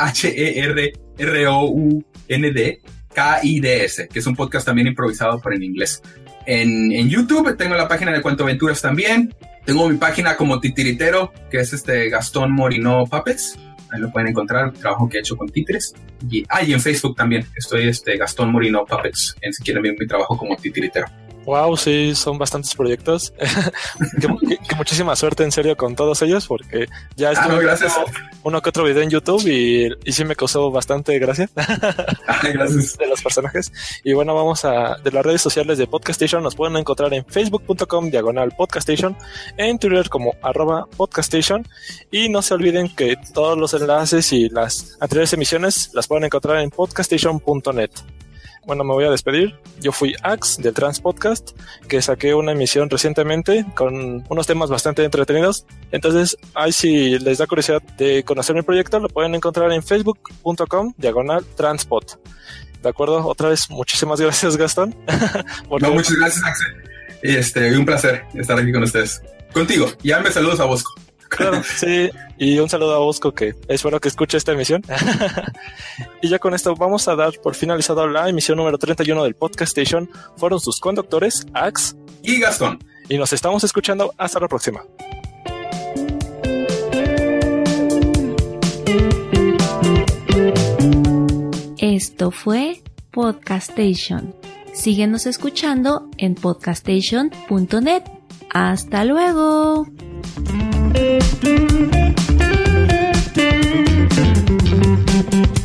K-I-D-S, 3.14 4.08
que 4.10 4.20
es 4.20 4.28
un 4.28 4.36
podcast 4.36 4.66
también 4.66 4.88
improvisado 4.88 5.40
por 5.40 5.54
en 5.54 5.64
inglés. 5.64 6.02
En, 6.46 6.92
en, 6.92 7.10
YouTube 7.10 7.56
tengo 7.56 7.74
la 7.76 7.88
página 7.88 8.12
de 8.12 8.22
Cuento 8.22 8.44
Aventuras 8.44 8.82
también. 8.82 9.34
Tengo 9.66 9.88
mi 9.88 9.96
página 9.98 10.36
como 10.36 10.60
titiritero, 10.60 11.32
que 11.50 11.60
es 11.60 11.72
este 11.72 12.10
Gastón 12.10 12.52
Morino 12.52 13.06
Puppets. 13.06 13.58
Ahí 13.92 14.02
lo 14.02 14.12
pueden 14.12 14.30
encontrar, 14.30 14.74
trabajo 14.74 15.08
que 15.08 15.18
he 15.18 15.20
hecho 15.22 15.38
con 15.38 15.48
títeres. 15.50 15.94
Y, 16.30 16.44
ah, 16.50 16.62
en 16.62 16.82
Facebook 16.82 17.16
también. 17.16 17.46
Estoy 17.56 17.88
este 17.88 18.18
Gastón 18.18 18.52
Morino 18.52 18.86
Puppets, 18.86 19.36
en 19.40 19.54
si 19.54 19.64
quieren 19.64 19.84
ver 19.84 19.96
mi 19.98 20.06
trabajo 20.06 20.38
como 20.38 20.58
titiritero. 20.58 21.08
Wow, 21.46 21.76
sí, 21.76 22.16
son 22.16 22.38
bastantes 22.38 22.74
proyectos. 22.74 23.34
que, 24.22 24.76
muchísima 24.76 25.16
suerte 25.16 25.44
en 25.44 25.52
serio 25.52 25.76
con 25.76 25.96
todos 25.96 26.22
ellos, 26.22 26.48
porque 26.48 26.88
ya 27.16 27.30
ah, 27.30 27.34
estuve 27.34 27.64
gracias. 27.64 27.94
uno 28.44 28.62
que 28.62 28.70
otro 28.70 28.84
video 28.86 29.04
en 29.04 29.10
YouTube 29.10 29.46
y, 29.48 29.90
y 30.08 30.12
sí 30.14 30.24
me 30.24 30.36
causó 30.36 30.72
bastante 30.72 31.18
gracia. 31.20 31.50
Ah, 32.26 32.40
gracias. 32.54 32.98
De 32.98 33.08
los 33.08 33.22
personajes. 33.22 33.72
Y 34.04 34.14
bueno, 34.14 34.34
vamos 34.34 34.64
a 34.66 34.96
de 35.04 35.12
las 35.12 35.26
redes 35.26 35.42
sociales 35.42 35.78
de 35.78 35.88
Podcastation. 35.88 36.42
Nos 36.42 36.56
pueden 36.56 36.78
encontrar 36.78 37.14
en 37.14 37.26
facebook.com 37.26 38.10
diagonal 38.10 38.52
podcastation, 38.56 39.18
en 39.58 39.78
Twitter 39.78 40.10
como 40.10 40.34
arroba 40.42 40.88
podcastation. 40.96 41.68
Y 42.12 42.30
no 42.30 42.42
se 42.42 42.54
olviden 42.54 42.94
que 42.96 43.18
todos 43.34 43.58
los 43.58 43.74
enlaces 43.74 44.32
y 44.32 44.50
las 44.50 44.98
anteriores 45.00 45.34
emisiones 45.34 45.92
las 45.94 46.08
pueden 46.08 46.26
encontrar 46.26 46.60
en 46.60 46.70
podcastation.net 46.70 47.92
bueno, 48.66 48.84
me 48.84 48.94
voy 48.94 49.06
a 49.06 49.10
despedir. 49.10 49.56
Yo 49.80 49.92
fui 49.92 50.16
Ax 50.24 50.58
del 50.58 50.74
Trans 50.74 51.00
Podcast, 51.00 51.52
que 51.88 52.02
saqué 52.02 52.34
una 52.34 52.52
emisión 52.52 52.90
recientemente 52.90 53.66
con 53.76 54.24
unos 54.30 54.48
temas 54.48 54.70
bastante 54.70 55.04
entretenidos. 55.04 55.66
Entonces, 55.92 56.38
ahí 56.54 56.72
si 56.72 57.20
les 57.20 57.38
da 57.38 57.48
curiosidad 57.48 57.82
de 57.98 58.24
conocer 58.24 58.56
mi 58.56 58.62
proyecto, 58.62 59.00
lo 59.00 59.10
pueden 59.10 59.36
encontrar 59.36 59.72
en 59.72 59.84
facebook.com 59.84 60.94
diagonal 60.98 61.46
transpod. 61.56 62.04
¿De 62.82 62.90
acuerdo? 62.90 63.26
Otra 63.26 63.50
vez, 63.50 63.70
muchísimas 63.70 64.20
gracias, 64.22 64.58
Gastón. 64.58 64.96
no, 65.70 65.92
muchas 65.92 66.16
gracias, 66.16 66.44
Axel. 66.44 66.68
Y 67.24 67.36
este, 67.36 67.78
un 67.78 67.86
placer 67.86 68.26
estar 68.34 68.60
aquí 68.60 68.72
con 68.72 68.84
ustedes. 68.84 69.22
Contigo. 69.54 69.88
Ya 70.04 70.20
me 70.20 70.32
saludos 70.32 70.60
a 70.60 70.66
Bosco. 70.66 70.94
Claro, 71.36 71.64
sí. 71.78 72.10
Y 72.38 72.60
un 72.60 72.70
saludo 72.70 72.96
a 72.96 73.00
Bosco 73.00 73.34
que 73.34 73.56
espero 73.68 74.00
que 74.00 74.10
escuche 74.10 74.38
esta 74.38 74.52
emisión. 74.52 74.84
y 76.22 76.30
ya 76.30 76.40
con 76.40 76.54
esto 76.54 76.76
vamos 76.76 77.08
a 77.08 77.16
dar 77.16 77.34
por 77.42 77.56
finalizado 77.56 78.08
la 78.08 78.30
emisión 78.30 78.58
número 78.58 78.78
31 78.78 79.24
del 79.24 79.36
Podcast 79.36 79.78
Station. 79.78 80.10
Fueron 80.38 80.60
sus 80.60 80.80
conductores, 80.80 81.46
Ax 81.54 81.96
y 82.22 82.40
Gastón. 82.40 82.80
Y 83.10 83.18
nos 83.18 83.34
estamos 83.34 83.64
escuchando 83.64 84.14
hasta 84.18 84.40
la 84.40 84.48
próxima. 84.48 84.84
Esto 91.78 92.32
fue 92.32 92.82
Podcast 93.12 93.70
Station. 93.78 94.36
Síguenos 94.74 95.26
escuchando 95.28 96.10
en 96.18 96.36
podcastation.net. 96.36 98.04
Hasta 98.50 99.04
luego. 99.04 99.88
thank 100.94 101.44
you 105.34 105.63